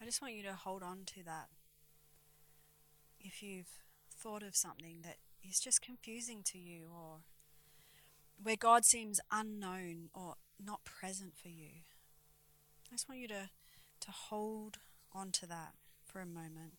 I 0.05 0.07
just 0.07 0.21
want 0.21 0.35
you 0.35 0.43
to 0.43 0.53
hold 0.53 0.83
on 0.83 0.99
to 1.15 1.23
that. 1.23 1.47
If 3.19 3.41
you've 3.41 3.79
thought 4.15 4.43
of 4.43 4.55
something 4.55 4.99
that 5.03 5.15
is 5.43 5.59
just 5.59 5.81
confusing 5.81 6.43
to 6.43 6.59
you 6.59 6.91
or 6.95 7.21
where 8.41 8.55
God 8.55 8.85
seems 8.85 9.19
unknown 9.31 10.09
or 10.13 10.35
not 10.63 10.83
present 10.83 11.35
for 11.35 11.47
you, 11.47 11.81
I 12.85 12.91
just 12.91 13.09
want 13.09 13.19
you 13.19 13.27
to, 13.29 13.49
to 14.01 14.11
hold 14.11 14.77
on 15.11 15.31
to 15.31 15.47
that 15.47 15.73
for 16.05 16.19
a 16.19 16.27
moment. 16.27 16.73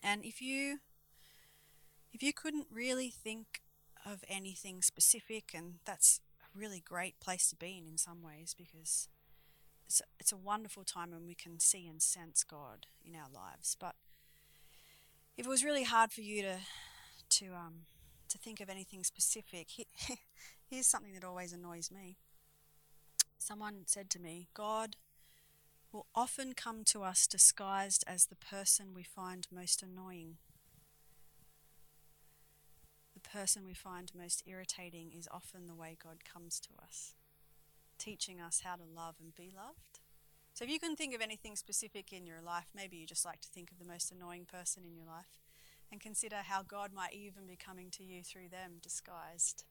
And 0.00 0.24
if 0.24 0.40
you 0.40 0.78
if 2.14 2.22
you 2.22 2.32
couldn't 2.32 2.68
really 2.72 3.10
think 3.10 3.62
of 4.08 4.22
anything 4.28 4.80
specific 4.80 5.50
and 5.52 5.80
that's 5.84 6.20
a 6.40 6.56
really 6.56 6.78
great 6.78 7.18
place 7.18 7.50
to 7.50 7.56
be 7.56 7.76
in 7.76 7.90
in 7.90 7.98
some 7.98 8.22
ways 8.22 8.54
because 8.56 9.08
it's, 9.86 10.02
it's 10.18 10.32
a 10.32 10.36
wonderful 10.36 10.84
time 10.84 11.12
when 11.12 11.26
we 11.26 11.34
can 11.34 11.60
see 11.60 11.86
and 11.86 12.02
sense 12.02 12.42
God 12.42 12.86
in 13.04 13.14
our 13.14 13.28
lives. 13.32 13.76
But 13.78 13.94
if 15.36 15.46
it 15.46 15.48
was 15.48 15.64
really 15.64 15.84
hard 15.84 16.12
for 16.12 16.22
you 16.22 16.42
to 16.42 16.56
to 17.28 17.46
um, 17.54 17.86
to 18.28 18.38
think 18.38 18.60
of 18.60 18.68
anything 18.68 19.04
specific, 19.04 19.68
here's 20.70 20.86
something 20.86 21.14
that 21.14 21.24
always 21.24 21.52
annoys 21.52 21.90
me. 21.90 22.16
Someone 23.38 23.82
said 23.86 24.10
to 24.10 24.20
me, 24.20 24.48
God 24.54 24.96
will 25.92 26.06
often 26.14 26.52
come 26.52 26.82
to 26.84 27.02
us 27.02 27.26
disguised 27.26 28.04
as 28.06 28.26
the 28.26 28.36
person 28.36 28.94
we 28.94 29.02
find 29.02 29.46
most 29.52 29.82
annoying. 29.82 30.38
The 33.14 33.20
person 33.20 33.64
we 33.64 33.74
find 33.74 34.10
most 34.16 34.42
irritating 34.46 35.12
is 35.16 35.28
often 35.30 35.66
the 35.66 35.74
way 35.74 35.96
God 36.02 36.24
comes 36.24 36.60
to 36.60 36.70
us 36.82 37.14
teaching 37.98 38.40
us 38.40 38.62
how 38.64 38.76
to 38.76 38.82
love 38.84 39.16
and 39.20 39.34
be 39.34 39.52
loved. 39.54 40.00
So 40.54 40.64
if 40.64 40.70
you 40.70 40.80
can 40.80 40.96
think 40.96 41.14
of 41.14 41.20
anything 41.20 41.54
specific 41.54 42.12
in 42.12 42.26
your 42.26 42.40
life, 42.40 42.66
maybe 42.74 42.96
you 42.96 43.06
just 43.06 43.26
like 43.26 43.40
to 43.42 43.48
think 43.48 43.70
of 43.70 43.78
the 43.78 43.84
most 43.84 44.10
annoying 44.10 44.46
person 44.46 44.84
in 44.86 44.96
your 44.96 45.06
life 45.06 45.38
and 45.90 46.00
consider 46.00 46.36
how 46.36 46.62
God 46.62 46.92
might 46.92 47.12
even 47.12 47.46
be 47.46 47.56
coming 47.56 47.90
to 47.90 48.04
you 48.04 48.22
through 48.22 48.48
them 48.48 48.78
disguised. 48.82 49.64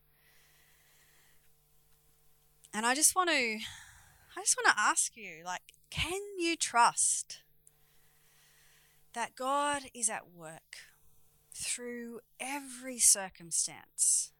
And 2.74 2.86
I 2.86 2.94
just 2.94 3.16
want 3.16 3.30
to 3.30 3.36
I 3.36 4.42
just 4.42 4.58
want 4.58 4.76
to 4.76 4.82
ask 4.82 5.16
you 5.16 5.44
like 5.46 5.62
can 5.90 6.20
you 6.38 6.56
trust 6.56 7.40
that 9.14 9.36
God 9.36 9.84
is 9.94 10.10
at 10.10 10.30
work 10.30 10.78
through 11.54 12.20
every 12.40 13.00
circumstance 13.00 14.34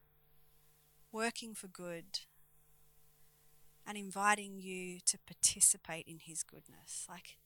working 1.14 1.56
for 1.56 1.68
good 1.68 2.20
and 3.88 3.98
inviting 3.98 4.60
you 4.60 5.00
to 5.06 5.18
participate 5.20 6.06
in 6.08 6.20
His 6.20 6.44
goodness. 6.44 7.06
Like, 7.10 7.38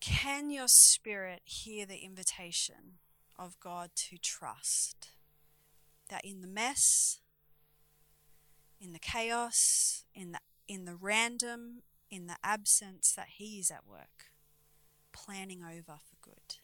can 0.00 0.50
your 0.50 0.68
spirit 0.68 1.42
hear 1.44 1.86
the 1.86 1.98
invitation 1.98 2.98
of 3.38 3.58
God 3.60 3.90
to 3.96 4.18
trust 4.18 5.08
that 6.08 6.24
in 6.24 6.40
the 6.40 6.46
mess, 6.46 7.20
in 8.80 8.92
the 8.92 8.98
chaos, 8.98 10.04
in 10.14 10.32
the 10.32 10.38
in 10.66 10.84
the 10.86 10.94
random, 10.94 11.82
in 12.10 12.26
the 12.26 12.36
absence, 12.42 13.12
that 13.12 13.28
He 13.36 13.58
is 13.58 13.70
at 13.70 13.86
work. 13.88 14.30
planning 15.12 15.62
over 15.62 15.98
for 15.98 16.16
good. 16.20 16.56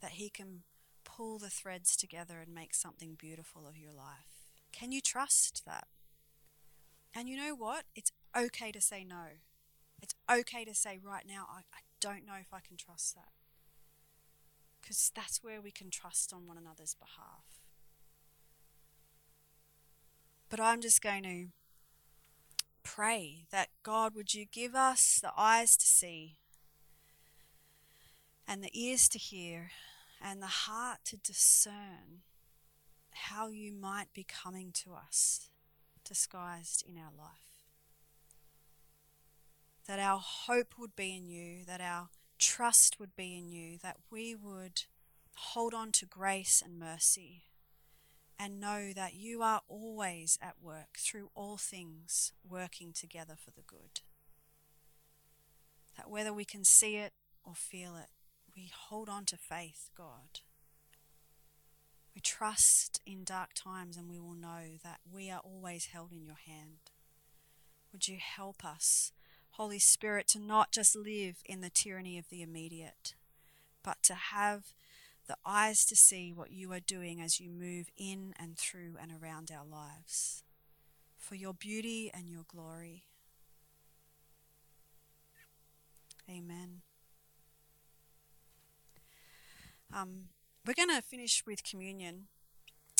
That 0.00 0.12
He 0.12 0.30
can 0.30 0.62
pull 1.04 1.38
the 1.38 1.50
threads 1.50 1.96
together 1.96 2.38
and 2.38 2.54
make 2.54 2.72
something 2.74 3.14
beautiful 3.18 3.66
of 3.66 3.76
your 3.76 3.92
life. 3.92 4.46
Can 4.72 4.92
you 4.92 5.00
trust 5.00 5.64
that? 5.66 5.88
And 7.14 7.28
you 7.28 7.36
know 7.36 7.54
what? 7.54 7.84
It's 7.94 8.12
okay 8.36 8.70
to 8.72 8.80
say 8.80 9.04
no. 9.04 9.24
It's 10.00 10.14
okay 10.30 10.64
to 10.64 10.74
say 10.74 10.98
right 11.02 11.24
now, 11.26 11.46
I, 11.50 11.58
I 11.58 11.80
don't 12.00 12.26
know 12.26 12.34
if 12.40 12.52
I 12.52 12.60
can 12.60 12.76
trust 12.76 13.14
that. 13.14 13.32
Because 14.80 15.10
that's 15.14 15.42
where 15.42 15.60
we 15.60 15.70
can 15.70 15.90
trust 15.90 16.32
on 16.32 16.46
one 16.46 16.56
another's 16.56 16.94
behalf. 16.94 17.60
But 20.48 20.60
I'm 20.60 20.80
just 20.80 21.02
going 21.02 21.24
to 21.24 21.46
pray 22.82 23.44
that 23.50 23.68
God, 23.82 24.14
would 24.14 24.34
you 24.34 24.46
give 24.50 24.74
us 24.74 25.18
the 25.20 25.32
eyes 25.36 25.76
to 25.76 25.86
see 25.86 26.38
and 28.46 28.62
the 28.62 28.70
ears 28.72 29.08
to 29.10 29.18
hear 29.18 29.72
and 30.22 30.40
the 30.40 30.46
heart 30.46 31.00
to 31.04 31.16
discern 31.18 32.22
how 33.12 33.48
you 33.48 33.72
might 33.72 34.12
be 34.14 34.24
coming 34.24 34.72
to 34.72 34.94
us 34.94 35.50
disguised 36.08 36.82
in 36.88 36.96
our 36.96 37.12
life. 37.16 37.66
That 39.86 39.98
our 39.98 40.18
hope 40.18 40.74
would 40.78 40.96
be 40.96 41.16
in 41.16 41.28
you, 41.28 41.64
that 41.66 41.80
our 41.80 42.08
trust 42.38 42.98
would 42.98 43.14
be 43.16 43.36
in 43.36 43.50
you, 43.50 43.78
that 43.82 43.98
we 44.10 44.34
would 44.34 44.84
hold 45.36 45.74
on 45.74 45.92
to 45.92 46.06
grace 46.06 46.62
and 46.64 46.78
mercy 46.78 47.44
and 48.38 48.60
know 48.60 48.92
that 48.92 49.14
you 49.14 49.42
are 49.42 49.62
always 49.68 50.38
at 50.40 50.54
work 50.62 50.96
through 50.96 51.30
all 51.34 51.56
things 51.56 52.32
working 52.48 52.92
together 52.92 53.34
for 53.36 53.50
the 53.50 53.62
good. 53.66 54.00
That 55.96 56.10
whether 56.10 56.32
we 56.32 56.44
can 56.44 56.64
see 56.64 56.96
it 56.96 57.12
or 57.44 57.54
feel 57.54 57.96
it, 57.96 58.08
we 58.54 58.70
hold 58.72 59.08
on 59.08 59.24
to 59.26 59.36
faith, 59.36 59.90
God. 59.96 60.40
We 62.18 62.22
trust 62.22 63.00
in 63.06 63.22
dark 63.22 63.50
times 63.54 63.96
and 63.96 64.10
we 64.10 64.18
will 64.18 64.34
know 64.34 64.80
that 64.82 64.98
we 65.08 65.30
are 65.30 65.38
always 65.38 65.86
held 65.92 66.10
in 66.10 66.24
your 66.24 66.40
hand. 66.48 66.90
Would 67.92 68.08
you 68.08 68.16
help 68.18 68.64
us, 68.64 69.12
Holy 69.50 69.78
Spirit, 69.78 70.26
to 70.30 70.40
not 70.40 70.72
just 70.72 70.96
live 70.96 71.36
in 71.44 71.60
the 71.60 71.70
tyranny 71.70 72.18
of 72.18 72.28
the 72.28 72.42
immediate, 72.42 73.14
but 73.84 74.02
to 74.02 74.14
have 74.14 74.72
the 75.28 75.36
eyes 75.46 75.84
to 75.84 75.94
see 75.94 76.32
what 76.32 76.50
you 76.50 76.72
are 76.72 76.80
doing 76.80 77.20
as 77.20 77.38
you 77.38 77.50
move 77.50 77.86
in 77.96 78.34
and 78.36 78.58
through 78.58 78.96
and 79.00 79.12
around 79.12 79.52
our 79.52 79.64
lives. 79.64 80.42
For 81.16 81.36
your 81.36 81.54
beauty 81.54 82.10
and 82.12 82.28
your 82.28 82.46
glory. 82.48 83.04
Amen. 86.28 86.82
Um, 89.94 90.30
we're 90.68 90.74
going 90.74 90.94
to 90.94 91.00
finish 91.00 91.42
with 91.46 91.64
communion 91.64 92.26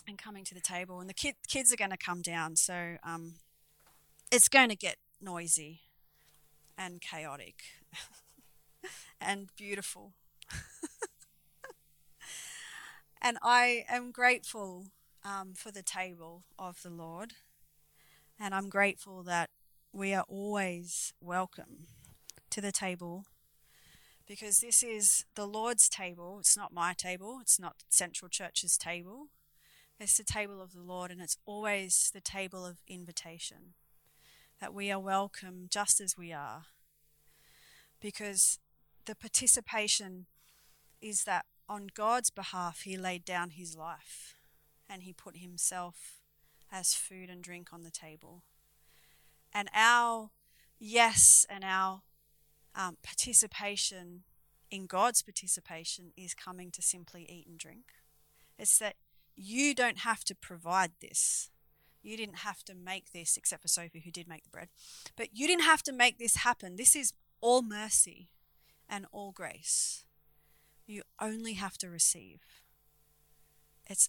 and 0.08 0.16
coming 0.16 0.42
to 0.42 0.54
the 0.54 0.60
table, 0.60 1.00
and 1.00 1.10
the 1.10 1.12
kid, 1.12 1.34
kids 1.46 1.70
are 1.70 1.76
going 1.76 1.90
to 1.90 1.98
come 1.98 2.22
down, 2.22 2.56
so 2.56 2.96
um, 3.04 3.34
it's 4.32 4.48
going 4.48 4.70
to 4.70 4.74
get 4.74 4.96
noisy 5.20 5.80
and 6.78 7.02
chaotic 7.02 7.56
and 9.20 9.48
beautiful. 9.54 10.14
And 13.20 13.36
I 13.42 13.84
am 13.88 14.12
grateful 14.12 14.86
um, 15.24 15.52
for 15.54 15.72
the 15.72 15.82
table 15.82 16.44
of 16.56 16.80
the 16.82 16.88
Lord. 16.88 17.32
And 18.38 18.54
I'm 18.54 18.68
grateful 18.68 19.24
that 19.24 19.50
we 19.92 20.14
are 20.14 20.24
always 20.28 21.12
welcome 21.20 21.88
to 22.50 22.60
the 22.60 22.70
table 22.70 23.24
because 24.28 24.60
this 24.60 24.82
is 24.82 25.24
the 25.34 25.46
Lord's 25.46 25.88
table. 25.88 26.36
It's 26.38 26.56
not 26.56 26.72
my 26.72 26.92
table, 26.92 27.38
it's 27.40 27.58
not 27.58 27.82
Central 27.88 28.28
Church's 28.28 28.76
table. 28.76 29.28
It's 29.98 30.16
the 30.16 30.22
table 30.22 30.62
of 30.62 30.74
the 30.74 30.82
Lord, 30.82 31.10
and 31.10 31.20
it's 31.20 31.38
always 31.44 32.10
the 32.14 32.20
table 32.20 32.64
of 32.64 32.76
invitation. 32.86 33.74
That 34.60 34.74
we 34.74 34.92
are 34.92 35.00
welcome 35.00 35.66
just 35.68 36.00
as 36.00 36.16
we 36.16 36.32
are. 36.32 36.66
Because 38.00 38.60
the 39.06 39.16
participation 39.16 40.26
is 41.00 41.24
that 41.24 41.46
on 41.68 41.88
God's 41.94 42.30
behalf, 42.30 42.82
he 42.82 42.96
laid 42.96 43.24
down 43.24 43.50
his 43.50 43.76
life 43.76 44.34
and 44.88 45.02
he 45.02 45.12
put 45.12 45.38
himself 45.38 46.20
as 46.70 46.94
food 46.94 47.28
and 47.28 47.42
drink 47.42 47.72
on 47.72 47.82
the 47.82 47.90
table. 47.90 48.42
And 49.52 49.68
our 49.74 50.30
yes 50.78 51.44
and 51.50 51.64
our 51.64 52.02
um, 52.78 52.96
participation 53.02 54.22
in 54.70 54.86
God's 54.86 55.20
participation 55.20 56.12
is 56.16 56.32
coming 56.32 56.70
to 56.70 56.80
simply 56.80 57.26
eat 57.28 57.46
and 57.48 57.58
drink. 57.58 57.86
It's 58.58 58.78
that 58.78 58.94
you 59.36 59.74
don't 59.74 59.98
have 59.98 60.24
to 60.24 60.34
provide 60.34 60.92
this. 61.00 61.50
You 62.02 62.16
didn't 62.16 62.38
have 62.38 62.62
to 62.64 62.74
make 62.74 63.12
this, 63.12 63.36
except 63.36 63.62
for 63.62 63.68
Sophie, 63.68 64.02
who 64.04 64.12
did 64.12 64.28
make 64.28 64.44
the 64.44 64.50
bread. 64.50 64.68
But 65.16 65.30
you 65.32 65.48
didn't 65.48 65.64
have 65.64 65.82
to 65.84 65.92
make 65.92 66.18
this 66.18 66.36
happen. 66.36 66.76
This 66.76 66.94
is 66.94 67.12
all 67.40 67.62
mercy 67.62 68.28
and 68.88 69.06
all 69.10 69.32
grace. 69.32 70.04
You 70.86 71.02
only 71.20 71.54
have 71.54 71.76
to 71.78 71.90
receive. 71.90 72.40
It's 73.86 74.08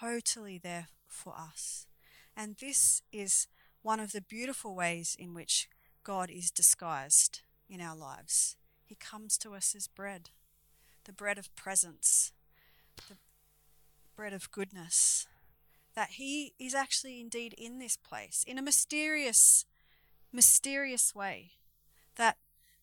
totally 0.00 0.58
there 0.58 0.88
for 1.06 1.34
us. 1.38 1.86
And 2.36 2.56
this 2.60 3.02
is 3.12 3.46
one 3.82 4.00
of 4.00 4.12
the 4.12 4.20
beautiful 4.20 4.74
ways 4.74 5.16
in 5.18 5.34
which 5.34 5.68
God 6.02 6.30
is 6.30 6.50
disguised 6.50 7.42
in 7.68 7.80
our 7.80 7.96
lives. 7.96 8.56
He 8.84 8.94
comes 8.94 9.36
to 9.38 9.54
us 9.54 9.74
as 9.76 9.86
bread, 9.86 10.30
the 11.04 11.12
bread 11.12 11.38
of 11.38 11.54
presence, 11.54 12.32
the 13.08 13.16
bread 14.16 14.32
of 14.32 14.50
goodness. 14.50 15.26
That 15.94 16.10
He 16.10 16.54
is 16.58 16.74
actually 16.74 17.20
indeed 17.20 17.54
in 17.58 17.78
this 17.78 17.96
place 17.96 18.44
in 18.46 18.58
a 18.58 18.62
mysterious, 18.62 19.64
mysterious 20.32 21.14
way. 21.14 21.52
That 22.16 22.36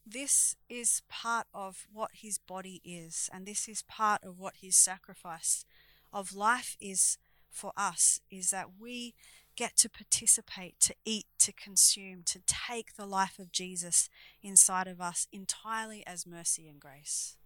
this 0.05 0.55
is 0.69 1.01
part 1.09 1.47
of 1.53 1.87
what 1.91 2.11
his 2.13 2.37
body 2.37 2.79
is, 2.85 3.29
and 3.33 3.45
this 3.45 3.67
is 3.67 3.81
part 3.81 4.23
of 4.23 4.39
what 4.39 4.57
his 4.61 4.75
sacrifice 4.75 5.65
of 6.13 6.35
life 6.35 6.77
is 6.79 7.17
for 7.49 7.71
us, 7.75 8.21
is 8.29 8.51
that 8.51 8.79
we 8.79 9.15
get 9.55 9.77
to 9.77 9.89
participate, 9.89 10.79
to 10.81 10.95
eat, 11.05 11.25
to 11.39 11.53
consume, 11.53 12.23
to 12.25 12.39
take 12.45 12.95
the 12.95 13.05
life 13.05 13.39
of 13.39 13.51
Jesus 13.51 14.09
inside 14.43 14.87
of 14.87 14.99
us 14.99 15.27
entirely 15.31 16.05
as 16.05 16.27
mercy 16.27 16.67
and 16.67 16.79
grace. 16.79 17.37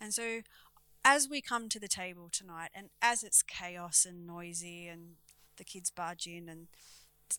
And 0.00 0.12
so, 0.12 0.40
as 1.04 1.28
we 1.28 1.40
come 1.40 1.68
to 1.68 1.80
the 1.80 1.88
table 1.88 2.28
tonight, 2.30 2.70
and 2.74 2.88
as 3.00 3.22
it's 3.22 3.42
chaos 3.42 4.06
and 4.08 4.26
noisy, 4.26 4.86
and 4.86 5.16
the 5.56 5.64
kids 5.64 5.90
barge 5.90 6.26
in 6.26 6.48
and 6.48 6.68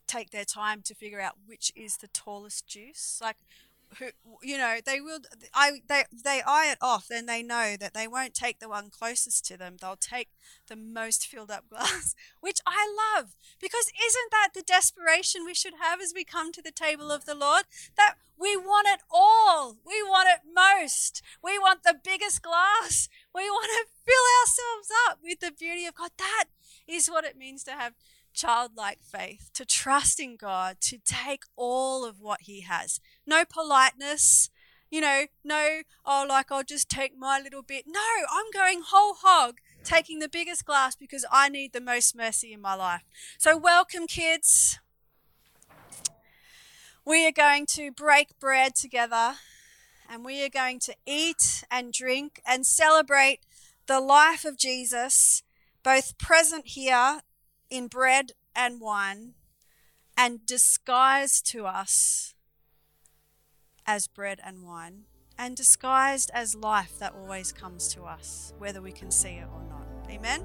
take 0.07 0.32
their 0.32 0.45
time 0.45 0.82
to 0.84 0.95
figure 0.95 1.22
out 1.22 1.38
which 1.45 1.72
is 1.76 1.97
the 1.97 2.07
tallest 2.07 2.68
juice, 2.68 3.20
like 3.22 3.38
who 3.99 4.09
you 4.41 4.57
know 4.57 4.77
they 4.85 4.99
will 4.99 5.19
i 5.53 5.81
they 5.87 6.03
they 6.11 6.41
eye 6.45 6.69
it 6.71 6.77
off 6.81 7.07
and 7.09 7.27
they 7.27 7.43
know 7.43 7.75
that 7.79 7.93
they 7.93 8.07
won't 8.07 8.33
take 8.33 8.59
the 8.59 8.69
one 8.69 8.89
closest 8.89 9.45
to 9.45 9.57
them. 9.57 9.77
They'll 9.79 9.95
take 9.95 10.29
the 10.67 10.75
most 10.75 11.27
filled 11.27 11.51
up 11.51 11.67
glass 11.69 12.15
which 12.39 12.59
i 12.65 12.87
love 13.15 13.35
because 13.59 13.91
isn't 14.05 14.31
that 14.31 14.49
the 14.53 14.61
desperation 14.61 15.45
we 15.45 15.53
should 15.53 15.73
have 15.79 16.01
as 16.01 16.13
we 16.15 16.23
come 16.23 16.51
to 16.51 16.61
the 16.61 16.71
table 16.71 17.11
of 17.11 17.25
the 17.25 17.35
lord? 17.35 17.63
That 17.97 18.15
we 18.37 18.57
want 18.57 18.87
it 18.89 19.01
all. 19.11 19.77
We 19.85 20.01
want 20.03 20.27
it 20.27 20.41
most. 20.53 21.21
We 21.43 21.57
want 21.59 21.83
the 21.83 21.95
biggest 22.03 22.41
glass. 22.41 23.07
We 23.33 23.49
want 23.49 23.69
to 23.71 23.85
fill 24.05 24.15
ourselves 24.41 24.89
up 25.07 25.19
with 25.23 25.39
the 25.39 25.51
beauty 25.51 25.85
of 25.85 25.95
god. 25.95 26.11
That 26.17 26.45
is 26.87 27.07
what 27.07 27.25
it 27.25 27.37
means 27.37 27.63
to 27.65 27.71
have 27.71 27.93
childlike 28.33 28.99
faith, 29.01 29.51
to 29.53 29.65
trust 29.65 30.19
in 30.19 30.35
God, 30.35 30.77
to 30.81 30.97
take 30.97 31.43
all 31.55 32.03
of 32.03 32.19
what 32.19 32.41
He 32.41 32.61
has. 32.61 32.99
No 33.26 33.43
politeness, 33.45 34.49
you 34.93 35.01
know, 35.01 35.26
no, 35.43 35.82
oh, 36.05 36.26
like 36.28 36.51
I'll 36.51 36.63
just 36.63 36.89
take 36.89 37.17
my 37.17 37.39
little 37.39 37.63
bit. 37.63 37.86
No, 37.88 37.99
I'm 38.32 38.51
going 38.53 38.82
whole 38.86 39.15
hog, 39.15 39.57
taking 39.84 40.19
the 40.19 40.30
biggest 40.30 40.65
glass 40.65 40.95
because 40.95 41.26
I 41.32 41.49
need 41.49 41.74
the 41.74 41.82
most 41.82 42.15
mercy 42.15 42.53
in 42.53 42.61
my 42.61 42.76
life. 42.76 43.01
So, 43.38 43.57
welcome, 43.57 44.05
kids. 44.05 44.80
We 47.05 47.26
are 47.28 47.32
going 47.32 47.65
to 47.71 47.91
break 47.91 48.39
bread 48.39 48.76
together 48.76 49.36
and 50.09 50.24
we 50.24 50.45
are 50.45 50.49
going 50.49 50.80
to 50.82 50.95
eat 51.05 51.63
and 51.71 51.91
drink 51.91 52.39
and 52.45 52.65
celebrate 52.65 53.39
the 53.88 53.99
life 53.99 54.45
of 54.45 54.57
Jesus, 54.57 55.43
both 55.82 56.17
present 56.17 56.67
here 56.67 57.21
in 57.69 57.88
bread 57.88 58.34
and 58.55 58.80
wine 58.80 59.34
and 60.15 60.45
disguised 60.45 61.47
to 61.47 61.65
us 61.65 62.36
as 63.86 64.07
bread 64.07 64.39
and 64.43 64.63
wine, 64.63 65.03
and 65.38 65.55
disguised 65.55 66.31
as 66.34 66.55
life 66.55 66.97
that 66.99 67.13
always 67.13 67.51
comes 67.51 67.93
to 67.93 68.01
us, 68.03 68.53
whether 68.57 68.81
we 68.81 68.91
can 68.91 69.11
see 69.11 69.36
it 69.36 69.47
or 69.53 69.61
not. 69.69 69.88
Amen. 70.09 70.43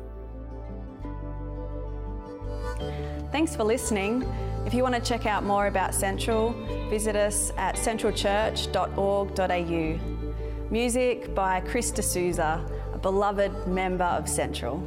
Thanks 3.31 3.55
for 3.55 3.65
listening. 3.65 4.23
If 4.67 4.75
you 4.75 4.83
want 4.83 4.95
to 4.95 5.01
check 5.01 5.27
out 5.27 5.45
more 5.45 5.67
about 5.67 5.95
Central, 5.95 6.53
visit 6.89 7.17
us 7.17 7.53
at 7.57 7.77
centralchurch.org.au. 7.77 10.71
Music 10.71 11.35
by 11.35 11.61
Chris 11.61 11.91
D'Souza, 11.91 12.63
a 12.93 12.99
beloved 12.99 13.67
member 13.67 14.05
of 14.05 14.29
Central. 14.29 14.83